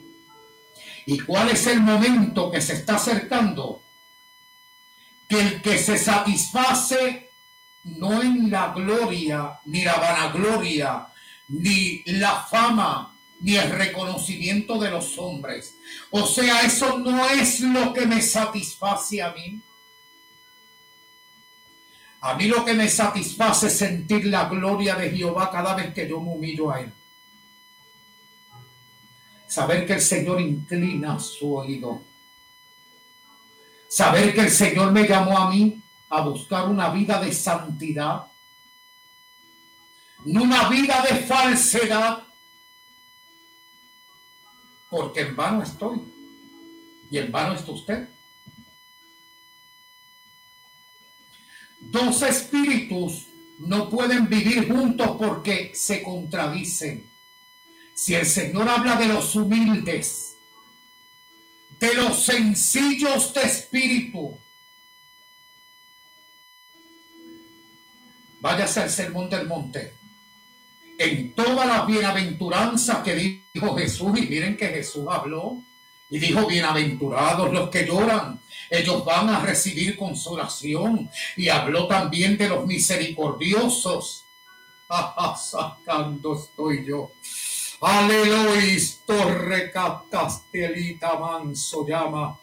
¿Y 1.05 1.19
cuál 1.19 1.49
es 1.49 1.67
el 1.67 1.81
momento 1.81 2.51
que 2.51 2.61
se 2.61 2.73
está 2.73 2.95
acercando? 2.95 3.83
Que 5.27 5.39
el 5.39 5.61
que 5.61 5.77
se 5.77 5.97
satisface 5.97 7.29
no 7.83 8.21
en 8.21 8.49
la 8.49 8.73
gloria, 8.73 9.59
ni 9.65 9.83
la 9.83 9.95
vanagloria, 9.95 11.07
ni 11.49 12.01
la 12.05 12.41
fama, 12.49 13.15
ni 13.41 13.55
el 13.55 13.69
reconocimiento 13.69 14.79
de 14.79 14.89
los 14.89 15.17
hombres. 15.19 15.75
O 16.09 16.25
sea, 16.25 16.61
eso 16.61 16.97
no 16.97 17.29
es 17.29 17.59
lo 17.59 17.93
que 17.93 18.07
me 18.07 18.21
satisface 18.21 19.21
a 19.21 19.31
mí. 19.31 19.61
A 22.25 22.33
mí 22.33 22.45
lo 22.47 22.65
que 22.65 22.73
me 22.73 22.89
satisface 22.89 23.67
es 23.67 23.77
sentir 23.77 24.25
la 24.25 24.49
gloria 24.49 24.95
de 24.95 25.11
Jehová 25.11 25.51
cada 25.51 25.75
vez 25.75 25.93
que 25.93 26.09
yo 26.09 26.19
me 26.19 26.31
humillo 26.31 26.71
a 26.71 26.81
Él. 26.81 26.91
Saber 29.47 29.85
que 29.85 29.93
el 29.93 30.01
Señor 30.01 30.41
inclina 30.41 31.19
su 31.19 31.55
oído. 31.55 32.01
Saber 33.87 34.33
que 34.33 34.41
el 34.41 34.49
Señor 34.49 34.91
me 34.91 35.07
llamó 35.07 35.37
a 35.37 35.51
mí 35.51 35.79
a 36.09 36.21
buscar 36.21 36.67
una 36.67 36.89
vida 36.89 37.21
de 37.21 37.31
santidad. 37.31 38.25
No 40.25 40.41
una 40.41 40.67
vida 40.67 41.03
de 41.03 41.17
falsedad. 41.17 42.23
Porque 44.89 45.21
en 45.21 45.35
vano 45.35 45.61
estoy. 45.61 46.01
Y 47.11 47.19
en 47.19 47.31
vano 47.31 47.53
está 47.53 47.71
usted. 47.71 48.14
Dos 51.91 52.21
espíritus 52.23 53.27
no 53.59 53.89
pueden 53.89 54.27
vivir 54.27 54.67
juntos 54.67 55.15
porque 55.17 55.71
se 55.75 56.01
contradicen. 56.01 57.09
Si 57.93 58.13
el 58.13 58.25
Señor 58.25 58.67
habla 58.67 58.95
de 58.97 59.07
los 59.07 59.35
humildes, 59.35 60.35
de 61.79 61.93
los 61.93 62.23
sencillos 62.23 63.33
de 63.33 63.41
espíritu, 63.43 64.37
váyase 68.41 68.81
al 68.81 68.89
sermón 68.89 69.29
del 69.29 69.47
monte. 69.47 69.93
En 70.97 71.33
todas 71.33 71.67
las 71.67 71.87
bienaventuranzas 71.87 73.03
que 73.03 73.15
dijo 73.53 73.75
Jesús, 73.75 74.17
y 74.17 74.23
miren 74.23 74.57
que 74.57 74.67
Jesús 74.67 75.05
habló 75.09 75.63
y 76.09 76.19
dijo, 76.19 76.47
bienaventurados 76.47 77.53
los 77.53 77.69
que 77.69 77.85
lloran, 77.85 78.41
ellos 78.69 79.03
van 79.05 79.29
a 79.29 79.39
recibir 79.39 79.97
consolación. 79.97 81.09
Y 81.35 81.49
habló 81.49 81.87
también 81.87 82.37
de 82.37 82.49
los 82.49 82.65
misericordiosos. 82.65 84.25
Sacando 85.37 86.35
estoy 86.35 86.85
yo. 86.85 87.11
Aleluya, 87.81 88.81
torre 89.05 89.71
castelita 89.71 91.17
manso 91.19 91.85
llama. 91.85 92.39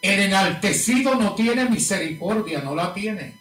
El 0.00 0.20
enaltecido 0.20 1.14
no 1.16 1.34
tiene 1.34 1.68
misericordia, 1.68 2.60
no 2.60 2.74
la 2.74 2.94
tiene. 2.94 3.38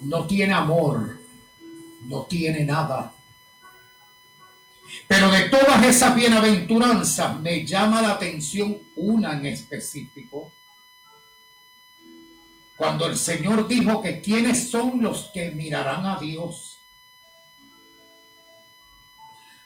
No 0.00 0.26
tiene 0.26 0.54
amor, 0.54 1.20
no 2.02 2.22
tiene 2.22 2.64
nada. 2.64 3.12
Pero 5.08 5.30
de 5.30 5.48
todas 5.48 5.82
esas 5.84 6.14
bienaventuranzas 6.14 7.40
me 7.40 7.64
llama 7.64 8.02
la 8.02 8.12
atención 8.12 8.78
una 8.94 9.32
en 9.32 9.46
específico 9.46 10.52
cuando 12.78 13.06
el 13.06 13.16
Señor 13.16 13.66
dijo 13.66 14.00
que 14.00 14.20
quiénes 14.20 14.70
son 14.70 15.02
los 15.02 15.30
que 15.34 15.50
mirarán 15.50 16.06
a 16.06 16.16
Dios. 16.20 16.78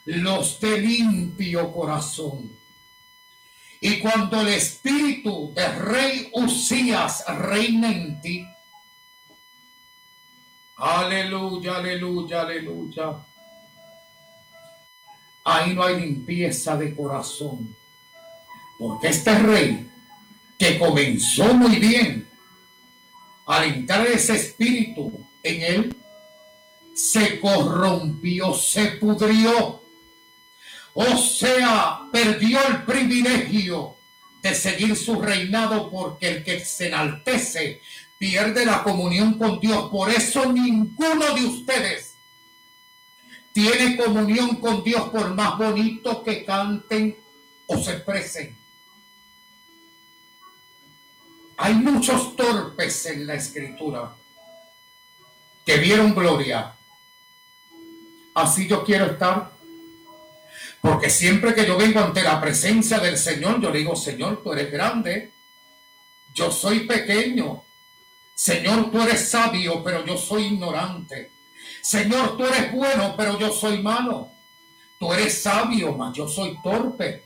Los 0.07 0.59
de 0.61 0.81
limpio 0.81 1.71
corazón. 1.73 2.57
Y 3.81 3.99
cuando 3.99 4.41
el 4.41 4.49
espíritu 4.49 5.53
de 5.55 5.69
rey 5.69 6.31
Usías 6.33 7.25
reina 7.27 7.93
en 7.93 8.21
ti, 8.23 8.47
aleluya, 10.77 11.77
aleluya, 11.77 12.41
aleluya. 12.41 13.27
Ahí 15.45 15.75
no 15.75 15.83
hay 15.83 16.01
limpieza 16.01 16.77
de 16.77 16.95
corazón. 16.95 17.75
Porque 18.79 19.09
este 19.09 19.39
rey 19.39 19.91
que 20.59 20.79
comenzó 20.79 21.55
muy 21.55 21.77
bien, 21.77 22.29
al 23.47 23.65
entrar 23.65 24.07
ese 24.07 24.37
espíritu 24.37 25.27
en 25.43 25.63
él, 25.63 25.97
se 26.95 27.41
corrompió, 27.41 28.55
se 28.55 28.87
pudrió. 28.93 29.83
O 30.95 31.17
sea, 31.17 32.03
perdió 32.13 32.59
el 32.69 32.83
privilegio 32.85 33.97
de 34.43 34.55
seguir 34.55 34.97
su 34.97 35.21
reinado 35.21 35.91
porque 35.91 36.29
el 36.29 36.45
que 36.45 36.61
se 36.65 36.89
enaltece 36.89 37.81
pierde 38.19 38.67
la 38.67 38.83
comunión 38.83 39.39
con 39.39 39.59
Dios. 39.59 39.91
Por 39.91 40.11
eso 40.11 40.53
ninguno 40.53 41.35
de 41.35 41.45
ustedes 41.45 42.12
tiene 43.53 43.97
comunión 43.97 44.57
con 44.57 44.83
Dios 44.83 45.09
por 45.11 45.35
más 45.35 45.59
bonito 45.59 46.23
que 46.23 46.45
canten 46.45 47.17
o 47.67 47.79
se 47.79 47.93
expresen. 47.93 48.59
Hay 51.59 51.75
muchos 51.75 52.35
torpes 52.35 53.07
en 53.07 53.27
la 53.27 53.35
escritura 53.35 54.17
que 55.65 55.77
vieron 55.77 56.15
gloria. 56.15 56.75
Así 58.35 58.67
yo 58.67 58.85
quiero 58.85 59.07
estar. 59.07 59.53
Porque 60.81 61.09
siempre 61.09 61.55
que 61.55 61.67
yo 61.67 61.77
vengo 61.77 62.01
ante 62.01 62.23
la 62.23 62.41
presencia 62.41 62.99
del 62.99 63.17
Señor, 63.17 63.61
yo 63.61 63.71
le 63.71 63.79
digo, 63.79 63.95
Señor, 63.95 64.43
tú 64.43 64.53
eres 64.53 64.73
grande. 64.73 65.33
Yo 66.35 66.51
soy 66.51 66.81
pequeño. 66.81 67.63
Señor, 68.35 68.91
tú 68.91 69.01
eres 69.01 69.29
sabio, 69.29 69.85
pero 69.85 70.05
yo 70.05 70.17
soy 70.17 70.45
ignorante. 70.45 71.32
Señor, 71.83 72.37
tú 72.37 72.45
eres 72.45 72.73
bueno, 72.73 73.15
pero 73.17 73.37
yo 73.39 73.53
soy 73.53 73.83
malo. 73.83 74.31
Tú 74.99 75.13
eres 75.13 75.43
sabio, 75.43 75.93
mas 75.97 76.17
yo 76.17 76.29
soy 76.29 76.57
torpe. 76.63 77.25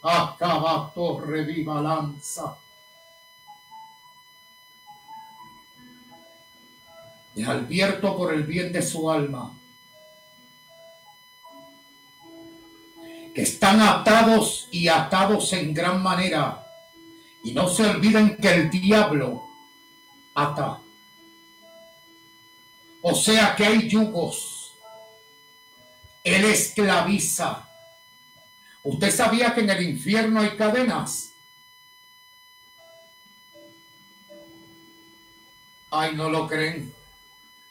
Acaba 0.00 0.92
torre 0.94 1.44
viva 1.44 1.80
lanza. 1.80 2.56
Es 7.34 7.48
advierto 7.48 8.16
por 8.16 8.32
el 8.32 8.44
bien 8.44 8.72
de 8.72 8.80
su 8.80 9.10
alma. 9.10 9.58
Que 13.34 13.42
están 13.42 13.80
atados 13.80 14.68
y 14.70 14.86
atados 14.86 15.52
en 15.54 15.74
gran 15.74 16.00
manera. 16.00 16.64
Y 17.42 17.50
no 17.52 17.66
se 17.66 17.90
olviden 17.90 18.36
que 18.36 18.54
el 18.54 18.70
diablo 18.70 19.48
ata. 20.34 20.80
O 23.02 23.14
sea 23.14 23.54
que 23.56 23.66
hay 23.66 23.88
yugos. 23.88 24.74
Él 26.22 26.44
esclaviza. 26.44 27.68
¿Usted 28.84 29.14
sabía 29.14 29.54
que 29.54 29.60
en 29.60 29.70
el 29.70 29.82
infierno 29.82 30.40
hay 30.40 30.50
cadenas? 30.56 31.32
Ay, 35.90 36.14
no 36.14 36.30
lo 36.30 36.48
creen. 36.48 36.94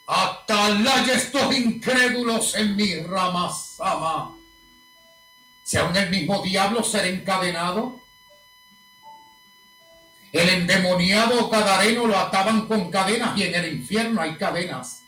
Atalaya 0.06 1.14
estos 1.14 1.56
incrédulos 1.56 2.54
en 2.54 2.76
mi 2.76 2.96
ramasama. 2.96 4.36
Si 5.62 5.76
aún 5.78 5.96
el 5.96 6.10
mismo 6.10 6.42
diablo 6.42 6.84
será 6.84 7.08
encadenado. 7.08 8.00
El 10.30 10.48
endemoniado 10.48 11.48
cadareno 11.50 12.06
lo 12.06 12.18
ataban 12.18 12.66
con 12.66 12.90
cadenas 12.90 13.36
y 13.36 13.44
en 13.44 13.54
el 13.54 13.72
infierno 13.74 14.20
hay 14.20 14.36
cadenas. 14.36 15.01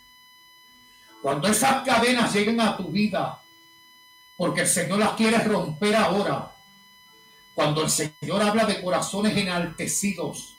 Cuando 1.25 1.49
esas 1.49 1.83
cadenas 1.85 2.35
lleguen 2.35 2.61
a 2.61 2.77
tu 2.77 2.89
vida, 2.89 3.43
porque 4.37 4.61
el 4.61 4.67
Señor 4.67 4.99
las 4.99 5.13
quiere 5.13 5.39
romper 5.39 5.97
ahora, 5.97 6.55
cuando 7.55 7.83
el 7.83 7.89
Señor 7.89 8.43
habla 8.43 8.67
de 8.67 8.83
corazones 8.83 9.35
enaltecidos, 9.35 10.59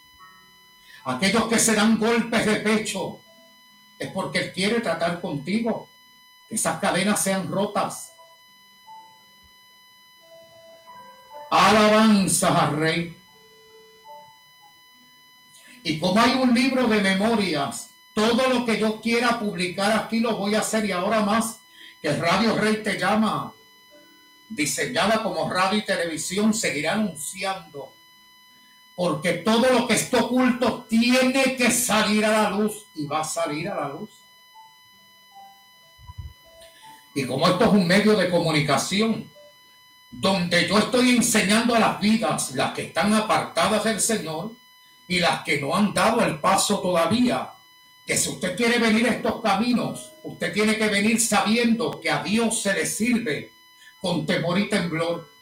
aquellos 1.04 1.48
que 1.50 1.60
se 1.60 1.76
dan 1.76 2.00
golpes 2.00 2.48
de 2.48 2.56
pecho, 2.62 3.20
es 4.00 4.12
porque 4.12 4.40
Él 4.40 4.54
quiere 4.54 4.82
tratar 4.82 5.22
contigo, 5.22 5.88
que 6.50 6.56
esas 6.56 6.80
cadenas 6.80 7.22
sean 7.22 7.48
rotas. 7.48 8.14
Alabanza 11.52 12.66
al 12.66 12.76
Rey. 12.76 13.16
Y 15.84 16.00
como 16.00 16.20
hay 16.20 16.32
un 16.32 16.56
libro 16.56 16.88
de 16.88 17.02
memorias 17.02 17.92
todo 18.16 18.48
lo 18.48 18.66
que 18.66 18.80
yo 18.80 19.02
quiera 19.02 19.38
publicar 19.38 19.92
aquí 19.92 20.22
lo 20.22 20.38
voy 20.38 20.56
a 20.56 20.62
hacer 20.62 20.86
y 20.86 20.94
ahora 20.94 21.20
más 21.20 21.60
que 22.02 22.14
Radio 22.14 22.56
Rey 22.56 22.82
te 22.82 22.98
llama, 22.98 23.54
diseñada 24.48 25.22
como 25.22 25.50
radio 25.52 25.80
y 25.80 25.86
televisión, 25.86 26.54
seguirá 26.54 26.94
anunciando. 26.94 27.94
Porque 28.96 29.34
todo 29.34 29.70
lo 29.70 29.86
que 29.86 29.96
está 29.96 30.24
oculto 30.24 30.86
tiene 30.88 31.58
que 31.58 31.70
salir 31.70 32.24
a 32.24 32.44
la 32.44 32.50
luz 32.52 32.86
y 32.96 33.06
va 33.06 33.20
a 33.20 33.26
salir 33.26 33.68
a 33.68 33.76
la 33.76 33.90
luz. 33.90 34.12
Y 37.14 37.26
como 37.26 37.50
esto 37.50 37.66
es 37.66 37.72
un 37.72 37.86
medio 37.86 38.16
de 38.16 38.30
comunicación, 38.30 39.30
donde 40.10 40.70
yo 40.70 40.78
estoy 40.78 41.18
enseñando 41.18 41.76
a 41.76 41.80
las 41.80 42.00
vidas, 42.00 42.52
las 42.52 42.74
que 42.74 42.84
están 42.84 43.14
apartadas 43.14 43.84
del 43.84 44.00
Señor 44.00 44.52
y 45.06 45.20
las 45.20 45.44
que 45.44 45.60
no 45.60 45.76
han 45.76 45.94
dado 45.94 46.24
el 46.24 46.40
paso 46.40 46.80
todavía, 46.80 47.55
que 48.06 48.16
si 48.16 48.30
usted 48.30 48.56
quiere 48.56 48.78
venir 48.78 49.08
a 49.08 49.14
estos 49.14 49.42
caminos, 49.42 50.14
usted 50.24 50.54
tiene 50.54 50.78
que 50.78 50.88
venir 50.88 51.20
sabiendo 51.20 52.00
que 52.00 52.12
a 52.12 52.22
Dios 52.22 52.62
se 52.62 52.74
le 52.74 52.86
sirve 52.86 53.54
con 54.00 54.26
temor 54.26 54.60
y 54.60 54.70
temblor. 54.70 55.34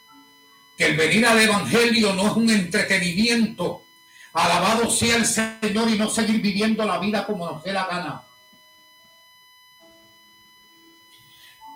Que 0.76 0.86
el 0.86 0.96
venir 0.96 1.26
al 1.26 1.38
Evangelio 1.38 2.14
no 2.14 2.26
es 2.26 2.32
un 2.32 2.50
entretenimiento. 2.50 3.84
Alabado 4.32 4.90
sea 4.90 5.16
el 5.16 5.26
Señor 5.26 5.90
y 5.90 5.98
no 5.98 6.08
seguir 6.08 6.40
viviendo 6.40 6.84
la 6.84 6.98
vida 6.98 7.26
como 7.26 7.46
nos 7.46 7.62
dé 7.62 7.72
la 7.72 7.86
gana. 7.86 8.22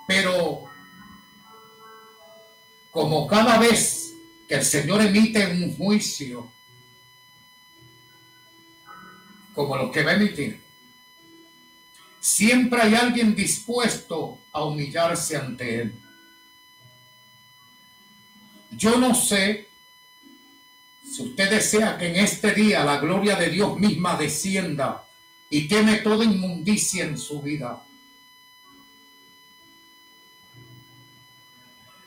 Pero 0.07 0.65
como 2.91 3.27
cada 3.27 3.59
vez 3.59 4.15
que 4.49 4.55
el 4.55 4.65
Señor 4.65 5.03
emite 5.03 5.47
un 5.47 5.77
juicio, 5.77 6.51
como 9.55 9.77
lo 9.77 9.93
que 9.93 10.03
va 10.03 10.13
a 10.13 10.15
emitir, 10.15 10.68
Siempre 12.21 12.83
hay 12.83 12.95
alguien 12.95 13.35
dispuesto 13.35 14.41
a 14.53 14.65
humillarse 14.65 15.37
ante 15.37 15.83
Él. 15.83 15.95
Yo 18.71 18.99
no 18.99 19.15
sé 19.15 19.69
si 21.03 21.23
usted 21.23 21.51
desea 21.51 21.97
que 21.97 22.09
en 22.09 22.17
este 22.17 22.53
día 22.53 22.85
la 22.85 22.99
gloria 22.99 23.37
de 23.37 23.51
Dios 23.51 23.79
misma 23.79 24.17
descienda 24.17 25.05
y 25.49 25.67
queme 25.69 25.97
toda 25.97 26.25
inmundicia 26.25 27.05
en 27.05 27.17
su 27.17 27.41
vida. 27.41 27.83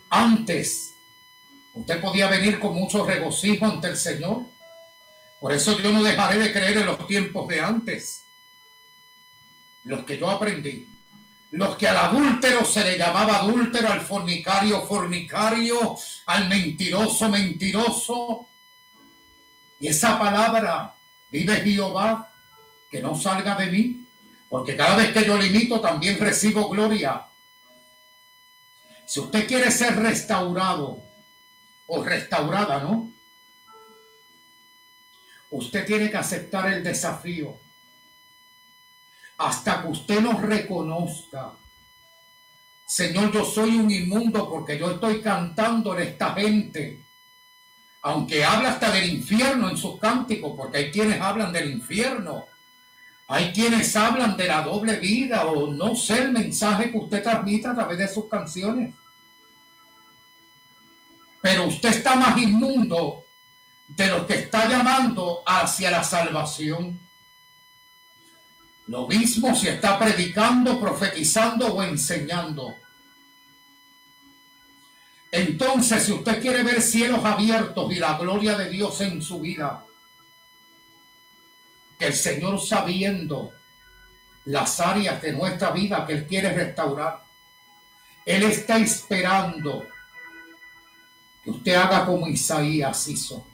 Antes, 0.10 0.94
usted 1.74 2.02
podía 2.02 2.28
venir 2.28 2.60
con 2.60 2.76
mucho 2.76 3.06
regocijo 3.06 3.66
ante 3.66 3.88
el 3.88 3.98
Señor. 3.98 4.44
Por 5.40 5.54
eso 5.54 5.80
yo 5.80 5.92
no 5.92 6.04
dejaré 6.04 6.38
de 6.38 6.52
creer 6.52 6.78
en 6.78 6.86
los 6.86 7.08
tiempos 7.08 7.48
de 7.48 7.62
antes 7.62 8.26
los 9.84 10.04
que 10.06 10.18
yo 10.18 10.30
aprendí, 10.30 10.88
los 11.52 11.76
que 11.76 11.88
al 11.88 11.98
adúltero 11.98 12.64
se 12.64 12.84
le 12.84 12.98
llamaba 12.98 13.38
adúltero, 13.38 13.92
al 13.92 14.02
fornicario 14.02 14.82
fornicario, 14.86 15.98
al 16.28 16.48
mentiroso 16.48 17.30
mentiroso. 17.30 18.48
Y 19.80 19.88
esa 19.88 20.18
palabra, 20.18 20.96
vive 21.30 21.62
Jehová, 21.62 22.32
que 22.90 23.02
no 23.02 23.20
salga 23.20 23.56
de 23.56 23.68
mí, 23.68 24.06
porque 24.50 24.76
cada 24.76 24.96
vez 24.96 25.12
que 25.12 25.26
yo 25.26 25.38
le 25.38 25.48
imito 25.48 25.82
también 25.82 26.20
recibo 26.20 26.70
gloria. 26.70 27.26
Si 29.06 29.20
usted 29.20 29.48
quiere 29.48 29.72
ser 29.72 29.98
restaurado 29.98 31.04
o 31.88 32.04
restaurada, 32.04 32.80
¿no? 32.80 33.12
Usted 35.50 35.86
tiene 35.86 36.10
que 36.10 36.18
aceptar 36.18 36.72
el 36.72 36.82
desafío 36.82 37.61
hasta 39.42 39.82
que 39.82 39.88
usted 39.88 40.22
nos 40.22 40.42
reconozca. 40.42 41.52
Señor, 42.86 43.32
yo 43.32 43.44
soy 43.44 43.78
un 43.78 43.90
inmundo 43.90 44.50
porque 44.50 44.78
yo 44.78 44.92
estoy 44.92 45.22
cantando 45.22 45.98
en 45.98 46.10
esta 46.10 46.34
gente. 46.34 47.04
Aunque 48.04 48.44
habla 48.44 48.72
hasta 48.72 48.92
del 48.92 49.10
infierno 49.10 49.70
en 49.70 49.78
sus 49.78 50.00
cánticos, 50.00 50.54
porque 50.56 50.78
hay 50.78 50.92
quienes 50.92 51.22
hablan 51.22 51.52
del 51.54 51.72
infierno. 51.72 52.46
Hay 53.28 53.52
quienes 53.54 53.96
hablan 53.96 54.36
de 54.36 54.48
la 54.48 54.62
doble 54.62 54.98
vida 54.98 55.46
o 55.46 55.72
no 55.72 55.96
sé 55.96 56.20
el 56.24 56.32
mensaje 56.32 56.92
que 56.92 56.98
usted 56.98 57.24
transmite 57.24 57.68
a 57.68 57.76
través 57.76 57.98
de 57.98 58.08
sus 58.08 58.28
canciones. 58.28 58.94
Pero 61.42 61.68
usted 61.68 61.90
está 61.90 62.16
más 62.16 62.38
inmundo 62.38 63.24
de 63.88 64.08
lo 64.08 64.28
que 64.28 64.36
está 64.36 64.68
llamando 64.68 65.42
hacia 65.46 65.92
la 65.92 66.04
salvación. 66.04 67.00
Lo 68.88 69.08
mismo 69.08 69.56
si 69.56 69.68
está 69.68 69.98
predicando, 69.98 70.80
profetizando 70.80 71.68
o 71.74 71.84
enseñando. 71.84 72.76
Entonces, 75.32 76.04
si 76.04 76.12
usted 76.12 76.42
quiere 76.42 76.64
ver 76.64 76.82
cielos 76.82 77.24
abiertos 77.24 77.92
y 77.94 77.96
la 77.96 78.18
gloria 78.18 78.58
de 78.58 78.70
Dios 78.70 79.00
en 79.02 79.22
su 79.22 79.40
vida, 79.40 79.86
que 81.98 82.08
el 82.08 82.14
Señor 82.14 82.60
sabiendo 82.60 83.54
las 84.46 84.80
áreas 84.80 85.22
de 85.22 85.32
nuestra 85.32 85.72
vida 85.72 86.06
que 86.06 86.14
Él 86.14 86.28
quiere 86.28 86.52
restaurar, 86.52 87.24
Él 88.26 88.44
está 88.44 88.78
esperando 88.78 89.88
que 91.44 91.52
usted 91.52 91.76
haga 91.76 92.06
como 92.06 92.28
Isaías 92.28 93.08
hizo. 93.08 93.48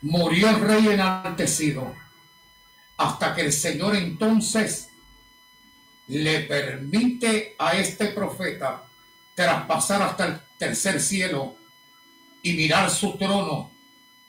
Murió 0.00 0.48
el 0.48 0.60
rey 0.60 0.88
enaltecido 0.88 2.01
hasta 3.02 3.34
que 3.34 3.42
el 3.42 3.52
Señor 3.52 3.96
entonces 3.96 4.90
le 6.06 6.40
permite 6.40 7.56
a 7.58 7.74
este 7.74 8.06
profeta 8.08 8.84
traspasar 9.34 10.02
hasta 10.02 10.26
el 10.26 10.40
tercer 10.56 11.00
cielo 11.00 11.56
y 12.42 12.52
mirar 12.52 12.90
su 12.90 13.16
trono 13.16 13.72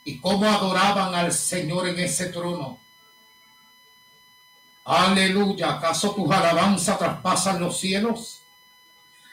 y 0.04 0.20
cómo 0.20 0.50
adoraban 0.50 1.14
al 1.14 1.32
Señor 1.32 1.88
en 1.88 2.00
ese 2.00 2.28
trono. 2.28 2.80
Aleluya, 4.86 5.76
¿acaso 5.76 6.16
tus 6.16 6.32
alabanzas 6.32 6.98
traspasan 6.98 7.60
los 7.60 7.80
cielos? 7.80 8.42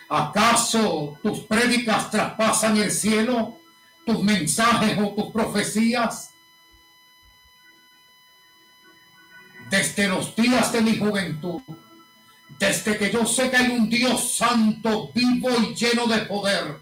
¿Acaso 0.08 1.18
tus 1.22 1.40
prédicas 1.40 2.10
traspasan 2.10 2.76
el 2.76 2.90
cielo? 2.90 3.58
¿Tus 4.04 4.22
mensajes 4.22 4.98
o 4.98 5.14
tus 5.14 5.32
profecías? 5.32 6.29
Desde 9.70 10.08
los 10.08 10.34
días 10.34 10.72
de 10.72 10.80
mi 10.80 10.98
juventud, 10.98 11.62
desde 12.58 12.98
que 12.98 13.10
yo 13.10 13.24
sé 13.24 13.50
que 13.50 13.56
hay 13.56 13.70
un 13.70 13.88
Dios 13.88 14.36
santo, 14.36 15.12
vivo 15.14 15.48
y 15.62 15.74
lleno 15.74 16.06
de 16.06 16.18
poder, 16.26 16.80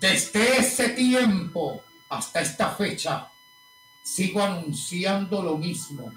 Desde 0.00 0.58
ese 0.58 0.90
tiempo 0.90 1.82
hasta 2.10 2.40
esta 2.40 2.70
fecha, 2.70 3.30
sigo 4.02 4.42
anunciando 4.42 5.42
lo 5.42 5.56
mismo. 5.56 6.12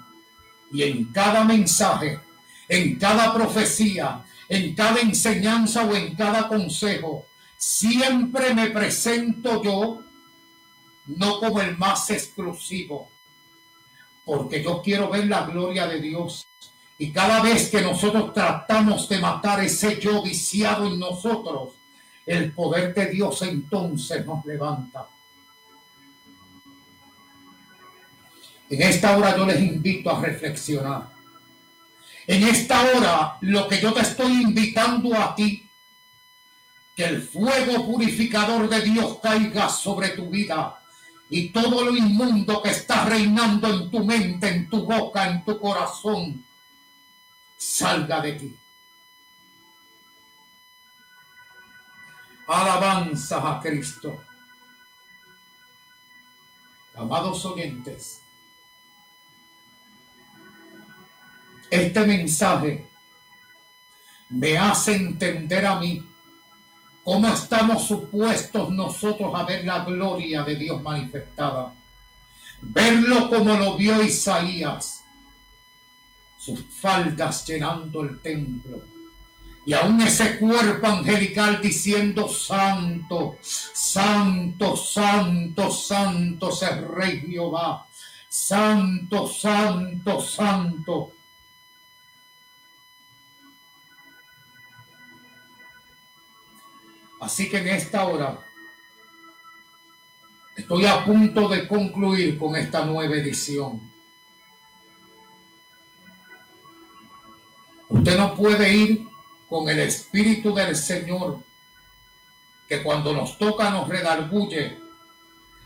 Y 0.70 0.82
en 0.82 1.06
cada 1.10 1.42
mensaje, 1.44 2.20
en 2.68 2.96
cada 2.98 3.32
profecía, 3.32 4.22
en 4.46 4.74
cada 4.74 5.00
enseñanza 5.00 5.84
o 5.84 5.94
en 5.94 6.14
cada 6.14 6.48
consejo, 6.48 7.28
siempre 7.56 8.52
me 8.52 8.68
presento 8.68 9.62
yo, 9.62 10.02
no 11.06 11.40
como 11.40 11.62
el 11.62 11.78
más 11.78 12.10
exclusivo, 12.10 13.10
porque 14.28 14.62
yo 14.62 14.82
quiero 14.82 15.08
ver 15.08 15.26
la 15.26 15.46
gloria 15.46 15.86
de 15.86 16.02
Dios. 16.02 16.46
Y 16.98 17.10
cada 17.12 17.40
vez 17.40 17.70
que 17.70 17.80
nosotros 17.80 18.34
tratamos 18.34 19.08
de 19.08 19.18
matar 19.20 19.64
ese 19.64 19.98
yo 19.98 20.22
viciado 20.22 20.86
en 20.86 20.98
nosotros, 20.98 21.70
el 22.26 22.52
poder 22.52 22.92
de 22.92 23.06
Dios 23.06 23.40
entonces 23.40 24.26
nos 24.26 24.44
levanta. 24.44 25.06
En 28.68 28.82
esta 28.82 29.16
hora 29.16 29.34
yo 29.34 29.46
les 29.46 29.62
invito 29.62 30.10
a 30.10 30.20
reflexionar. 30.20 31.08
En 32.26 32.42
esta 32.42 32.82
hora 32.82 33.38
lo 33.40 33.66
que 33.66 33.80
yo 33.80 33.94
te 33.94 34.02
estoy 34.02 34.42
invitando 34.42 35.14
a 35.14 35.34
ti, 35.34 35.66
que 36.94 37.04
el 37.04 37.22
fuego 37.22 37.86
purificador 37.86 38.68
de 38.68 38.82
Dios 38.82 39.20
caiga 39.22 39.70
sobre 39.70 40.10
tu 40.10 40.28
vida 40.28 40.78
y 41.30 41.50
todo 41.50 41.84
lo 41.84 41.94
inmundo 41.94 42.62
que 42.62 42.70
está 42.70 43.04
reinando 43.04 43.68
en 43.68 43.90
tu 43.90 44.04
mente, 44.04 44.48
en 44.48 44.68
tu 44.68 44.84
boca, 44.84 45.28
en 45.28 45.44
tu 45.44 45.60
corazón, 45.60 46.44
salga 47.56 48.20
de 48.20 48.32
ti. 48.32 48.56
Alabanza 52.46 53.56
a 53.56 53.60
Cristo. 53.60 54.24
Amados 56.94 57.44
oyentes, 57.44 58.22
este 61.70 62.06
mensaje 62.06 62.88
me 64.30 64.58
hace 64.58 64.96
entender 64.96 65.64
a 65.66 65.78
mí 65.78 66.07
cómo 67.08 67.26
estamos 67.28 67.86
supuestos 67.88 68.68
nosotros 68.68 69.32
a 69.34 69.42
ver 69.42 69.64
la 69.64 69.82
gloria 69.82 70.42
de 70.42 70.56
Dios 70.56 70.82
manifestada. 70.82 71.72
Verlo 72.60 73.30
como 73.30 73.56
lo 73.56 73.78
vio 73.78 74.02
Isaías, 74.02 75.04
sus 76.36 76.60
faldas 76.68 77.46
llenando 77.46 78.02
el 78.02 78.20
templo 78.20 78.82
y 79.64 79.72
aún 79.72 80.02
ese 80.02 80.38
cuerpo 80.38 80.86
angelical 80.86 81.62
diciendo, 81.62 82.28
santo, 82.28 83.38
santo, 83.40 84.76
santo, 84.76 85.70
santo 85.70 86.50
es 86.50 86.62
el 86.62 86.88
rey 86.88 87.20
Jehová, 87.20 87.86
santo, 88.28 89.26
santo, 89.26 90.20
santo. 90.20 91.12
Así 97.20 97.48
que 97.48 97.58
en 97.58 97.68
esta 97.68 98.04
hora 98.04 98.38
estoy 100.56 100.86
a 100.86 101.04
punto 101.04 101.48
de 101.48 101.66
concluir 101.66 102.38
con 102.38 102.56
esta 102.56 102.84
nueva 102.84 103.14
edición. 103.16 103.80
Usted 107.88 108.18
no 108.18 108.34
puede 108.34 108.72
ir 108.72 109.08
con 109.48 109.68
el 109.68 109.80
Espíritu 109.80 110.54
del 110.54 110.76
Señor, 110.76 111.42
que 112.68 112.82
cuando 112.82 113.14
nos 113.14 113.38
toca 113.38 113.70
nos 113.70 113.88
redarguye, 113.88 114.78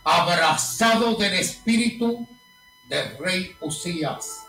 abrazado 0.04 1.16
del 1.16 1.34
Espíritu 1.34 2.26
del 2.88 3.18
rey 3.18 3.56
Usías. 3.60 4.46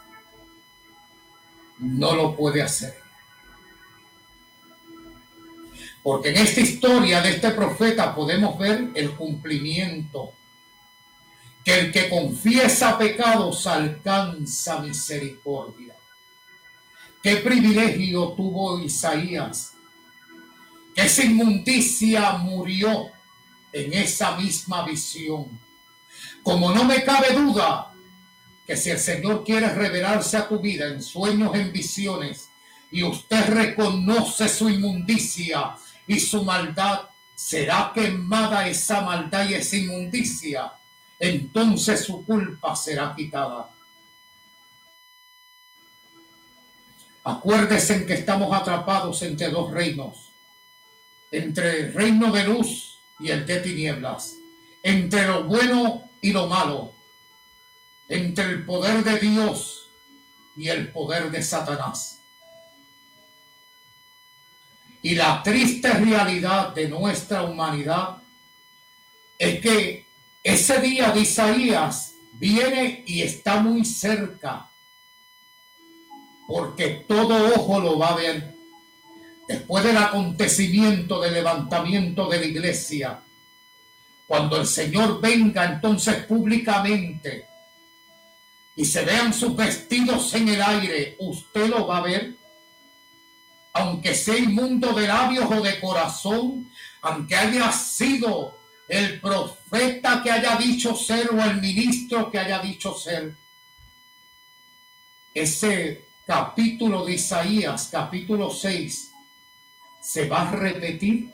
No 1.79 2.15
lo 2.15 2.35
puede 2.35 2.61
hacer. 2.61 3.02
Porque 6.03 6.29
en 6.29 6.37
esta 6.37 6.59
historia 6.59 7.21
de 7.21 7.31
este 7.31 7.51
profeta 7.51 8.13
podemos 8.13 8.59
ver 8.59 8.89
el 8.93 9.11
cumplimiento. 9.11 10.33
Que 11.63 11.79
el 11.79 11.91
que 11.93 12.09
confiesa 12.09 12.97
pecados 12.97 13.65
alcanza 13.67 14.79
misericordia. 14.79 15.95
Qué 17.21 17.37
privilegio 17.37 18.33
tuvo 18.33 18.81
Isaías. 18.81 19.71
Que 20.93 21.03
esa 21.03 21.23
inmundicia 21.23 22.33
murió 22.33 23.07
en 23.71 23.93
esa 23.93 24.35
misma 24.35 24.85
visión. 24.85 25.57
Como 26.43 26.73
no 26.73 26.83
me 26.83 27.01
cabe 27.03 27.31
duda 27.33 27.93
que 28.67 28.75
si 28.75 28.89
el 28.89 28.99
Señor 28.99 29.45
quiere 29.45 29.69
revelarse 29.69 30.35
a 30.35 30.49
tu 30.49 30.59
vida 30.59 30.87
en 30.87 31.01
sueños, 31.01 31.55
en 31.55 31.71
visiones, 31.71 32.49
y 32.91 33.03
usted 33.03 33.47
reconoce 33.47 34.47
su 34.49 34.69
inmundicia 34.69 35.75
y 36.07 36.19
su 36.19 36.43
maldad, 36.43 37.01
será 37.35 37.91
quemada 37.93 38.67
esa 38.67 39.01
maldad 39.01 39.49
y 39.49 39.55
esa 39.55 39.77
inmundicia. 39.77 40.73
Entonces 41.19 42.05
su 42.05 42.25
culpa 42.25 42.75
será 42.75 43.13
quitada. 43.15 43.69
Acuérdese 47.23 47.95
en 47.95 48.05
que 48.05 48.15
estamos 48.15 48.53
atrapados 48.53 49.21
entre 49.21 49.49
dos 49.49 49.71
reinos, 49.71 50.31
entre 51.31 51.79
el 51.79 51.93
reino 51.93 52.31
de 52.31 52.43
luz 52.43 52.99
y 53.19 53.29
el 53.29 53.45
de 53.45 53.61
tinieblas, 53.61 54.35
entre 54.81 55.25
lo 55.27 55.45
bueno 55.45 56.09
y 56.21 56.33
lo 56.33 56.47
malo, 56.47 56.93
entre 58.09 58.45
el 58.45 58.65
poder 58.65 59.03
de 59.03 59.19
Dios 59.19 59.87
y 60.57 60.67
el 60.67 60.91
poder 60.91 61.31
de 61.31 61.41
Satanás. 61.41 62.22
Y 65.03 65.13
la 65.15 65.43
triste 65.43 65.91
realidad 65.91 66.73
de 66.73 66.89
nuestra 66.89 67.43
humanidad 67.43 68.17
es 69.37 69.59
que 69.59 70.07
ese 70.41 70.79
día 70.79 71.11
de 71.11 71.21
Isaías 71.21 72.13
viene 72.31 73.03
y 73.05 73.21
está 73.21 73.59
muy 73.59 73.85
cerca 73.85 74.69
porque 76.47 77.05
todo 77.07 77.53
ojo 77.55 77.79
lo 77.79 77.97
va 77.97 78.09
a 78.09 78.15
ver. 78.15 78.53
Después 79.47 79.83
del 79.83 79.97
acontecimiento 79.97 81.19
del 81.19 81.33
levantamiento 81.33 82.29
de 82.29 82.39
la 82.39 82.45
iglesia, 82.45 83.19
cuando 84.25 84.57
el 84.57 84.65
Señor 84.65 85.19
venga 85.19 85.65
entonces 85.65 86.25
públicamente 86.25 87.45
y 88.75 88.85
se 88.85 89.03
vean 89.03 89.33
sus 89.33 89.55
vestidos 89.55 90.33
en 90.33 90.49
el 90.49 90.61
aire, 90.61 91.17
usted 91.19 91.67
lo 91.67 91.85
va 91.87 91.97
a 91.97 92.01
ver, 92.01 92.35
aunque 93.73 94.13
sea 94.13 94.37
inmundo 94.37 94.93
de 94.93 95.07
labios 95.07 95.49
o 95.49 95.61
de 95.61 95.79
corazón, 95.79 96.71
aunque 97.01 97.35
haya 97.35 97.71
sido 97.71 98.57
el 98.87 99.19
profeta 99.19 100.21
que 100.23 100.31
haya 100.31 100.55
dicho 100.55 100.95
ser 100.95 101.31
o 101.33 101.43
el 101.43 101.59
ministro 101.59 102.29
que 102.29 102.37
haya 102.37 102.59
dicho 102.59 102.95
ser. 102.95 103.35
Ese 105.33 106.05
capítulo 106.25 107.03
de 107.03 107.13
Isaías, 107.13 107.89
capítulo 107.91 108.51
6, 108.51 109.11
se 109.99 110.29
va 110.29 110.47
a 110.47 110.51
repetir 110.51 111.33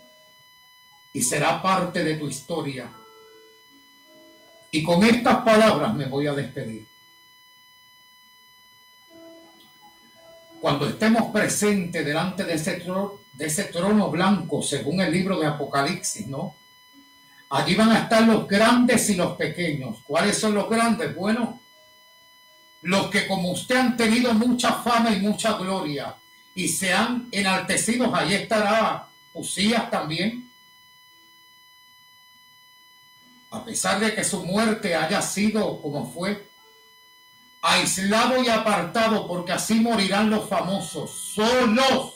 y 1.12 1.22
será 1.22 1.62
parte 1.62 2.04
de 2.04 2.16
tu 2.16 2.30
historia. 2.30 2.90
Y 4.72 4.82
con 4.84 5.04
estas 5.04 5.44
palabras 5.44 5.94
me 5.94 6.06
voy 6.06 6.28
a 6.28 6.34
despedir. 6.34 6.88
Cuando 10.62 10.90
estemos 10.90 11.32
presentes 11.32 12.06
delante 12.06 12.44
de 12.44 12.54
ese, 12.54 13.64
trono, 13.66 14.10
blanco, 14.10 14.62
según 14.62 15.00
el 15.00 15.12
libro 15.12 15.40
de 15.40 15.48
Apocalipsis, 15.48 16.28
¿no? 16.28 16.56
Allí 17.50 17.76
van 17.76 17.92
a 17.92 18.00
estar 18.00 18.24
los 18.24 18.48
grandes 18.48 19.10
y 19.10 19.16
los 19.16 19.36
pequeños. 19.38 20.02
¿Cuáles 20.04 20.38
son 20.38 20.54
los 20.54 20.70
grandes? 20.70 21.16
Bueno, 21.16 21.62
los 22.82 23.08
que 23.10 23.28
como 23.28 23.52
usted 23.52 23.78
han 23.78 23.98
tenido 23.98 24.34
mucha 24.34 24.74
fama 24.74 25.12
y 25.12 25.22
mucha 25.22 25.54
gloria 25.54 26.16
y 26.54 26.68
se 26.68 26.94
han 26.94 27.30
enaltecido, 27.32 28.14
ahí 28.14 28.34
estará 28.34 29.08
Usías 29.34 29.90
también. 29.90 30.52
A 33.52 33.64
pesar 33.64 34.00
de 34.00 34.14
que 34.14 34.24
su 34.24 34.46
muerte 34.46 34.94
haya 34.94 35.22
sido 35.22 35.82
como 35.82 36.12
fue, 36.12 36.49
aislado 37.62 38.44
y 38.44 38.50
apartado, 38.50 39.28
porque 39.28 39.54
así 39.54 39.76
morirán 39.76 40.30
los 40.30 40.48
famosos, 40.48 41.12
solos. 41.12 42.16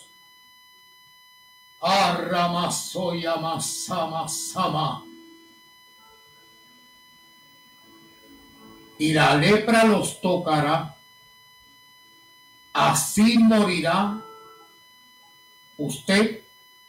Arramasoya 1.79 3.35
masama 3.35 4.27
sama. 4.27 5.03
y 9.03 9.11
la 9.11 9.35
lepra 9.35 9.83
los 9.83 10.21
tocará, 10.21 10.95
así 12.71 13.37
morirá 13.37 14.21
usted 15.77 16.43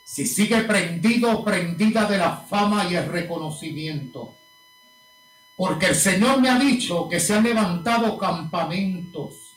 si 0.05 0.25
sigue 0.27 0.63
prendido 0.63 1.43
prendida 1.43 2.05
de 2.05 2.19
la 2.19 2.37
fama 2.37 2.87
y 2.89 2.95
el 2.95 3.07
reconocimiento. 3.07 4.37
Porque 5.57 5.87
el 5.87 5.95
Señor 5.95 6.41
me 6.41 6.49
ha 6.49 6.59
dicho 6.59 7.09
que 7.09 7.21
se 7.21 7.35
han 7.35 7.45
levantado 7.45 8.19
campamentos. 8.19 9.55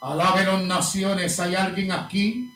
Alabe 0.00 0.44
las 0.44 0.62
naciones. 0.62 1.38
¿Hay 1.40 1.54
alguien 1.54 1.90
aquí 1.92 2.52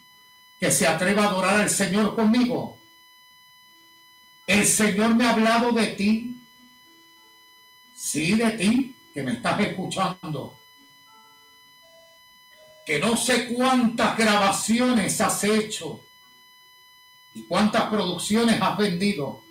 que 0.61 0.71
se 0.71 0.87
atreva 0.87 1.25
a 1.25 1.29
adorar 1.29 1.61
al 1.61 1.71
Señor 1.71 2.14
conmigo? 2.14 2.79
El 4.47 4.64
Señor 4.64 5.14
me 5.14 5.25
ha 5.25 5.31
hablado 5.31 5.73
de 5.73 5.89
ti. 5.89 6.41
Sí, 7.95 8.35
de 8.35 8.51
ti, 8.53 8.97
que 9.12 9.23
me 9.23 9.33
estás 9.33 9.59
escuchando. 9.61 10.61
Que 12.85 13.01
no 13.01 13.17
sé 13.17 13.53
cuántas 13.53 14.17
grabaciones 14.17 15.21
has 15.21 15.43
hecho 15.43 16.05
y 17.35 17.43
cuántas 17.43 17.85
producciones 17.85 18.62
has 18.62 18.79
vendido. 18.79 19.45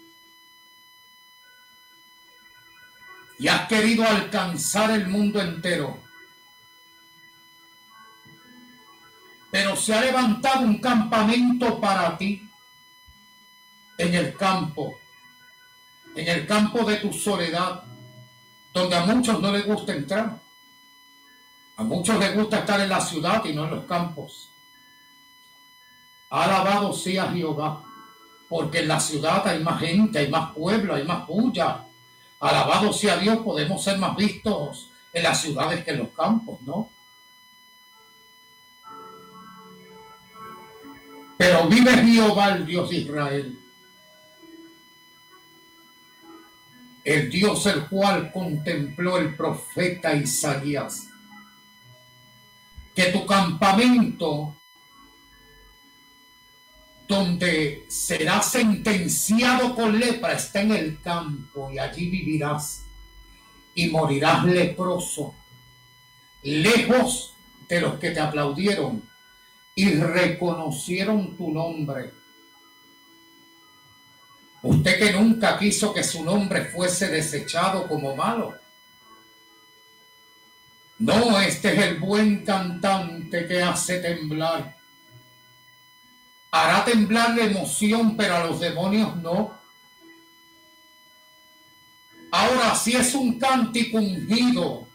Y 3.38 3.48
has 3.48 3.68
querido 3.68 4.08
alcanzar 4.08 4.92
el 4.92 5.08
mundo 5.08 5.42
entero. 5.42 6.00
Pero 9.52 9.76
se 9.76 9.94
ha 9.94 10.02
levantado 10.02 10.62
un 10.62 10.80
campamento 10.80 11.80
para 11.80 12.18
ti 12.18 12.50
en 13.98 14.14
el 14.14 14.36
campo, 14.36 14.98
en 16.16 16.28
el 16.28 16.46
campo 16.46 16.84
de 16.84 16.98
tu 16.98 17.14
soledad, 17.14 17.84
donde 18.74 18.96
a 18.96 19.06
muchos 19.06 19.40
no 19.42 19.52
les 19.52 19.66
gusta 19.66 19.94
entrar. 19.94 20.40
A 21.78 21.84
muchos 21.84 22.18
les 22.20 22.36
gusta 22.36 22.60
estar 22.60 22.80
en 22.80 22.90
la 22.90 23.02
ciudad 23.02 23.44
y 23.46 23.54
no 23.54 23.66
en 23.66 23.72
los 23.72 23.86
campos. 23.86 24.50
Alabado 26.30 26.94
sea 26.94 27.32
Jehová, 27.32 27.84
porque 28.50 28.80
en 28.80 28.88
la 28.88 29.00
ciudad 29.00 29.48
hay 29.48 29.64
más 29.64 29.80
gente, 29.80 30.20
hay 30.20 30.30
más 30.30 30.52
pueblo, 30.54 30.96
hay 30.96 31.04
más 31.04 31.26
bulla. 31.28 31.86
Alabado 32.40 32.92
sea 32.94 33.18
Dios, 33.18 33.38
podemos 33.40 33.84
ser 33.84 33.98
más 33.98 34.16
vistos 34.16 34.90
en 35.14 35.24
las 35.24 35.42
ciudades 35.42 35.84
que 35.84 35.92
en 35.92 36.00
los 36.00 36.10
campos, 36.10 36.62
¿no? 36.62 36.90
Pero 41.38 41.68
vive 41.68 41.92
Jehová, 41.92 42.56
el 42.56 42.66
Dios 42.66 42.90
de 42.90 42.96
Israel, 42.98 43.60
el 47.04 47.30
Dios 47.30 47.66
el 47.68 47.88
cual 47.88 48.32
contempló 48.32 49.18
el 49.18 49.36
profeta 49.36 50.14
Isaías, 50.14 51.08
que 52.96 53.12
tu 53.12 53.26
campamento 53.26 54.56
donde 57.08 57.86
serás 57.88 58.52
sentenciado 58.52 59.76
con 59.76 60.00
lepra 60.00 60.34
está 60.34 60.62
en 60.62 60.72
el 60.72 61.02
campo 61.02 61.70
y 61.72 61.80
allí 61.80 62.10
vivirás 62.10 62.84
y 63.76 63.90
morirás 63.90 64.46
leproso, 64.46 65.36
lejos 66.44 67.34
de 67.68 67.82
los 67.82 68.00
que 68.00 68.12
te 68.12 68.20
aplaudieron 68.20 69.04
y 69.76 69.94
reconocieron 69.96 71.36
tu 71.36 71.52
nombre 71.52 72.12
Usted 74.66 74.98
que 74.98 75.12
nunca 75.14 75.60
quiso 75.60 75.94
que 75.94 76.04
su 76.04 76.24
nombre 76.24 76.66
fuese 76.66 77.08
desechado 77.10 77.88
como 77.88 78.16
malo. 78.16 78.56
No, 80.98 81.40
este 81.40 81.72
es 81.72 81.84
el 81.84 82.00
buen 82.00 82.44
cantante 82.44 83.46
que 83.46 83.62
hace 83.62 84.00
temblar. 84.00 84.76
Hará 86.56 86.86
temblar 86.86 87.36
la 87.36 87.44
emoción, 87.44 88.16
pero 88.16 88.38
a 88.38 88.46
los 88.46 88.62
demonios 88.62 89.14
no. 89.18 89.60
Ahora, 92.32 92.74
si 92.76 92.96
es 92.96 93.14
un 93.14 93.38
cántico 93.38 93.98
ungido, 93.98 94.88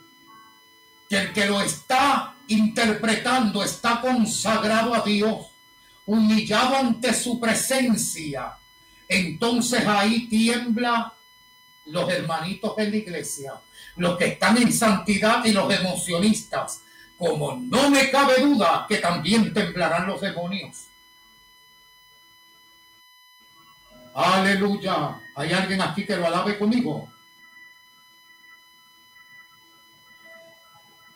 que 1.10 1.18
el 1.18 1.32
que 1.34 1.44
lo 1.44 1.60
está 1.60 2.34
interpretando 2.48 3.62
está 3.62 4.00
consagrado 4.00 4.94
a 4.94 5.02
Dios, 5.02 5.48
humillado 6.06 6.76
ante 6.76 7.12
su 7.12 7.38
presencia, 7.38 8.54
entonces 9.06 9.86
ahí 9.86 10.28
tiembla 10.28 11.12
los 11.84 12.10
hermanitos 12.10 12.72
en 12.78 12.90
la 12.90 12.96
iglesia, 12.96 13.52
los 13.96 14.16
que 14.16 14.28
están 14.28 14.56
en 14.56 14.72
santidad 14.72 15.44
y 15.44 15.52
los 15.52 15.70
emocionistas, 15.70 16.80
como 17.18 17.56
no 17.56 17.90
me 17.90 18.10
cabe 18.10 18.40
duda 18.40 18.86
que 18.88 18.96
también 18.96 19.52
temblarán 19.52 20.06
los 20.06 20.22
demonios. 20.22 20.89
Aleluya. 24.14 25.20
¿Hay 25.34 25.52
alguien 25.52 25.80
aquí 25.80 26.04
que 26.04 26.16
lo 26.16 26.26
alabe 26.26 26.58
conmigo? 26.58 27.08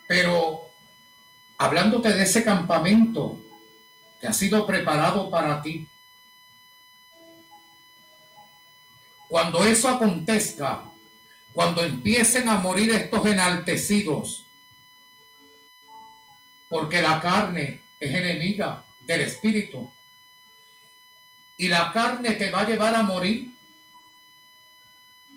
Pero 0.07 0.69
hablándote 1.57 2.13
de 2.13 2.23
ese 2.23 2.43
campamento 2.43 3.39
que 4.19 4.27
ha 4.27 4.33
sido 4.33 4.65
preparado 4.65 5.29
para 5.29 5.61
ti, 5.61 5.87
Cuando 9.27 9.65
eso 9.65 9.89
acontezca, 9.89 10.83
cuando 11.51 11.83
empiecen 11.83 12.47
a 12.47 12.59
morir 12.59 12.91
estos 12.91 13.25
enaltecidos, 13.25 14.45
porque 16.69 17.01
la 17.01 17.19
carne 17.19 17.81
es 17.99 18.13
enemiga 18.13 18.85
del 19.01 19.21
espíritu, 19.21 19.91
y 21.57 21.67
la 21.67 21.91
carne 21.91 22.31
te 22.31 22.51
va 22.51 22.61
a 22.61 22.67
llevar 22.67 22.95
a 22.95 23.03
morir. 23.03 23.53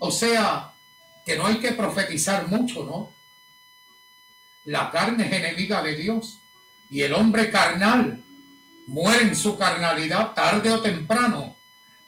O 0.00 0.10
sea, 0.10 0.72
que 1.24 1.36
no 1.36 1.46
hay 1.46 1.58
que 1.58 1.72
profetizar 1.72 2.48
mucho, 2.48 2.84
¿no? 2.84 3.12
La 4.64 4.90
carne 4.90 5.26
es 5.26 5.32
enemiga 5.32 5.82
de 5.82 5.94
Dios 5.96 6.38
y 6.90 7.02
el 7.02 7.14
hombre 7.14 7.50
carnal 7.50 8.22
muere 8.86 9.22
en 9.24 9.36
su 9.36 9.56
carnalidad 9.56 10.34
tarde 10.34 10.70
o 10.70 10.80
temprano. 10.80 11.56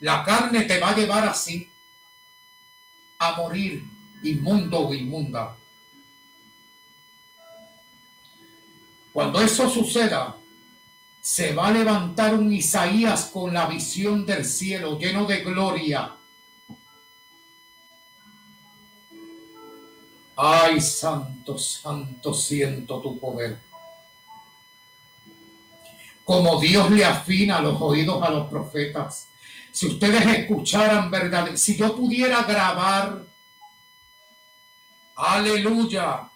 La 0.00 0.24
carne 0.24 0.62
te 0.62 0.78
va 0.78 0.90
a 0.90 0.96
llevar 0.96 1.28
así 1.28 1.70
a 3.18 3.32
morir 3.32 3.84
inmundo 4.22 4.88
o 4.88 4.94
inmunda. 4.94 5.56
Cuando 9.12 9.40
eso 9.40 9.68
suceda, 9.68 10.36
se 11.20 11.52
va 11.52 11.68
a 11.68 11.72
levantar 11.72 12.34
un 12.34 12.52
Isaías 12.52 13.26
con 13.26 13.52
la 13.52 13.66
visión 13.66 14.24
del 14.24 14.44
cielo 14.44 14.98
lleno 14.98 15.26
de 15.26 15.40
gloria. 15.42 16.16
Ay, 20.36 20.80
santo, 20.80 21.58
santo, 21.58 22.32
siento 22.32 23.00
tu 23.00 23.18
poder. 23.18 23.60
Como 26.24 26.60
Dios 26.60 26.90
le 26.90 27.04
afina 27.04 27.60
los 27.60 27.80
oídos 27.80 28.22
a 28.22 28.30
los 28.30 28.48
profetas 28.48 29.30
si 29.72 29.86
ustedes 29.86 30.26
escucharan 30.26 31.10
verdad, 31.10 31.50
si 31.54 31.76
yo 31.76 31.94
pudiera 31.94 32.42
grabar, 32.42 33.24
aleluya, 35.14 36.29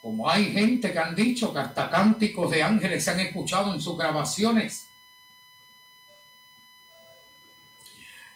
como 0.00 0.28
hay 0.28 0.52
gente 0.52 0.92
que 0.92 0.98
han 0.98 1.14
dicho 1.14 1.52
que 1.52 1.58
hasta 1.58 1.90
cánticos 1.90 2.50
de 2.50 2.62
ángeles 2.62 3.04
se 3.04 3.10
han 3.10 3.20
escuchado 3.20 3.74
en 3.74 3.80
sus 3.80 3.96
grabaciones. 3.96 4.88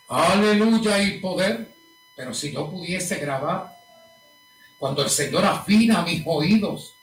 Aleluya 0.09 1.03
y 1.03 1.19
poder. 1.21 1.75
Pero 2.15 2.33
si 2.33 2.53
yo 2.53 2.71
pudiese 2.71 3.17
grabar, 3.17 3.77
cuando 4.79 5.03
el 5.03 5.11
Señor 5.11 5.45
afina 5.45 6.03
mis 6.03 6.23
oídos 6.27 6.97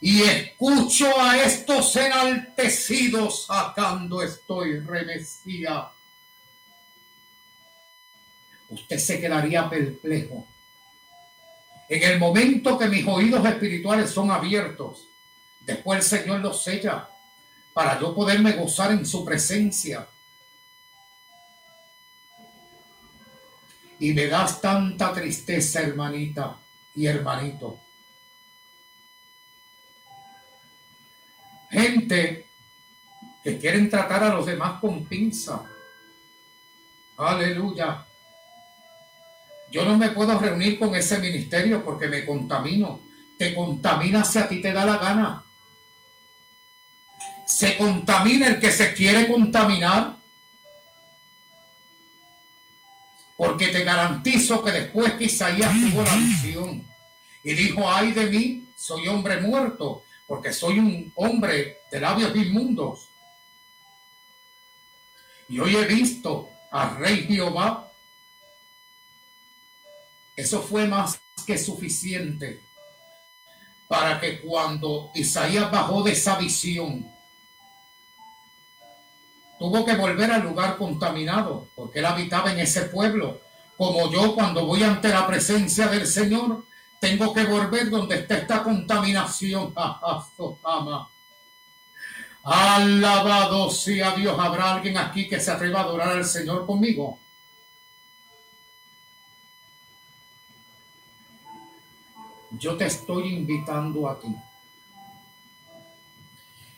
y 0.00 0.22
escucho 0.22 1.08
a 1.20 1.36
estos 1.42 1.96
enaltecidos 1.96 3.46
sacando 3.46 4.22
estoy 4.22 4.80
remesía 4.80 5.90
usted 8.72 8.98
se 8.98 9.20
quedaría 9.20 9.68
perplejo. 9.68 10.46
En 11.92 12.02
el 12.04 12.18
momento 12.18 12.78
que 12.78 12.88
mis 12.88 13.06
oídos 13.06 13.44
espirituales 13.44 14.08
son 14.08 14.30
abiertos, 14.30 15.08
después 15.60 15.98
el 15.98 16.20
Señor 16.20 16.40
los 16.40 16.64
sella 16.64 17.06
para 17.74 18.00
yo 18.00 18.14
poderme 18.14 18.52
gozar 18.52 18.92
en 18.92 19.04
su 19.04 19.22
presencia. 19.26 20.08
Y 23.98 24.14
me 24.14 24.26
das 24.26 24.62
tanta 24.62 25.12
tristeza, 25.12 25.82
hermanita 25.82 26.56
y 26.94 27.04
hermanito. 27.04 27.78
Gente 31.68 32.46
que 33.44 33.58
quieren 33.58 33.90
tratar 33.90 34.24
a 34.24 34.34
los 34.34 34.46
demás 34.46 34.80
con 34.80 35.04
pinza. 35.04 35.62
Aleluya. 37.18 38.06
Yo 39.72 39.86
no 39.86 39.96
me 39.96 40.10
puedo 40.10 40.38
reunir 40.38 40.78
con 40.78 40.94
ese 40.94 41.18
ministerio 41.18 41.82
porque 41.82 42.06
me 42.06 42.26
contamino. 42.26 43.00
Te 43.38 43.54
contamina 43.54 44.22
si 44.22 44.38
a 44.38 44.46
ti 44.46 44.60
te 44.60 44.70
da 44.70 44.84
la 44.84 44.98
gana. 44.98 45.44
se 47.46 47.76
contamina 47.76 48.48
el 48.48 48.60
que 48.60 48.70
se 48.70 48.92
quiere 48.92 49.26
contaminar. 49.28 50.16
Porque 53.36 53.68
te 53.68 53.82
garantizo 53.82 54.62
que 54.62 54.72
después 54.72 55.14
que 55.14 55.24
Isaías 55.24 55.72
tuvo 55.72 56.02
la 56.02 56.16
visión 56.16 56.86
y 57.42 57.54
dijo, 57.54 57.90
ay 57.90 58.12
de 58.12 58.26
mí, 58.26 58.68
soy 58.76 59.08
hombre 59.08 59.40
muerto, 59.40 60.04
porque 60.26 60.52
soy 60.52 60.78
un 60.78 61.12
hombre 61.16 61.78
de 61.90 62.00
labios 62.00 62.36
inmundos. 62.36 63.08
Y 65.48 65.58
hoy 65.60 65.76
he 65.76 65.84
visto 65.86 66.50
al 66.70 66.96
rey 66.98 67.26
Jehová. 67.26 67.91
Eso 70.36 70.62
fue 70.62 70.86
más 70.86 71.20
que 71.46 71.58
suficiente 71.58 72.62
para 73.88 74.18
que 74.18 74.40
cuando 74.40 75.10
Isaías 75.14 75.70
bajó 75.70 76.02
de 76.02 76.12
esa 76.12 76.38
visión, 76.38 77.06
tuvo 79.58 79.84
que 79.84 79.94
volver 79.94 80.32
al 80.32 80.42
lugar 80.42 80.78
contaminado, 80.78 81.68
porque 81.74 81.98
él 81.98 82.06
habitaba 82.06 82.52
en 82.52 82.60
ese 82.60 82.84
pueblo. 82.84 83.42
Como 83.76 84.10
yo 84.10 84.34
cuando 84.34 84.64
voy 84.64 84.82
ante 84.82 85.08
la 85.08 85.26
presencia 85.26 85.88
del 85.88 86.06
Señor, 86.06 86.64
tengo 87.00 87.34
que 87.34 87.44
volver 87.44 87.90
donde 87.90 88.20
está 88.20 88.38
esta 88.38 88.62
contaminación. 88.62 89.74
Alabado 92.44 93.70
sea 93.70 94.16
Dios. 94.16 94.36
¿Habrá 94.38 94.74
alguien 94.74 94.96
aquí 94.96 95.28
que 95.28 95.38
se 95.38 95.50
atreva 95.50 95.80
a 95.80 95.82
adorar 95.82 96.16
al 96.16 96.24
Señor 96.24 96.64
conmigo? 96.64 97.21
Yo 102.58 102.76
te 102.76 102.86
estoy 102.86 103.34
invitando 103.34 104.08
a 104.08 104.18
ti 104.18 104.28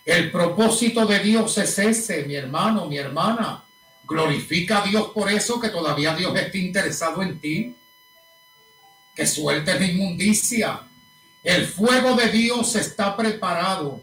el 0.04 0.30
propósito 0.30 1.06
de 1.06 1.18
Dios 1.20 1.56
es 1.56 1.78
ese, 1.78 2.24
mi 2.24 2.34
hermano, 2.34 2.86
mi 2.86 2.98
hermana. 2.98 3.64
Glorifica 4.06 4.82
a 4.82 4.86
Dios 4.86 5.08
por 5.14 5.30
eso 5.30 5.58
que 5.58 5.70
todavía 5.70 6.14
Dios 6.14 6.36
esté 6.36 6.58
interesado 6.58 7.22
en 7.22 7.40
ti. 7.40 7.74
Que 9.14 9.26
sueltes 9.26 9.80
la 9.80 9.86
inmundicia. 9.86 10.82
El 11.42 11.66
fuego 11.66 12.14
de 12.14 12.28
Dios 12.30 12.74
está 12.76 13.16
preparado. 13.16 14.02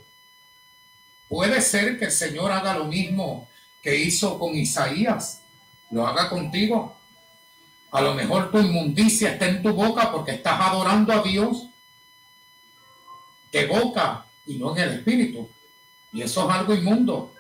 Puede 1.28 1.62
ser 1.62 2.00
que 2.00 2.06
el 2.06 2.12
Señor 2.12 2.52
haga 2.52 2.76
lo 2.76 2.86
mismo 2.86 3.48
que 3.82 3.96
hizo 3.96 4.40
con 4.40 4.56
Isaías. 4.56 5.42
Lo 5.92 6.08
haga 6.08 6.30
contigo. 6.30 6.98
A 7.92 8.02
lo 8.02 8.14
mejor 8.14 8.52
tu 8.52 8.60
inmundicia 8.60 9.34
está 9.34 9.48
en 9.48 9.62
tu 9.62 9.74
boca 9.74 10.12
porque 10.12 10.32
estás 10.32 10.60
adorando 10.60 11.12
a 11.12 11.22
Dios 11.22 11.68
de 13.52 13.66
boca 13.68 14.26
y 14.46 14.56
no 14.56 14.76
en 14.76 14.84
el 14.84 14.94
espíritu. 15.00 15.50
Y 16.14 16.22
eso 16.22 16.50
es 16.50 16.56
algo 16.56 16.74
inmundo. 16.74 17.34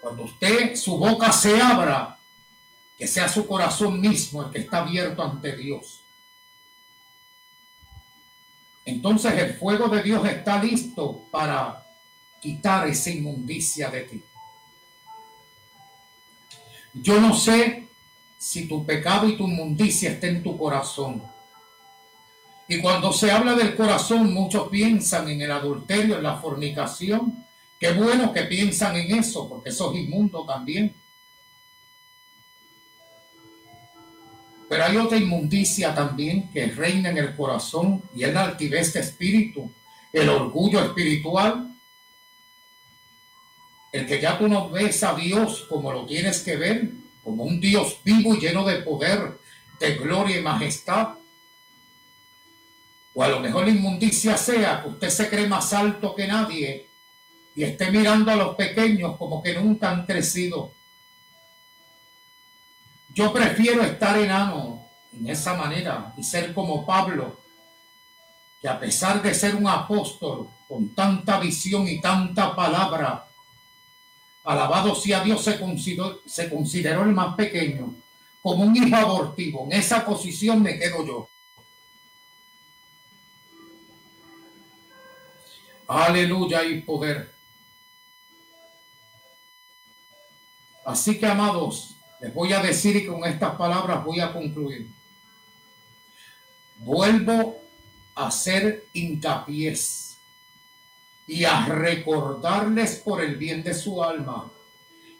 Cuando 0.00 0.24
usted, 0.24 0.74
su 0.74 0.96
boca 0.96 1.30
se 1.32 1.60
abra, 1.60 2.18
que 2.98 3.06
sea 3.06 3.28
su 3.28 3.46
corazón 3.46 4.00
mismo 4.00 4.42
el 4.42 4.50
que 4.50 4.58
está 4.58 4.78
abierto 4.78 5.22
ante 5.22 5.56
Dios. 5.56 6.00
Entonces 8.84 9.32
el 9.34 9.54
fuego 9.54 9.88
de 9.88 10.02
Dios 10.02 10.26
está 10.26 10.62
listo 10.62 11.26
para 11.30 11.86
quitar 12.40 12.88
esa 12.88 13.10
inmundicia 13.10 13.88
de 13.88 14.00
ti. 14.02 14.24
Yo 16.94 17.20
no 17.20 17.34
sé 17.34 17.89
si 18.40 18.66
tu 18.66 18.84
pecado 18.84 19.28
y 19.28 19.36
tu 19.36 19.46
inmundicia 19.46 20.10
está 20.10 20.26
en 20.26 20.42
tu 20.42 20.56
corazón. 20.56 21.22
Y 22.66 22.80
cuando 22.80 23.12
se 23.12 23.30
habla 23.30 23.54
del 23.54 23.76
corazón, 23.76 24.32
muchos 24.32 24.68
piensan 24.68 25.28
en 25.28 25.42
el 25.42 25.52
adulterio, 25.52 26.16
en 26.16 26.22
la 26.22 26.36
fornicación, 26.36 27.44
Qué 27.80 27.92
bueno 27.92 28.30
que 28.34 28.42
piensan 28.42 28.94
en 28.96 29.18
eso, 29.18 29.48
porque 29.48 29.70
eso 29.70 29.90
es 29.90 30.00
inmundo 30.00 30.44
también. 30.44 30.94
Pero 34.68 34.84
hay 34.84 34.98
otra 34.98 35.16
inmundicia 35.16 35.94
también 35.94 36.50
que 36.50 36.66
reina 36.66 37.08
en 37.08 37.16
el 37.16 37.34
corazón 37.34 38.02
y 38.14 38.24
es 38.24 38.34
la 38.34 38.44
altivez 38.44 38.92
de 38.92 39.00
espíritu, 39.00 39.72
el 40.12 40.28
orgullo 40.28 40.84
espiritual. 40.84 41.74
El 43.92 44.06
que 44.06 44.20
ya 44.20 44.38
tú 44.38 44.46
no 44.46 44.68
ves 44.68 45.02
a 45.02 45.14
Dios 45.14 45.66
como 45.70 45.90
lo 45.90 46.04
tienes 46.04 46.40
que 46.40 46.56
ver, 46.56 46.92
como 47.22 47.44
un 47.44 47.60
Dios 47.60 47.98
vivo 48.04 48.34
y 48.34 48.40
lleno 48.40 48.64
de 48.64 48.76
poder, 48.76 49.38
de 49.78 49.94
gloria 49.96 50.38
y 50.38 50.42
majestad. 50.42 51.10
O 53.14 53.22
a 53.22 53.28
lo 53.28 53.40
mejor 53.40 53.64
la 53.64 53.70
inmundicia 53.70 54.36
sea 54.36 54.82
que 54.82 54.88
usted 54.88 55.10
se 55.10 55.28
cree 55.28 55.46
más 55.46 55.72
alto 55.72 56.14
que 56.14 56.26
nadie 56.26 56.88
y 57.54 57.64
esté 57.64 57.90
mirando 57.90 58.30
a 58.30 58.36
los 58.36 58.54
pequeños 58.54 59.16
como 59.16 59.42
que 59.42 59.54
nunca 59.54 59.90
han 59.90 60.06
crecido. 60.06 60.72
Yo 63.12 63.32
prefiero 63.32 63.82
estar 63.82 64.16
enano 64.16 64.86
en 65.12 65.28
esa 65.28 65.54
manera 65.54 66.14
y 66.16 66.22
ser 66.22 66.54
como 66.54 66.86
Pablo, 66.86 67.40
que 68.60 68.68
a 68.68 68.78
pesar 68.78 69.20
de 69.20 69.34
ser 69.34 69.56
un 69.56 69.66
apóstol 69.66 70.48
con 70.68 70.94
tanta 70.94 71.40
visión 71.40 71.88
y 71.88 72.00
tanta 72.00 72.54
palabra, 72.54 73.26
alabado 74.44 74.94
sea 74.94 75.22
Dios, 75.22 75.42
se 75.44 75.58
consideró, 75.58 76.20
se 76.26 76.48
consideró 76.48 77.02
el 77.02 77.12
más 77.12 77.34
pequeño, 77.34 77.94
como 78.42 78.64
un 78.64 78.76
hijo 78.76 78.96
abortivo. 78.96 79.66
En 79.66 79.78
esa 79.78 80.04
posición 80.04 80.62
me 80.62 80.78
quedo 80.78 81.06
yo. 81.06 81.28
Aleluya 85.86 86.64
y 86.64 86.80
poder. 86.82 87.34
Así 90.84 91.18
que, 91.18 91.26
amados, 91.26 91.96
les 92.20 92.32
voy 92.32 92.52
a 92.52 92.62
decir 92.62 92.96
y 92.96 93.06
con 93.06 93.24
estas 93.24 93.56
palabras 93.56 94.04
voy 94.04 94.20
a 94.20 94.32
concluir. 94.32 94.88
Vuelvo 96.76 97.60
a 98.14 98.28
hacer 98.28 98.86
hincapié 98.92 99.76
y 101.30 101.44
a 101.44 101.64
recordarles 101.64 102.96
por 102.96 103.22
el 103.22 103.36
bien 103.36 103.62
de 103.62 103.72
su 103.72 104.02
alma 104.02 104.50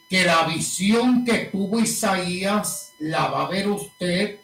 que 0.08 0.24
la 0.24 0.42
visión 0.42 1.24
que 1.24 1.50
tuvo 1.52 1.78
Isaías 1.78 2.94
la 2.98 3.28
va 3.28 3.46
a 3.46 3.48
ver 3.48 3.68
usted, 3.68 4.40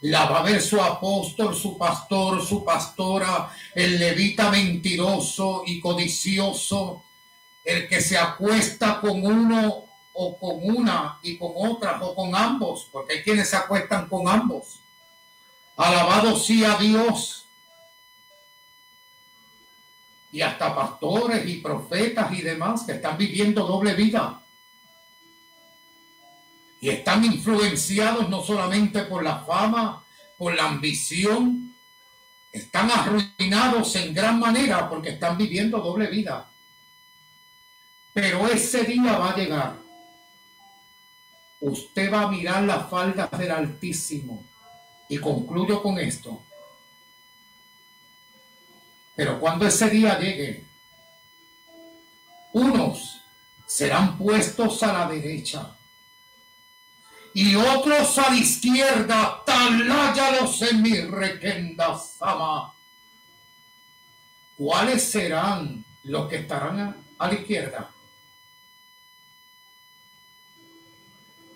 la 0.00 0.24
va 0.24 0.40
a 0.40 0.44
ver 0.44 0.62
su 0.62 0.80
apóstol, 0.80 1.54
su 1.54 1.76
pastor, 1.76 2.42
su 2.42 2.64
pastora, 2.64 3.50
el 3.74 3.98
levita 3.98 4.50
mentiroso 4.50 5.62
y 5.66 5.78
codicioso, 5.78 7.04
el 7.62 7.86
que 7.86 8.00
se 8.00 8.16
acuesta 8.16 8.98
con 8.98 9.26
uno 9.26 9.84
o 10.14 10.38
con 10.38 10.74
una 10.74 11.18
y 11.22 11.36
con 11.36 11.52
otra 11.54 12.00
o 12.00 12.14
con 12.14 12.34
ambos, 12.34 12.88
porque 12.90 13.22
quienes 13.22 13.50
se 13.50 13.56
acuestan 13.56 14.08
con 14.08 14.26
ambos. 14.26 14.80
Alabado 15.76 16.34
sea 16.38 16.76
Dios. 16.76 17.41
Y 20.32 20.40
hasta 20.40 20.74
pastores 20.74 21.46
y 21.46 21.58
profetas 21.58 22.32
y 22.32 22.42
demás 22.42 22.82
que 22.84 22.92
están 22.92 23.16
viviendo 23.16 23.66
doble 23.66 23.94
vida. 23.94 24.42
Y 26.80 26.88
están 26.88 27.24
influenciados 27.24 28.28
no 28.28 28.42
solamente 28.42 29.02
por 29.04 29.22
la 29.22 29.44
fama, 29.44 30.02
por 30.36 30.54
la 30.54 30.66
ambición, 30.66 31.72
están 32.52 32.90
arruinados 32.90 33.96
en 33.96 34.12
gran 34.12 34.38
manera 34.38 34.88
porque 34.88 35.10
están 35.10 35.38
viviendo 35.38 35.78
doble 35.78 36.08
vida. 36.08 36.50
Pero 38.12 38.46
ese 38.46 38.84
día 38.84 39.16
va 39.16 39.30
a 39.30 39.36
llegar. 39.36 39.76
Usted 41.60 42.12
va 42.12 42.22
a 42.22 42.28
mirar 42.28 42.64
las 42.64 42.90
faldas 42.90 43.30
del 43.38 43.50
Altísimo. 43.50 44.44
Y 45.08 45.18
concluyo 45.18 45.82
con 45.82 45.98
esto. 45.98 46.42
Pero 49.22 49.38
cuando 49.38 49.68
ese 49.68 49.88
día 49.88 50.18
llegue, 50.18 50.64
unos 52.54 53.20
serán 53.64 54.18
puestos 54.18 54.82
a 54.82 54.92
la 54.92 55.08
derecha 55.08 55.76
y 57.32 57.54
otros 57.54 58.18
a 58.18 58.30
la 58.30 58.36
izquierda, 58.36 59.44
taláyalos 59.46 60.60
en 60.62 60.82
mi 60.82 61.00
requenda 61.02 61.96
sama. 61.96 62.74
¿Cuáles 64.56 65.08
serán 65.08 65.84
los 66.02 66.28
que 66.28 66.38
estarán 66.38 67.04
a 67.16 67.28
la 67.28 67.34
izquierda? 67.34 67.92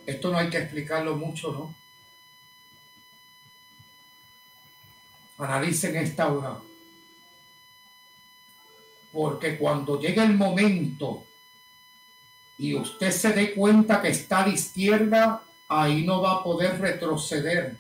Esto 0.07 0.31
no 0.31 0.39
hay 0.39 0.51
que 0.51 0.59
explicarlo 0.59 1.17
mucho, 1.17 1.51
¿no? 1.51 1.75
Analicen 5.45 5.97
esta 5.97 6.29
hora. 6.29 6.61
Porque 9.17 9.57
cuando 9.57 9.99
llegue 9.99 10.23
el 10.23 10.35
momento 10.35 11.25
y 12.59 12.75
usted 12.75 13.11
se 13.11 13.33
dé 13.33 13.55
cuenta 13.55 14.03
que 14.03 14.09
está 14.09 14.47
la 14.47 14.53
izquierda, 14.53 15.43
ahí 15.69 16.05
no 16.05 16.21
va 16.21 16.33
a 16.33 16.45
poder 16.45 16.79
retroceder. 16.79 17.79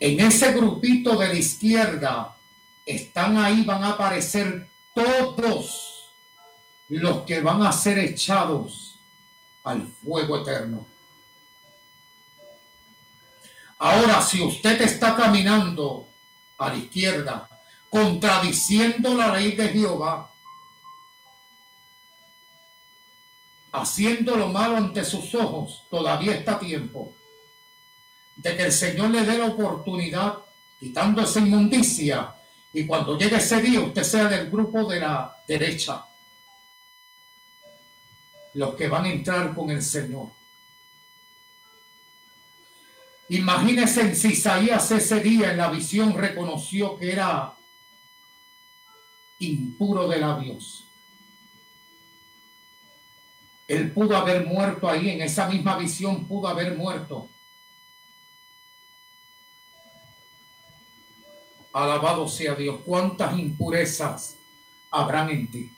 En 0.00 0.18
ese 0.18 0.52
grupito 0.54 1.16
de 1.16 1.28
la 1.28 1.34
izquierda 1.34 2.36
están 2.84 3.36
ahí, 3.36 3.62
van 3.62 3.84
a 3.84 3.90
aparecer 3.90 4.68
todos 4.92 6.10
los 6.88 7.18
que 7.18 7.40
van 7.42 7.62
a 7.62 7.70
ser 7.70 7.96
echados 7.96 8.96
al 9.62 9.86
fuego 9.86 10.38
eterno. 10.38 10.84
Ahora, 13.78 14.20
si 14.20 14.42
usted 14.42 14.82
está 14.82 15.14
caminando 15.14 16.08
a 16.58 16.70
la 16.70 16.76
izquierda, 16.76 17.49
contradiciendo 17.90 19.14
la 19.14 19.34
ley 19.34 19.52
de 19.52 19.68
Jehová, 19.68 20.30
haciendo 23.72 24.36
lo 24.36 24.48
malo 24.48 24.76
ante 24.76 25.04
sus 25.04 25.34
ojos, 25.34 25.84
todavía 25.90 26.34
está 26.34 26.58
tiempo 26.58 27.12
de 28.36 28.56
que 28.56 28.62
el 28.62 28.72
Señor 28.72 29.10
le 29.10 29.22
dé 29.22 29.36
la 29.36 29.46
oportunidad, 29.46 30.38
quitando 30.78 31.22
esa 31.22 31.40
inmundicia, 31.40 32.34
y 32.72 32.86
cuando 32.86 33.18
llegue 33.18 33.36
ese 33.36 33.60
día 33.60 33.80
usted 33.80 34.04
sea 34.04 34.24
del 34.28 34.48
grupo 34.48 34.84
de 34.84 35.00
la 35.00 35.36
derecha, 35.46 36.06
los 38.54 38.74
que 38.74 38.88
van 38.88 39.04
a 39.04 39.10
entrar 39.10 39.54
con 39.54 39.70
el 39.70 39.82
Señor. 39.82 40.28
Imagínese 43.28 44.14
si 44.14 44.28
Isaías 44.28 44.90
ese 44.90 45.20
día 45.20 45.50
en 45.50 45.58
la 45.58 45.70
visión 45.70 46.14
reconoció 46.14 46.96
que 46.96 47.12
era 47.12 47.54
impuro 49.40 50.08
de 50.08 50.18
labios. 50.18 50.84
Él 53.66 53.92
pudo 53.92 54.16
haber 54.16 54.46
muerto 54.46 54.88
ahí, 54.88 55.10
en 55.10 55.22
esa 55.22 55.48
misma 55.48 55.76
visión 55.76 56.26
pudo 56.26 56.48
haber 56.48 56.76
muerto. 56.76 57.28
Alabado 61.72 62.28
sea 62.28 62.54
Dios. 62.54 62.80
¿Cuántas 62.84 63.38
impurezas 63.38 64.36
habrán 64.90 65.30
en 65.30 65.50
ti? 65.50 65.72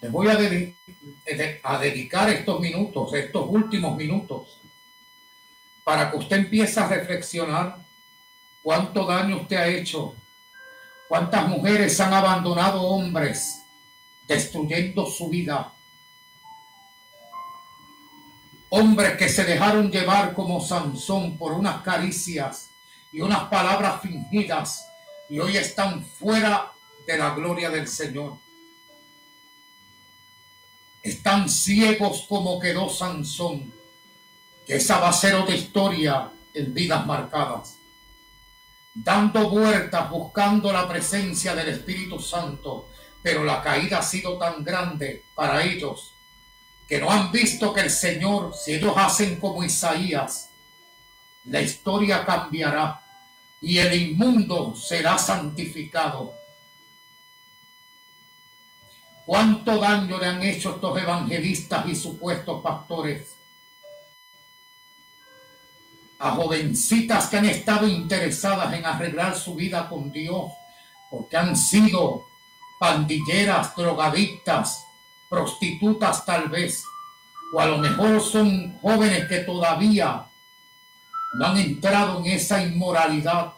Le 0.00 0.08
voy 0.08 0.28
a, 0.28 1.78
dedicar 1.78 2.30
estos 2.30 2.60
minutos, 2.60 3.12
estos 3.12 3.46
últimos 3.46 3.96
minutos, 3.96 4.59
para 5.84 6.10
que 6.10 6.16
usted 6.16 6.36
empiece 6.36 6.78
a 6.80 6.88
reflexionar 6.88 7.78
cuánto 8.62 9.06
daño 9.06 9.38
usted 9.38 9.56
ha 9.56 9.66
hecho, 9.68 10.14
cuántas 11.08 11.48
mujeres 11.48 11.98
han 12.00 12.12
abandonado 12.12 12.82
hombres, 12.82 13.62
destruyendo 14.26 15.06
su 15.06 15.28
vida 15.28 15.72
Hombres 18.72 19.16
que 19.16 19.28
se 19.28 19.42
dejaron 19.42 19.90
llevar 19.90 20.32
como 20.32 20.60
Sansón 20.60 21.36
por 21.36 21.52
unas 21.52 21.82
caricias 21.82 22.70
y 23.10 23.20
unas 23.20 23.48
palabras 23.48 24.00
fingidas 24.00 24.86
y 25.28 25.40
hoy 25.40 25.56
están 25.56 26.04
fuera 26.04 26.70
de 27.04 27.18
la 27.18 27.34
gloria 27.34 27.68
del 27.68 27.88
Señor. 27.88 28.38
Están 31.02 31.48
ciegos 31.48 32.26
como 32.28 32.60
quedó 32.60 32.88
Sansón, 32.88 33.74
que 34.66 34.76
esa 34.76 34.98
va 34.98 35.08
a 35.08 35.12
ser 35.12 35.34
otra 35.34 35.54
historia 35.54 36.30
en 36.54 36.74
vidas 36.74 37.06
marcadas. 37.06 37.76
Dando 38.94 39.48
vueltas, 39.50 40.10
buscando 40.10 40.72
la 40.72 40.88
presencia 40.88 41.54
del 41.54 41.68
Espíritu 41.68 42.18
Santo, 42.18 42.88
pero 43.22 43.44
la 43.44 43.62
caída 43.62 43.98
ha 43.98 44.02
sido 44.02 44.38
tan 44.38 44.64
grande 44.64 45.24
para 45.34 45.62
ellos 45.62 46.14
que 46.88 46.98
no 46.98 47.08
han 47.08 47.30
visto 47.30 47.72
que 47.72 47.82
el 47.82 47.90
Señor, 47.90 48.52
si 48.52 48.74
ellos 48.74 48.94
hacen 48.96 49.38
como 49.38 49.62
Isaías, 49.62 50.50
la 51.44 51.60
historia 51.60 52.24
cambiará 52.24 53.00
y 53.60 53.78
el 53.78 53.94
inmundo 53.94 54.74
será 54.74 55.16
santificado. 55.16 56.34
¿Cuánto 59.24 59.78
daño 59.78 60.18
le 60.18 60.26
han 60.26 60.42
hecho 60.42 60.74
estos 60.74 61.00
evangelistas 61.00 61.86
y 61.86 61.94
supuestos 61.94 62.60
pastores? 62.60 63.36
A 66.20 66.30
jovencitas 66.32 67.26
que 67.26 67.38
han 67.38 67.46
estado 67.46 67.88
interesadas 67.88 68.72
en 68.74 68.86
arreglar 68.86 69.36
su 69.36 69.54
vida 69.54 69.88
con 69.88 70.12
Dios, 70.12 70.52
porque 71.10 71.36
han 71.36 71.56
sido 71.56 72.26
pandilleras, 72.78 73.74
drogadictas, 73.74 74.86
prostitutas 75.28 76.24
tal 76.24 76.48
vez, 76.48 76.84
o 77.52 77.60
a 77.60 77.66
lo 77.66 77.78
mejor 77.78 78.20
son 78.20 78.78
jóvenes 78.80 79.26
que 79.28 79.38
todavía 79.38 80.26
no 81.34 81.46
han 81.46 81.56
entrado 81.56 82.20
en 82.20 82.26
esa 82.26 82.62
inmoralidad, 82.62 83.54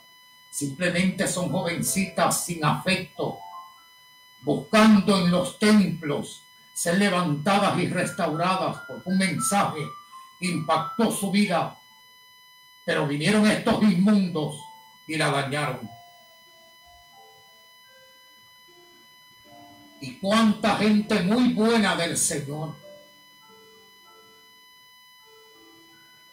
simplemente 0.50 1.26
son 1.26 1.50
jovencitas 1.50 2.44
sin 2.44 2.64
afecto, 2.64 3.38
buscando 4.40 5.18
en 5.18 5.30
los 5.30 5.58
templos 5.58 6.42
ser 6.72 6.98
levantadas 6.98 7.78
y 7.78 7.88
restauradas 7.88 8.78
porque 8.88 9.08
un 9.08 9.18
mensaje 9.18 9.80
impactó 10.40 11.10
su 11.10 11.30
vida, 11.30 11.78
pero 12.84 13.06
vinieron 13.06 13.46
estos 13.46 13.82
inmundos 13.82 14.56
y 15.06 15.16
la 15.16 15.30
dañaron. 15.30 15.88
y 20.02 20.18
cuánta 20.18 20.76
gente 20.78 21.22
muy 21.22 21.54
buena 21.54 21.94
del 21.94 22.16
Señor, 22.16 22.74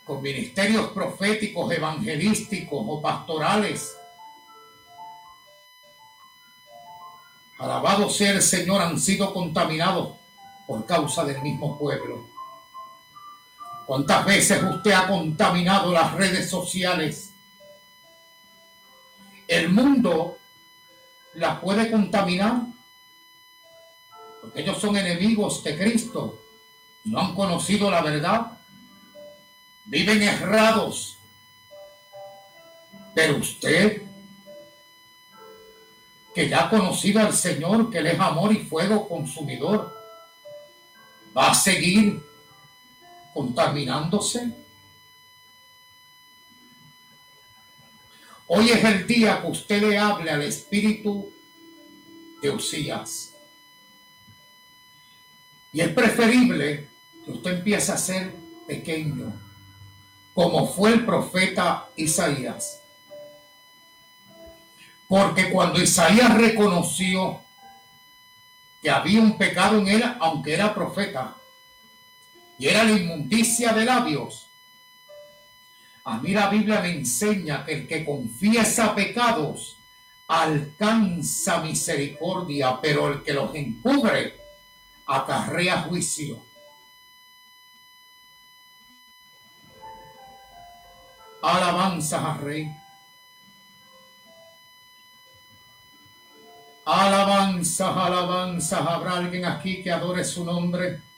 con 0.04 0.24
ministerios 0.24 0.90
proféticos, 0.92 1.72
evangelísticos 1.72 2.84
o 2.88 3.00
pastorales. 3.00 3.96
Alabado 7.60 8.10
sea 8.10 8.32
el 8.32 8.42
Señor, 8.42 8.82
han 8.82 9.00
sido 9.00 9.32
contaminados 9.32 10.18
por 10.66 10.88
causa 10.88 11.24
del 11.24 11.40
mismo 11.44 11.78
pueblo. 11.78 12.28
¿Cuántas 13.90 14.24
veces 14.24 14.62
usted 14.62 14.92
ha 14.92 15.08
contaminado 15.08 15.92
las 15.92 16.14
redes 16.14 16.48
sociales? 16.48 17.32
El 19.48 19.70
mundo 19.70 20.38
las 21.34 21.60
puede 21.60 21.90
contaminar 21.90 22.68
porque 24.42 24.62
ellos 24.62 24.78
son 24.78 24.96
enemigos 24.96 25.64
de 25.64 25.76
Cristo 25.76 26.40
no 27.06 27.20
han 27.20 27.34
conocido 27.34 27.90
la 27.90 28.04
verdad, 28.04 28.60
viven 29.86 30.22
errados. 30.22 31.18
Pero 33.16 33.38
usted, 33.38 34.04
que 36.36 36.48
ya 36.48 36.66
ha 36.66 36.70
conocido 36.70 37.22
al 37.22 37.34
Señor, 37.34 37.90
que 37.90 37.98
Él 37.98 38.06
es 38.06 38.20
amor 38.20 38.54
y 38.54 38.58
fuego 38.58 39.10
consumidor, 39.10 39.98
va 41.36 41.50
a 41.50 41.56
seguir 41.56 42.29
contaminándose. 43.34 44.52
Hoy 48.48 48.70
es 48.70 48.84
el 48.84 49.06
día 49.06 49.42
que 49.42 49.48
usted 49.48 49.82
le 49.82 49.98
hable 49.98 50.32
al 50.32 50.42
espíritu 50.42 51.32
de 52.42 52.50
Usías. 52.50 53.36
Y 55.72 55.82
es 55.82 55.90
preferible 55.90 56.90
que 57.24 57.32
usted 57.32 57.58
empiece 57.58 57.92
a 57.92 57.98
ser 57.98 58.34
pequeño, 58.68 59.40
como 60.34 60.68
fue 60.68 60.94
el 60.94 61.06
profeta 61.06 61.90
Isaías. 61.96 62.82
Porque 65.08 65.52
cuando 65.52 65.82
Isaías 65.82 66.36
reconoció 66.36 67.42
que 68.82 68.90
había 68.90 69.22
un 69.22 69.38
pecado 69.38 69.78
en 69.80 69.88
él, 69.90 70.04
aunque 70.20 70.54
era 70.54 70.74
profeta, 70.74 71.36
y 72.60 72.68
era 72.68 72.84
la 72.84 72.92
inmundicia 72.92 73.72
de 73.72 73.86
labios, 73.86 74.50
a 76.04 76.18
mí 76.18 76.32
la 76.32 76.50
Biblia 76.50 76.82
me 76.82 76.92
enseña 76.92 77.64
que 77.66 77.74
el 77.74 77.88
que 77.88 78.04
confiesa 78.04 78.94
pecados 78.94 79.78
alcanza 80.28 81.62
misericordia, 81.62 82.80
pero 82.82 83.14
el 83.14 83.24
que 83.24 83.34
los 83.34 83.56
encubre 83.56 84.40
acarrea 85.06 85.84
juicio. 85.84 86.46
Alabanzas 91.42 92.24
al 92.24 92.40
Rey. 92.40 92.76
Alabanzas, 96.86 97.96
alabanzas. 97.96 98.82
¿Habrá 98.82 99.18
alguien 99.18 99.46
aquí 99.46 99.82
que 99.82 99.92
adore 99.92 100.24
su 100.26 100.44
nombre? 100.44 101.09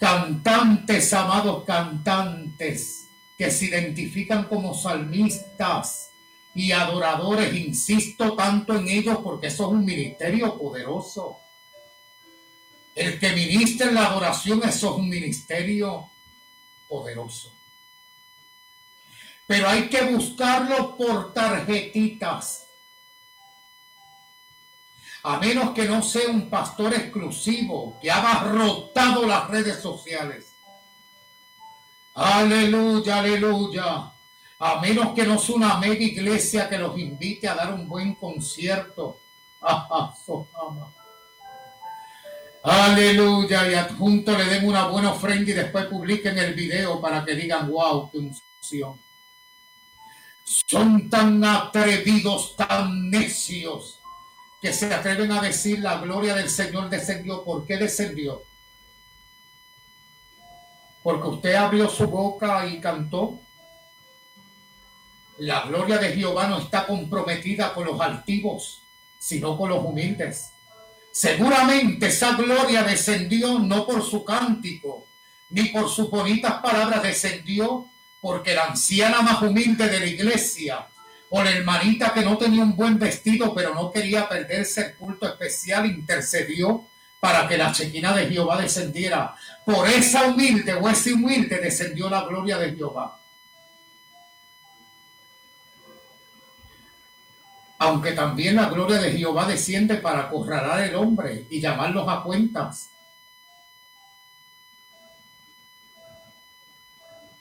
Cantantes, 0.00 1.12
amados 1.12 1.62
cantantes, 1.64 3.10
que 3.36 3.50
se 3.50 3.66
identifican 3.66 4.44
como 4.44 4.72
salmistas 4.72 6.10
y 6.54 6.72
adoradores. 6.72 7.54
Insisto 7.54 8.34
tanto 8.34 8.74
en 8.76 8.88
ellos 8.88 9.18
porque 9.22 9.48
eso 9.48 9.66
es 9.66 9.72
un 9.72 9.84
ministerio 9.84 10.58
poderoso. 10.58 11.36
El 12.94 13.20
que 13.20 13.32
ministra 13.32 13.88
en 13.88 13.94
la 13.94 14.06
adoración, 14.06 14.62
eso 14.64 14.90
es 14.90 14.96
un 14.96 15.08
ministerio 15.10 16.10
poderoso. 16.88 17.52
Pero 19.46 19.68
hay 19.68 19.90
que 19.90 20.00
buscarlo 20.02 20.96
por 20.96 21.34
tarjetitas. 21.34 22.69
A 25.22 25.38
menos 25.38 25.70
que 25.70 25.86
no 25.86 26.02
sea 26.02 26.30
un 26.30 26.48
pastor 26.48 26.94
exclusivo 26.94 27.98
que 28.00 28.10
ha 28.10 28.18
abarrotado 28.18 29.26
las 29.26 29.48
redes 29.48 29.80
sociales. 29.80 30.54
Aleluya, 32.14 33.18
aleluya. 33.18 34.12
A 34.58 34.80
menos 34.80 35.14
que 35.14 35.24
no 35.24 35.38
sea 35.38 35.56
una 35.56 35.78
mega 35.78 36.02
iglesia 36.02 36.68
que 36.68 36.78
los 36.78 36.98
invite 36.98 37.48
a 37.48 37.54
dar 37.54 37.72
un 37.72 37.88
buen 37.88 38.14
concierto. 38.14 39.20
Aleluya. 42.62 43.70
Y 43.70 43.74
adjunto 43.74 44.36
le 44.36 44.44
den 44.44 44.66
una 44.66 44.86
buena 44.86 45.12
ofrenda 45.12 45.50
y 45.50 45.54
después 45.54 45.86
publiquen 45.86 46.38
el 46.38 46.54
video 46.54 47.00
para 47.00 47.24
que 47.24 47.34
digan, 47.34 47.70
wow, 47.70 48.10
qué. 48.10 48.30
Son 50.44 51.08
tan 51.08 51.42
atrevidos, 51.44 52.56
tan 52.56 53.08
necios, 53.08 53.99
que 54.60 54.72
se 54.72 54.92
atreven 54.92 55.32
a 55.32 55.40
decir 55.40 55.78
la 55.80 55.98
gloria 55.98 56.34
del 56.34 56.50
Señor 56.50 56.90
descendió. 56.90 57.44
¿Por 57.44 57.66
qué 57.66 57.78
descendió? 57.78 58.42
Porque 61.02 61.28
usted 61.28 61.54
abrió 61.54 61.88
su 61.88 62.06
boca 62.06 62.66
y 62.66 62.78
cantó. 62.78 63.40
La 65.38 65.62
gloria 65.62 65.96
de 65.96 66.12
Jehová 66.12 66.46
no 66.48 66.58
está 66.58 66.86
comprometida 66.86 67.72
con 67.72 67.86
los 67.86 67.98
altivos, 67.98 68.82
sino 69.18 69.56
con 69.56 69.70
los 69.70 69.82
humildes. 69.82 70.50
Seguramente 71.10 72.08
esa 72.08 72.34
gloria 72.34 72.82
descendió 72.82 73.58
no 73.58 73.86
por 73.86 74.04
su 74.04 74.22
cántico, 74.22 75.06
ni 75.48 75.64
por 75.70 75.88
sus 75.88 76.10
bonitas 76.10 76.60
palabras, 76.60 77.02
descendió 77.02 77.88
porque 78.20 78.54
la 78.54 78.66
anciana 78.66 79.22
más 79.22 79.40
humilde 79.40 79.88
de 79.88 80.00
la 80.00 80.06
iglesia, 80.06 80.86
la 81.38 81.50
hermanita 81.50 82.12
que 82.12 82.22
no 82.22 82.36
tenía 82.36 82.62
un 82.62 82.74
buen 82.74 82.98
vestido, 82.98 83.54
pero 83.54 83.72
no 83.72 83.90
quería 83.92 84.28
perderse 84.28 84.80
el 84.80 84.94
culto 84.96 85.26
especial, 85.26 85.86
intercedió 85.86 86.86
para 87.20 87.46
que 87.46 87.56
la 87.56 87.70
chequina 87.70 88.12
de 88.14 88.26
Jehová 88.28 88.60
descendiera. 88.60 89.36
Por 89.64 89.86
esa 89.88 90.24
humilde 90.24 90.74
o 90.74 90.88
ese 90.88 91.12
humilde 91.12 91.58
descendió 91.58 92.10
la 92.10 92.24
gloria 92.24 92.58
de 92.58 92.74
Jehová. 92.74 93.20
Aunque 97.78 98.12
también 98.12 98.56
la 98.56 98.68
gloria 98.68 98.98
de 98.98 99.12
Jehová 99.12 99.46
desciende 99.46 99.96
para 99.96 100.22
acorralar 100.22 100.80
al 100.80 100.94
hombre 100.96 101.46
y 101.48 101.60
llamarlos 101.60 102.08
a 102.08 102.22
cuentas. 102.22 102.90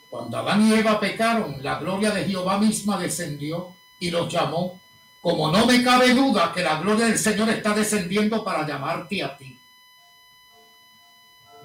Cuando 0.09 0.37
Adán 0.37 0.67
y 0.67 0.73
Eva 0.73 0.99
pecaron, 0.99 1.57
la 1.61 1.79
gloria 1.79 2.11
de 2.11 2.25
Jehová 2.25 2.57
misma 2.57 2.97
descendió 2.97 3.78
y 3.99 4.09
los 4.09 4.31
llamó. 4.31 4.79
Como 5.21 5.51
no 5.51 5.65
me 5.65 5.83
cabe 5.83 6.13
duda 6.13 6.53
que 6.53 6.63
la 6.63 6.79
gloria 6.79 7.07
del 7.07 7.19
Señor 7.19 7.49
está 7.49 7.73
descendiendo 7.73 8.43
para 8.43 8.65
llamarte 8.65 9.21
a 9.21 9.35
ti. 9.35 9.59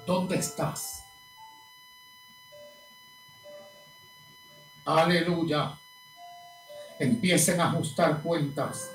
¿Dónde 0.05 0.35
estás? 0.35 1.05
Aleluya. 4.83 5.79
Empiecen 6.99 7.59
a 7.59 7.69
ajustar 7.69 8.21
cuentas. 8.21 8.91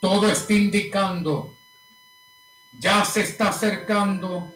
Todo 0.00 0.28
está 0.28 0.52
indicando. 0.52 1.54
Ya 2.72 3.04
se 3.04 3.20
está 3.20 3.50
acercando. 3.50 4.52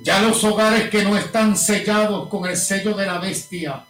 Ya 0.00 0.20
los 0.20 0.42
hogares 0.44 0.90
que 0.90 1.04
no 1.04 1.16
están 1.16 1.56
sellados 1.56 2.28
con 2.28 2.46
el 2.46 2.56
sello 2.56 2.94
de 2.94 3.06
la 3.06 3.18
bestia. 3.18 3.86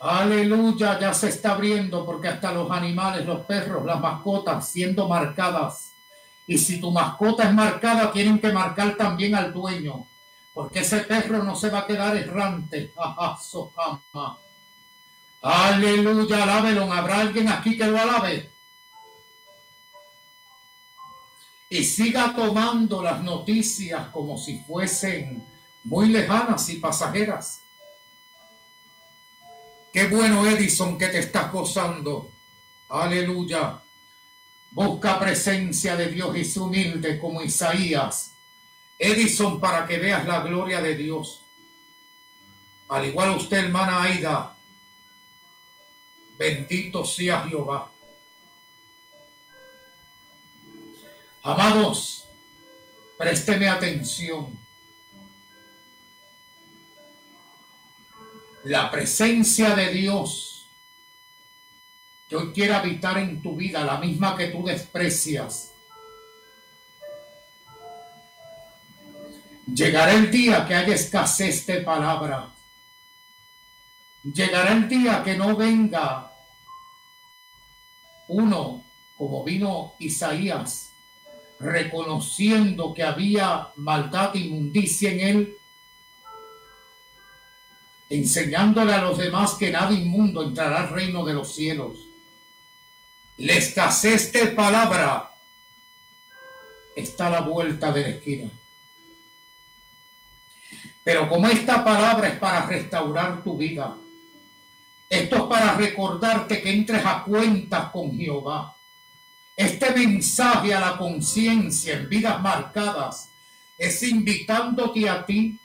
Aleluya, 0.00 0.98
ya 0.98 1.12
se 1.12 1.28
está 1.28 1.52
abriendo 1.52 2.06
porque 2.06 2.28
hasta 2.28 2.52
los 2.52 2.70
animales, 2.70 3.26
los 3.26 3.44
perros, 3.44 3.84
las 3.84 4.00
mascotas 4.00 4.66
siendo 4.66 5.06
marcadas 5.06 5.92
y 6.46 6.58
si 6.58 6.80
tu 6.80 6.90
mascota 6.90 7.44
es 7.44 7.54
marcada, 7.54 8.10
tienen 8.10 8.40
que 8.40 8.50
marcar 8.50 8.96
también 8.96 9.36
al 9.36 9.52
dueño. 9.52 10.06
Porque 10.52 10.80
ese 10.80 11.00
perro 11.02 11.44
no 11.44 11.54
se 11.54 11.70
va 11.70 11.80
a 11.80 11.86
quedar 11.86 12.16
errante. 12.16 12.92
Aleluya, 15.42 16.42
alábelo. 16.42 16.92
¿Habrá 16.92 17.20
alguien 17.20 17.48
aquí 17.48 17.76
que 17.76 17.86
lo 17.86 18.00
alabe? 18.00 18.50
Y 21.68 21.84
siga 21.84 22.34
tomando 22.34 23.00
las 23.00 23.22
noticias 23.22 24.08
como 24.08 24.36
si 24.36 24.58
fuesen 24.64 25.46
muy 25.84 26.08
lejanas 26.08 26.68
y 26.68 26.76
pasajeras. 26.76 27.62
Qué 29.92 30.06
bueno, 30.06 30.46
Edison, 30.46 30.96
que 30.96 31.08
te 31.08 31.18
estás 31.18 31.50
gozando. 31.52 32.30
Aleluya. 32.88 33.82
Busca 34.70 35.18
presencia 35.18 35.96
de 35.96 36.08
Dios 36.08 36.36
y 36.36 36.44
su 36.44 36.64
humilde 36.64 37.18
como 37.18 37.42
Isaías. 37.42 38.32
Edison, 38.96 39.58
para 39.58 39.86
que 39.86 39.98
veas 39.98 40.26
la 40.26 40.40
gloria 40.40 40.80
de 40.80 40.94
Dios. 40.94 41.42
Al 42.88 43.06
igual 43.06 43.30
usted, 43.36 43.64
hermana 43.64 44.02
Aida. 44.02 44.56
Bendito 46.38 47.04
sea 47.04 47.42
Jehová. 47.48 47.90
Amados, 51.42 52.26
présteme 53.18 53.68
atención. 53.68 54.59
La 58.64 58.90
presencia 58.90 59.74
de 59.74 59.90
Dios 59.90 60.50
que 62.28 62.36
hoy 62.36 62.52
quiere 62.52 62.74
habitar 62.74 63.18
en 63.18 63.42
tu 63.42 63.56
vida, 63.56 63.84
la 63.84 63.98
misma 63.98 64.36
que 64.36 64.48
tú 64.48 64.64
desprecias. 64.64 65.72
Llegará 69.66 70.12
el 70.14 70.30
día 70.30 70.64
que 70.66 70.74
haya 70.74 70.94
escasez 70.94 71.66
de 71.66 71.80
palabra. 71.80 72.50
Llegará 74.22 74.72
el 74.72 74.88
día 74.88 75.24
que 75.24 75.36
no 75.36 75.56
venga 75.56 76.32
uno, 78.28 78.84
como 79.16 79.42
vino 79.42 79.94
Isaías, 79.98 80.92
reconociendo 81.58 82.94
que 82.94 83.02
había 83.02 83.70
maldad 83.74 84.36
e 84.36 84.38
inmundicia 84.38 85.10
en 85.10 85.20
él, 85.20 85.59
enseñándole 88.10 88.92
a 88.92 89.02
los 89.02 89.16
demás 89.16 89.54
que 89.54 89.70
nada 89.70 89.92
inmundo 89.92 90.42
entrará 90.42 90.82
al 90.82 90.90
reino 90.90 91.24
de 91.24 91.32
los 91.32 91.54
cielos 91.54 92.10
escasez 93.48 94.32
de 94.32 94.48
palabra 94.48 95.30
está 96.94 97.30
la 97.30 97.40
vuelta 97.40 97.90
de 97.92 98.02
la 98.02 98.08
esquina. 98.08 98.50
Pero 101.02 101.28
como 101.28 101.48
esta 101.48 101.82
palabra 101.82 102.28
es 102.28 102.38
para 102.38 102.66
restaurar 102.66 103.42
tu 103.42 103.56
vida, 103.56 103.96
esto 105.08 105.36
es 105.36 105.42
para 105.42 105.74
recordarte 105.74 106.60
que 106.60 106.70
entres 106.70 107.04
a 107.04 107.24
cuentas 107.24 107.90
con 107.90 108.16
Jehová. 108.16 108.76
Este 109.56 109.90
mensaje 109.92 110.74
a 110.74 110.80
la 110.80 110.96
conciencia 110.96 111.94
en 111.94 112.08
vidas 112.08 112.40
marcadas 112.40 113.30
es 113.76 114.02
invitándote 114.02 115.08
a 115.08 115.24
ti 115.24 115.58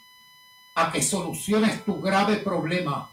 a 0.76 0.92
que 0.92 1.02
soluciones 1.02 1.84
tu 1.84 2.00
grave 2.00 2.38
problema 2.38 3.10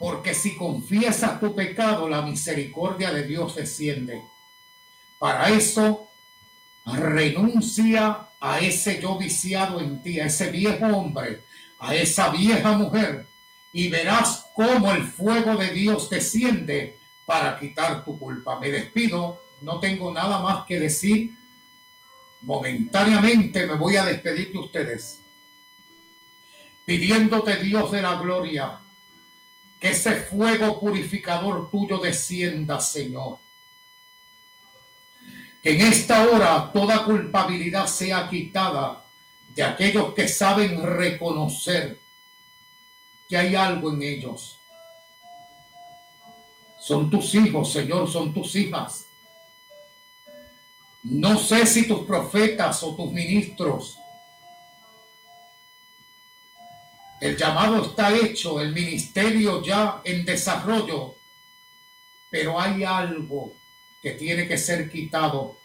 porque 0.00 0.34
si 0.34 0.56
confiesas 0.56 1.38
tu 1.40 1.54
pecado, 1.54 2.08
la 2.08 2.22
misericordia 2.22 3.12
de 3.12 3.24
Dios 3.24 3.54
desciende. 3.54 4.22
Para 5.18 5.50
eso, 5.50 6.08
renuncia 6.86 8.28
a 8.40 8.60
ese 8.60 8.98
yo 8.98 9.18
viciado 9.18 9.78
en 9.78 10.00
ti, 10.02 10.18
a 10.18 10.24
ese 10.24 10.50
viejo 10.50 10.86
hombre, 10.86 11.44
a 11.78 11.94
esa 11.94 12.30
vieja 12.30 12.72
mujer, 12.78 13.26
y 13.74 13.90
verás 13.90 14.46
cómo 14.54 14.90
el 14.90 15.04
fuego 15.04 15.56
de 15.56 15.68
Dios 15.74 16.08
desciende 16.08 16.98
para 17.26 17.60
quitar 17.60 18.02
tu 18.02 18.18
culpa. 18.18 18.58
Me 18.58 18.70
despido, 18.70 19.42
no 19.60 19.80
tengo 19.80 20.14
nada 20.14 20.40
más 20.40 20.64
que 20.64 20.80
decir. 20.80 21.36
Momentáneamente 22.42 23.66
me 23.66 23.74
voy 23.74 23.96
a 23.96 24.04
despedir 24.04 24.52
de 24.52 24.58
ustedes, 24.58 25.20
pidiéndote 26.84 27.56
Dios 27.56 27.92
de 27.92 28.02
la 28.02 28.14
gloria 28.14 28.80
que 29.78 29.90
ese 29.90 30.14
fuego 30.16 30.78
purificador 30.78 31.70
tuyo 31.70 31.98
descienda, 31.98 32.80
Señor. 32.80 33.38
Que 35.62 35.72
en 35.72 35.80
esta 35.82 36.26
hora 36.28 36.70
toda 36.72 37.04
culpabilidad 37.04 37.86
sea 37.86 38.28
quitada 38.28 39.04
de 39.54 39.62
aquellos 39.62 40.14
que 40.14 40.28
saben 40.28 40.82
reconocer 40.82 41.98
que 43.28 43.36
hay 43.36 43.54
algo 43.54 43.92
en 43.92 44.02
ellos. 44.02 44.58
Son 46.78 47.10
tus 47.10 47.34
hijos, 47.34 47.72
Señor, 47.72 48.10
son 48.10 48.32
tus 48.32 48.56
hijas. 48.56 49.06
No 51.02 51.38
sé 51.38 51.66
si 51.66 51.88
tus 51.88 52.04
profetas 52.04 52.82
o 52.82 52.94
tus 52.94 53.10
ministros 53.12 54.00
El 57.20 57.36
llamado 57.36 57.84
está 57.84 58.16
hecho, 58.16 58.60
el 58.60 58.72
ministerio 58.72 59.62
ya 59.62 60.00
en 60.04 60.24
desarrollo, 60.24 61.16
pero 62.30 62.58
hay 62.58 62.82
algo 62.82 63.52
que 64.00 64.12
tiene 64.12 64.48
que 64.48 64.56
ser 64.56 64.90
quitado. 64.90 65.58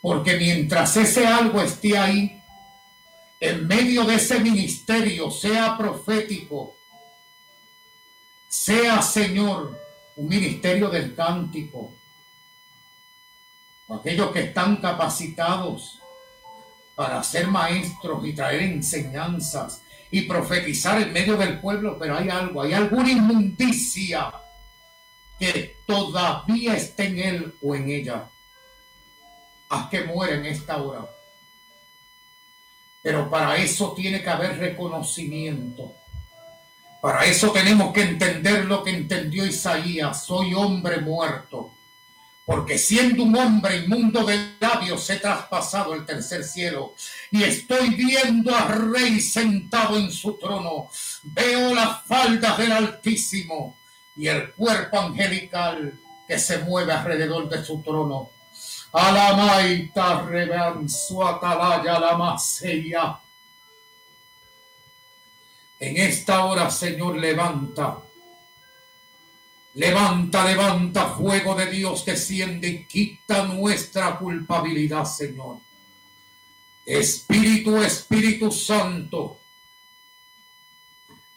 Porque 0.00 0.36
mientras 0.36 0.96
ese 0.96 1.24
algo 1.24 1.62
esté 1.62 1.96
ahí, 1.96 2.42
en 3.38 3.68
medio 3.68 4.02
de 4.02 4.16
ese 4.16 4.40
ministerio, 4.40 5.30
sea 5.30 5.78
profético, 5.78 6.76
sea 8.48 9.00
Señor, 9.00 9.80
un 10.16 10.28
ministerio 10.28 10.88
del 10.88 11.14
cántico, 11.14 11.94
aquellos 13.94 14.30
que 14.32 14.40
están 14.40 14.76
capacitados 14.76 16.00
para 16.94 17.22
ser 17.22 17.46
maestros 17.48 18.24
y 18.26 18.32
traer 18.32 18.62
enseñanzas 18.62 19.82
y 20.10 20.22
profetizar 20.22 21.00
en 21.00 21.12
medio 21.12 21.36
del 21.36 21.60
pueblo, 21.60 21.98
pero 21.98 22.16
hay 22.16 22.28
algo, 22.28 22.62
hay 22.62 22.74
alguna 22.74 23.10
inmundicia 23.10 24.32
que 25.38 25.78
todavía 25.86 26.76
está 26.76 27.04
en 27.04 27.18
él 27.18 27.54
o 27.62 27.74
en 27.74 27.90
ella. 27.90 28.28
Haz 29.68 29.88
que 29.88 30.04
muera 30.04 30.34
en 30.34 30.46
esta 30.46 30.76
hora. 30.76 31.06
Pero 33.02 33.28
para 33.28 33.56
eso 33.56 33.92
tiene 33.94 34.22
que 34.22 34.30
haber 34.30 34.58
reconocimiento. 34.58 35.94
Para 37.00 37.24
eso 37.24 37.50
tenemos 37.50 37.92
que 37.92 38.02
entender 38.02 38.66
lo 38.66 38.84
que 38.84 38.90
entendió 38.90 39.44
Isaías. 39.44 40.24
Soy 40.24 40.54
hombre 40.54 41.00
muerto 41.00 41.72
porque 42.44 42.76
siendo 42.76 43.22
un 43.22 43.36
hombre 43.36 43.78
inmundo 43.78 44.24
de 44.24 44.56
labios 44.58 45.08
he 45.10 45.16
traspasado 45.16 45.94
el 45.94 46.04
tercer 46.04 46.42
cielo 46.42 46.94
y 47.30 47.44
estoy 47.44 47.90
viendo 47.90 48.54
al 48.54 48.92
rey 48.92 49.20
sentado 49.20 49.96
en 49.96 50.10
su 50.10 50.34
trono. 50.34 50.88
Veo 51.22 51.74
las 51.74 52.02
faldas 52.02 52.58
del 52.58 52.72
Altísimo 52.72 53.78
y 54.16 54.26
el 54.26 54.52
cuerpo 54.52 54.98
angelical 54.98 55.98
que 56.26 56.38
se 56.38 56.58
mueve 56.58 56.92
alrededor 56.92 57.48
de 57.48 57.64
su 57.64 57.80
trono. 57.80 58.30
Alamaita 58.92 60.26
su 60.86 61.26
atalaya 61.26 61.98
la. 61.98 63.20
En 65.78 65.96
esta 65.96 66.44
hora, 66.44 66.70
Señor, 66.70 67.16
levanta 67.16 67.98
Levanta, 69.74 70.44
levanta 70.44 71.14
fuego 71.14 71.54
de 71.54 71.66
Dios, 71.66 72.04
desciende 72.04 72.68
y 72.68 72.84
quita 72.84 73.44
nuestra 73.44 74.18
culpabilidad, 74.18 75.04
Señor. 75.06 75.60
Espíritu, 76.84 77.80
Espíritu 77.80 78.50
Santo, 78.50 79.40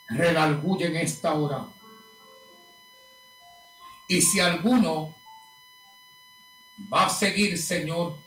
redarguye 0.10 0.88
en 0.88 0.98
esta 0.98 1.34
hora. 1.34 1.68
Y 4.07 4.22
si 4.22 4.40
alguno 4.40 5.16
va 6.91 7.06
a 7.06 7.10
seguir, 7.10 7.57
Señor, 7.57 8.20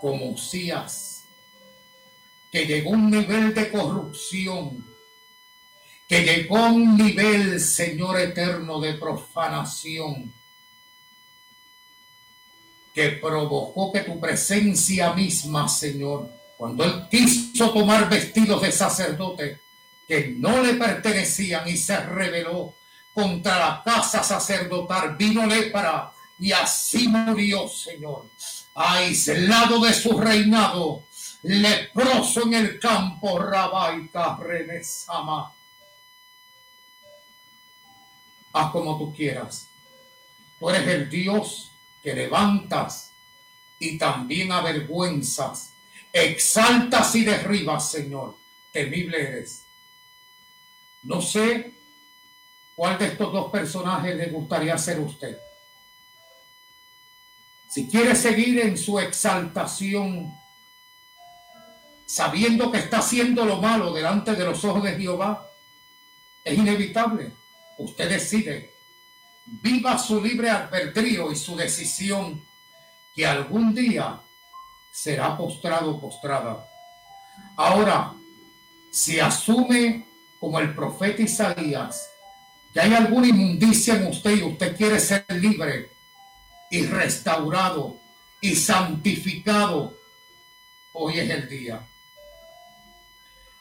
como 0.00 0.30
Usías, 0.30 1.24
que 2.52 2.66
llegó 2.66 2.90
un 2.90 3.10
nivel 3.10 3.54
de 3.54 3.70
corrupción, 3.70 4.89
que 6.10 6.24
llegó 6.24 6.56
un 6.66 6.96
nivel, 6.96 7.60
Señor 7.60 8.18
eterno, 8.18 8.80
de 8.80 8.94
profanación, 8.94 10.34
que 12.92 13.10
provocó 13.10 13.92
que 13.92 14.00
tu 14.00 14.18
presencia 14.18 15.12
misma, 15.12 15.68
Señor, 15.68 16.28
cuando 16.56 16.82
Él 16.82 17.06
quiso 17.08 17.70
tomar 17.70 18.08
vestidos 18.08 18.60
de 18.60 18.72
sacerdote 18.72 19.60
que 20.08 20.34
no 20.36 20.60
le 20.60 20.74
pertenecían 20.74 21.68
y 21.68 21.76
se 21.76 22.00
rebeló 22.00 22.74
contra 23.14 23.60
la 23.60 23.82
casa 23.84 24.24
sacerdotal, 24.24 25.14
vino 25.14 25.46
lepra 25.46 26.10
y 26.40 26.50
así 26.50 27.06
murió, 27.06 27.68
Señor, 27.68 28.28
aislado 28.74 29.78
de 29.78 29.92
su 29.92 30.18
reinado, 30.18 31.04
leproso 31.44 32.42
en 32.48 32.54
el 32.54 32.80
campo, 32.80 33.38
Rabaita 33.38 34.36
Renesama 34.38 35.54
haz 38.52 38.70
como 38.72 38.98
tú 38.98 39.14
quieras. 39.14 39.68
Tú 40.58 40.68
eres 40.70 40.86
el 40.88 41.08
Dios 41.08 41.72
que 42.02 42.14
levantas 42.14 43.12
y 43.78 43.96
también 43.96 44.52
avergüenzas, 44.52 45.72
exaltas 46.12 47.14
y 47.14 47.24
derribas, 47.24 47.90
Señor. 47.90 48.36
Temible 48.72 49.20
eres. 49.20 49.64
No 51.02 51.20
sé 51.20 51.74
cuál 52.74 52.98
de 52.98 53.06
estos 53.06 53.32
dos 53.32 53.50
personajes 53.50 54.14
le 54.14 54.26
gustaría 54.26 54.76
ser 54.76 55.00
usted. 55.00 55.38
Si 57.68 57.88
quiere 57.88 58.14
seguir 58.14 58.60
en 58.60 58.76
su 58.76 58.98
exaltación, 58.98 60.34
sabiendo 62.04 62.70
que 62.70 62.78
está 62.78 62.98
haciendo 62.98 63.44
lo 63.44 63.60
malo 63.62 63.92
delante 63.92 64.34
de 64.34 64.44
los 64.44 64.64
ojos 64.64 64.82
de 64.82 64.96
Jehová, 64.96 65.50
es 66.44 66.58
inevitable 66.58 67.39
Usted 67.80 68.10
decide, 68.10 68.74
viva 69.46 69.96
su 69.96 70.22
libre 70.22 70.50
albedrío 70.50 71.32
y 71.32 71.36
su 71.36 71.56
decisión, 71.56 72.44
que 73.14 73.24
algún 73.24 73.74
día 73.74 74.20
será 74.92 75.34
postrado 75.34 75.92
o 75.92 76.00
postrada. 76.00 76.68
Ahora, 77.56 78.12
si 78.90 79.18
asume 79.18 80.06
como 80.38 80.60
el 80.60 80.74
profeta 80.74 81.22
Isaías 81.22 82.10
que 82.72 82.80
hay 82.80 82.92
alguna 82.92 83.28
inmundicia 83.28 83.94
en 83.94 84.08
usted 84.08 84.36
y 84.36 84.42
usted 84.42 84.76
quiere 84.76 85.00
ser 85.00 85.24
libre 85.30 85.90
y 86.70 86.84
restaurado 86.84 87.98
y 88.42 88.54
santificado, 88.54 89.98
hoy 90.92 91.18
es 91.18 91.30
el 91.30 91.48
día. 91.48 91.88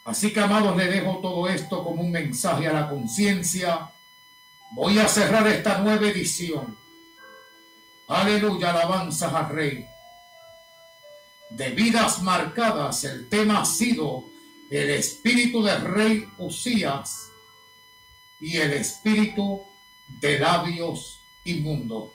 Así 0.03 0.33
que, 0.33 0.41
amados, 0.41 0.75
le 0.75 0.87
dejo 0.87 1.19
todo 1.21 1.47
esto 1.47 1.83
como 1.85 2.01
un 2.01 2.11
mensaje 2.11 2.67
a 2.67 2.73
la 2.73 2.89
conciencia 2.89 3.93
Voy 4.71 4.99
a 4.99 5.07
cerrar 5.07 5.47
esta 5.47 5.79
nueva 5.79 6.07
edición. 6.07 6.77
Aleluya, 8.07 8.69
alabanzas 8.69 9.33
al 9.33 9.49
Rey. 9.49 9.87
De 11.49 11.71
vidas 11.71 12.21
marcadas, 12.21 13.03
el 13.03 13.27
tema 13.29 13.61
ha 13.61 13.65
sido 13.65 14.25
el 14.69 14.91
espíritu 14.91 15.63
del 15.63 15.81
rey 15.81 16.29
Usías 16.37 17.31
y 18.39 18.57
el 18.57 18.73
espíritu 18.73 19.63
de 20.07 20.37
labios 20.37 21.19
inmundos. 21.45 22.11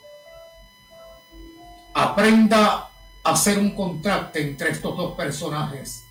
Aprenda 1.93 2.89
a 3.21 3.31
hacer 3.31 3.59
un 3.59 3.75
contraste 3.75 4.41
entre 4.41 4.71
estos 4.71 4.95
dos 4.95 5.15
personajes. 5.15 6.05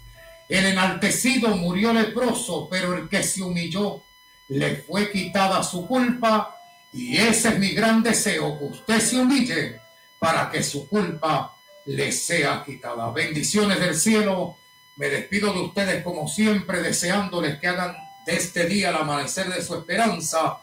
El 0.47 0.67
enaltecido 0.67 1.57
murió 1.57 1.95
leproso, 1.95 2.69
pero 2.71 2.95
el 2.95 3.09
que 3.09 3.23
se 3.23 3.43
humilló 3.43 4.03
le 4.49 4.77
fue 4.77 5.11
quitada 5.11 5.63
su 5.63 5.87
culpa 5.87 6.59
y 6.93 7.17
ese 7.17 7.49
es 7.49 7.59
mi 7.59 7.71
gran 7.71 8.03
deseo, 8.03 8.59
que 8.59 8.65
usted 8.67 9.01
se 9.01 9.19
humille 9.19 9.81
para 10.19 10.49
que 10.51 10.63
su 10.63 10.89
culpa 10.89 11.57
le 11.87 12.13
sea 12.13 12.63
quitada. 12.65 13.11
Bendiciones 13.11 13.81
del 13.81 13.97
cielo. 13.97 14.57
Me 14.97 15.09
despido 15.09 15.53
de 15.53 15.61
ustedes 15.61 16.05
como 16.05 16.29
siempre, 16.29 16.83
deseándoles 16.83 17.59
que 17.59 17.67
hagan 17.67 17.97
de 18.25 18.37
este 18.37 18.67
día 18.67 18.91
el 18.91 18.97
amanecer 18.97 19.53
de 19.53 19.61
su 19.61 19.75
esperanza. 19.75 20.61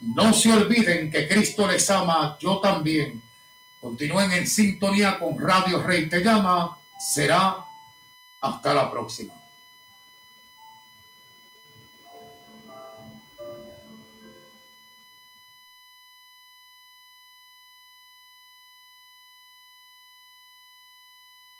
No 0.00 0.32
se 0.32 0.52
olviden 0.52 1.10
que 1.10 1.28
Cristo 1.28 1.66
les 1.68 1.88
ama, 1.90 2.36
yo 2.40 2.58
también. 2.58 3.22
Continúen 3.80 4.32
en 4.32 4.46
sintonía 4.48 5.18
con 5.18 5.38
Radio 5.38 5.80
Rey 5.82 6.08
Te 6.08 6.22
Llama. 6.22 6.76
Será 6.98 7.64
hasta 8.40 8.74
la 8.74 8.90
próxima. 8.90 9.37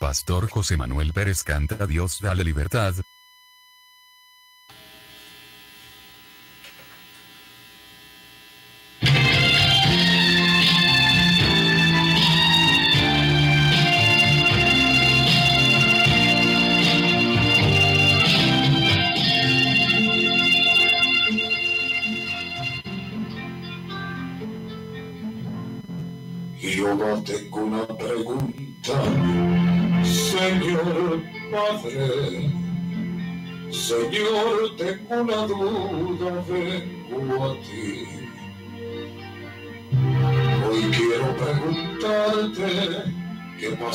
Pastor 0.08 0.48
José 0.48 0.78
Manuel 0.78 1.12
Pérez 1.12 1.42
canta 1.44 1.86
Dios 1.86 2.22
dale 2.22 2.42
libertad, 2.42 2.94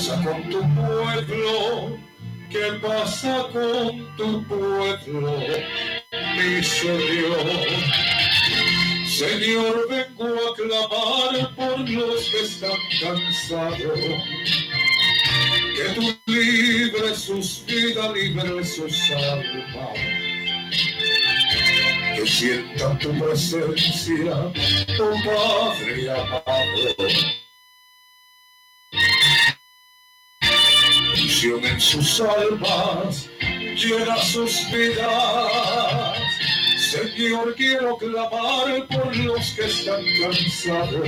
pasa 0.04 0.22
con 0.24 0.50
tu 0.50 0.60
pueblo? 0.76 1.98
¿Qué 2.50 2.80
pasa 2.82 3.48
con 3.54 4.16
tu 4.18 4.44
pueblo, 4.48 5.38
mi 6.36 6.64
Señor? 6.64 7.68
Señor, 9.08 9.88
vengo 9.90 10.26
a 10.26 10.56
clamar 10.56 11.56
por 11.56 11.90
los 11.90 12.30
que 12.30 12.42
están 12.42 12.72
cansados 13.02 14.00
que 15.76 15.90
tú 15.96 16.16
libres 16.26 17.20
sus 17.20 17.64
vidas, 17.66 18.14
libres 18.14 18.76
sus 18.76 19.12
almas. 19.12 19.98
Que 22.16 22.28
sientan 22.28 23.00
tu 23.00 23.18
presencia, 23.20 24.36
oh 25.00 25.16
Padre 25.26 26.12
amado. 26.12 27.43
En 31.46 31.82
sus 31.82 32.22
almas, 32.22 33.30
llena 33.76 34.16
sus 34.16 34.66
vidas. 34.72 36.18
Señor, 36.78 37.54
quiero 37.56 37.98
clamar 37.98 38.88
por 38.88 39.14
los 39.14 39.52
que 39.52 39.66
están 39.66 40.06
cansados 40.22 41.04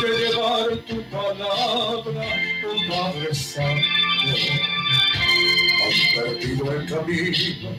de 0.00 0.18
llevar 0.18 0.76
tu 0.86 1.02
palabra, 1.10 2.24
oh 2.68 2.88
Padre 2.88 3.34
Santo. 3.34 3.82
Han 5.82 6.14
perdido 6.14 6.72
el 6.72 6.86
camino, 6.88 7.70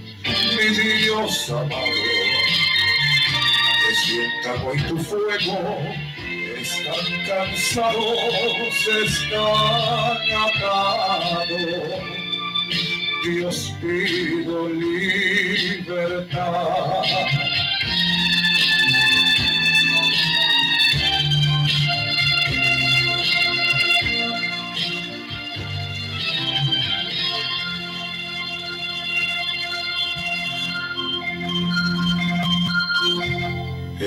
mi 0.58 0.98
Dios 1.02 1.50
amado. 1.50 1.86
Que 3.88 3.96
sientan 3.96 4.68
hoy 4.68 4.82
tu 4.82 4.98
fuego, 4.98 5.60
están 6.62 7.26
cansados, 7.28 8.08
están 8.88 10.18
atados. 10.46 11.52
Dios 13.24 13.74
pido 13.82 14.70
libertad. 14.70 16.12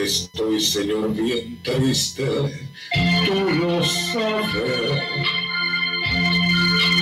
Estoy, 0.05 0.61
Señor, 0.61 1.15
bien 1.15 1.59
triste, 1.63 2.27
tú 3.25 3.41
lo 3.59 3.83
sabes. 3.83 5.03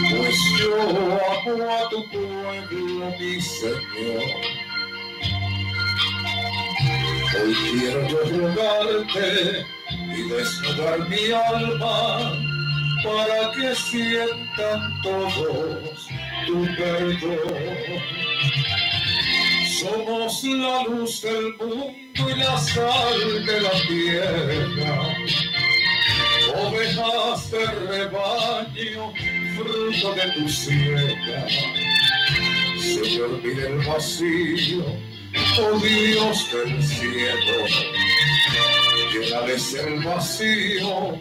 Pues 0.08 0.36
yo 0.60 0.82
amo 0.82 1.68
a 1.68 1.88
tu 1.88 2.08
pueblo, 2.10 3.12
mi 3.18 3.40
Señor. 3.40 4.22
Hoy 7.34 7.54
quiero 7.72 8.02
rogarte 8.30 9.66
y 10.16 10.22
desnudar 10.28 11.08
mi 11.08 11.32
alma 11.32 12.38
para 13.02 13.50
que 13.50 13.74
sientan 13.74 15.02
todos 15.02 16.06
tu 16.46 16.66
perdón. 16.76 18.22
Somos 19.82 20.44
la 20.44 20.84
luz 20.84 21.22
del 21.22 21.56
mundo 21.56 21.92
y 22.14 22.38
la 22.38 22.56
sal 22.56 23.44
de 23.44 23.60
la 23.62 23.70
tierra. 23.88 25.08
Ovejas 26.54 27.50
de 27.50 27.66
rebaño, 27.66 29.12
fruto 29.56 30.14
de 30.14 30.30
tu 30.34 30.48
siega. 30.48 31.48
Señor, 32.78 33.42
mire 33.42 33.66
el 33.66 33.78
vacío, 33.78 34.84
oh 35.58 35.78
Dios 35.80 36.52
del 36.52 36.80
cielo. 36.80 37.66
Llénales 39.12 39.74
el 39.74 40.04
vacío 40.04 41.18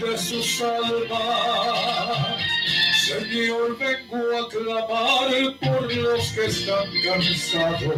de 0.00 0.18
sus 0.18 0.62
almas 0.62 2.51
Señor, 3.12 3.76
vengo 3.78 4.20
a 4.38 4.48
clamar 4.48 5.30
por 5.60 5.94
los 5.94 6.32
que 6.32 6.46
están 6.46 6.88
cansados. 7.04 7.94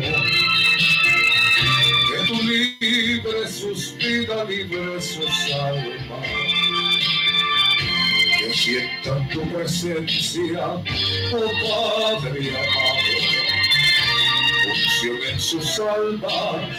Que 2.09 2.19
tú 2.27 2.43
libres 2.43 3.51
sus 3.51 3.97
vidas, 3.97 4.49
libres 4.49 5.05
sus 5.05 5.53
almas. 5.55 6.27
Que 8.39 8.53
sientan 8.55 9.29
tu 9.29 9.41
presencia, 9.53 10.67
oh 10.67 11.51
Padre 11.63 12.51
amado. 12.51 13.55
Unción 14.69 15.19
en 15.31 15.41
sus 15.41 15.79
almas, 15.79 16.77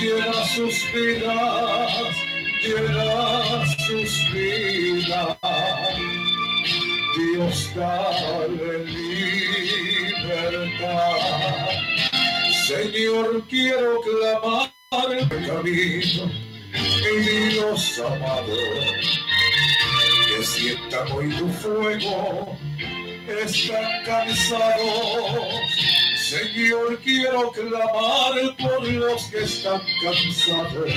llena 0.00 0.44
sus 0.46 0.92
vidas, 0.92 2.16
llena 2.64 3.66
sus 3.86 4.32
vidas. 4.32 5.38
Dios 7.16 7.70
dale 7.74 8.84
libertad. 8.84 9.32
Señor, 12.66 13.46
quiero 13.48 14.00
clamar 14.00 14.72
el 15.10 15.28
camino, 15.28 16.30
mi 16.72 17.16
Dios 17.50 17.98
amado, 17.98 18.56
que 20.26 20.42
sienta 20.42 21.04
hoy 21.14 21.28
tu 21.36 21.48
fuego, 21.48 22.56
están 23.28 24.04
cansados. 24.04 25.52
Señor, 26.16 26.98
quiero 27.04 27.52
clamar 27.52 28.56
por 28.58 28.88
los 28.88 29.24
que 29.24 29.42
están 29.42 29.82
cansados 30.02 30.88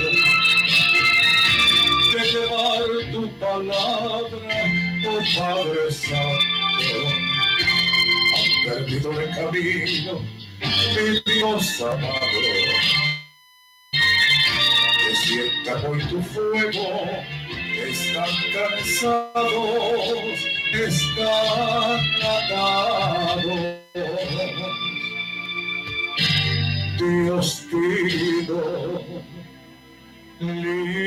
de 2.14 2.22
llevar 2.32 3.12
tu 3.12 3.30
palabra, 3.40 4.85
Padre 5.06 5.92
Santo. 5.92 7.00
Han 8.36 8.50
perdido 8.66 9.10
el 9.22 9.30
camino, 9.36 10.14
mi 10.96 11.06
Dios 11.32 11.82
amado. 11.82 12.40
Que 13.92 15.12
sienta 15.16 15.74
hoy 15.88 16.02
tu 16.06 16.20
fuego, 16.24 16.86
están 17.88 18.34
cansados, 18.54 19.54
están 20.74 22.00
atados. 22.24 23.76
Dios 26.98 27.48
pido 27.70 28.60
libertad. 30.40 31.06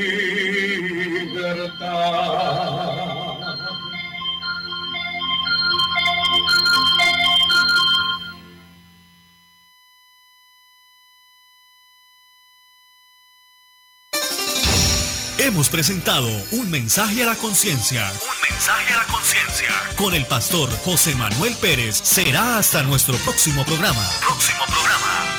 Hemos 15.58 15.70
presentado 15.70 16.28
un 16.52 16.70
mensaje 16.70 17.24
a 17.24 17.26
la 17.26 17.34
conciencia. 17.34 18.12
Un 18.12 18.48
mensaje 18.48 18.94
a 18.94 18.98
la 18.98 19.04
conciencia. 19.06 19.68
Con 19.96 20.14
el 20.14 20.24
pastor 20.24 20.70
José 20.84 21.16
Manuel 21.16 21.52
Pérez. 21.56 21.98
Será 22.00 22.58
hasta 22.58 22.84
nuestro 22.84 23.16
próximo 23.16 23.64
programa. 23.64 24.08
Próximo 24.20 24.64
programa. 24.66 25.37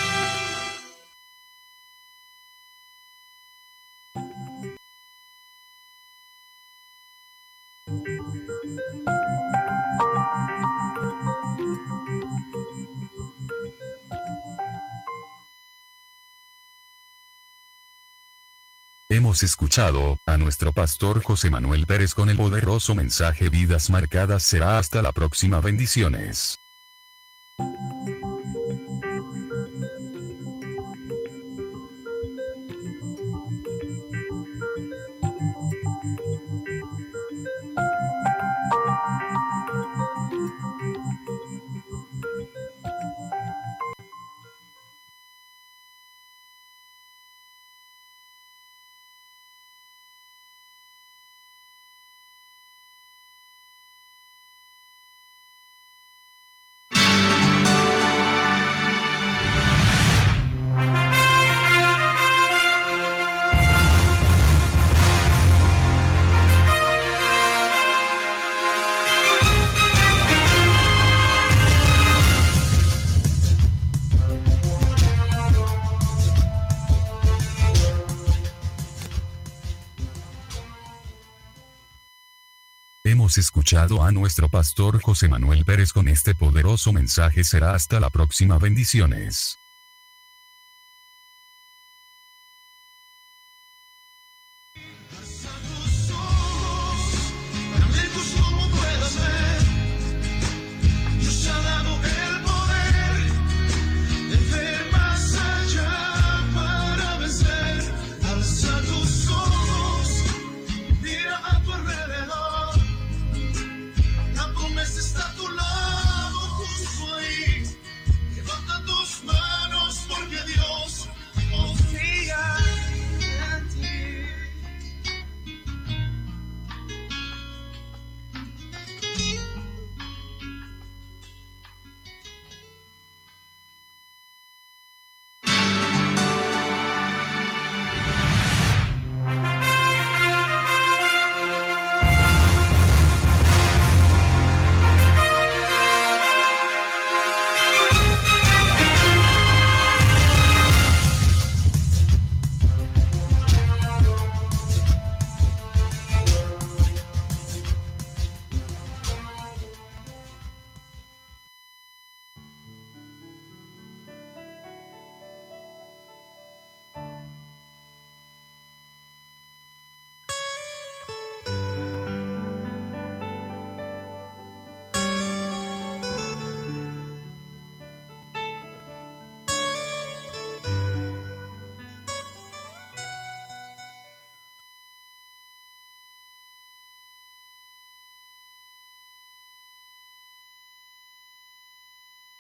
Hemos 19.30 19.44
escuchado 19.44 20.18
a 20.26 20.38
nuestro 20.38 20.74
pastor 20.74 21.22
José 21.22 21.52
Manuel 21.52 21.86
Pérez 21.86 22.16
con 22.16 22.32
el 22.32 22.38
poderoso 22.38 22.96
mensaje 22.96 23.50
Vidas 23.50 23.92
Marcadas. 23.92 24.42
Será 24.42 24.80
hasta 24.80 25.04
la 25.04 25.12
próxima. 25.12 25.62
Bendiciones. 25.62 26.58
Escuchado 83.70 84.04
a 84.04 84.12
nuestro 84.12 84.50
pastor 84.50 85.00
José 85.00 85.28
Manuel 85.28 85.64
Pérez 85.64 85.94
con 85.94 86.08
este 86.08 86.34
poderoso 86.34 86.92
mensaje. 86.92 87.44
Será 87.44 87.76
hasta 87.76 88.00
la 88.00 88.10
próxima. 88.10 88.58
Bendiciones. 88.58 89.60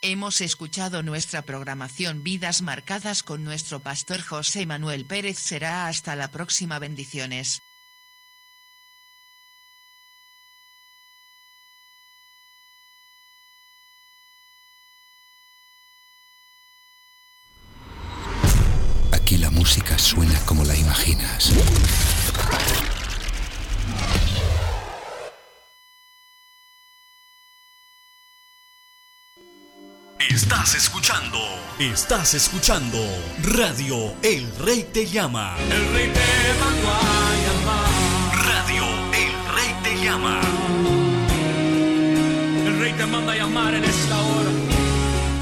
Hemos 0.01 0.39
escuchado 0.39 1.03
nuestra 1.03 1.41
programación 1.41 2.23
Vidas 2.23 2.61
Marcadas 2.61 3.21
con 3.21 3.43
nuestro 3.43 3.81
pastor 3.81 4.21
José 4.21 4.65
Manuel 4.65 5.05
Pérez. 5.05 5.37
Será 5.37 5.87
hasta 5.87 6.15
la 6.15 6.31
próxima 6.31 6.79
bendiciones. 6.79 7.63
Aquí 19.11 19.35
la 19.37 19.49
música 19.49 19.97
suena 19.99 20.39
como 20.45 20.63
la 20.63 20.77
imaginas. 20.77 21.51
Estás 30.41 30.73
escuchando, 30.73 31.37
estás 31.79 32.33
escuchando 32.33 32.97
Radio 33.41 34.15
El 34.21 34.49
Rey 34.59 34.87
Te 34.93 35.05
Llama. 35.05 35.57
El 35.69 35.91
rey 35.91 36.09
te 36.13 36.53
mandó 36.61 36.87
a 36.87 37.33
llamar. 37.45 37.89
Radio 38.47 38.85
El 39.11 39.33
Rey 39.53 39.75
Te 39.83 39.97
Llama. 40.01 40.39
El 42.65 42.79
rey 42.79 42.93
te 42.93 43.05
manda 43.05 43.33
a 43.33 43.35
llamar 43.35 43.73
en 43.73 43.83
esta 43.83 44.17
hora. 44.17 44.49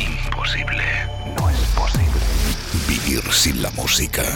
Imposible. 0.00 0.82
No 1.38 1.48
es 1.48 1.60
posible. 1.76 2.20
Vivir 2.88 3.22
sin 3.32 3.62
la 3.62 3.70
música. 3.70 4.34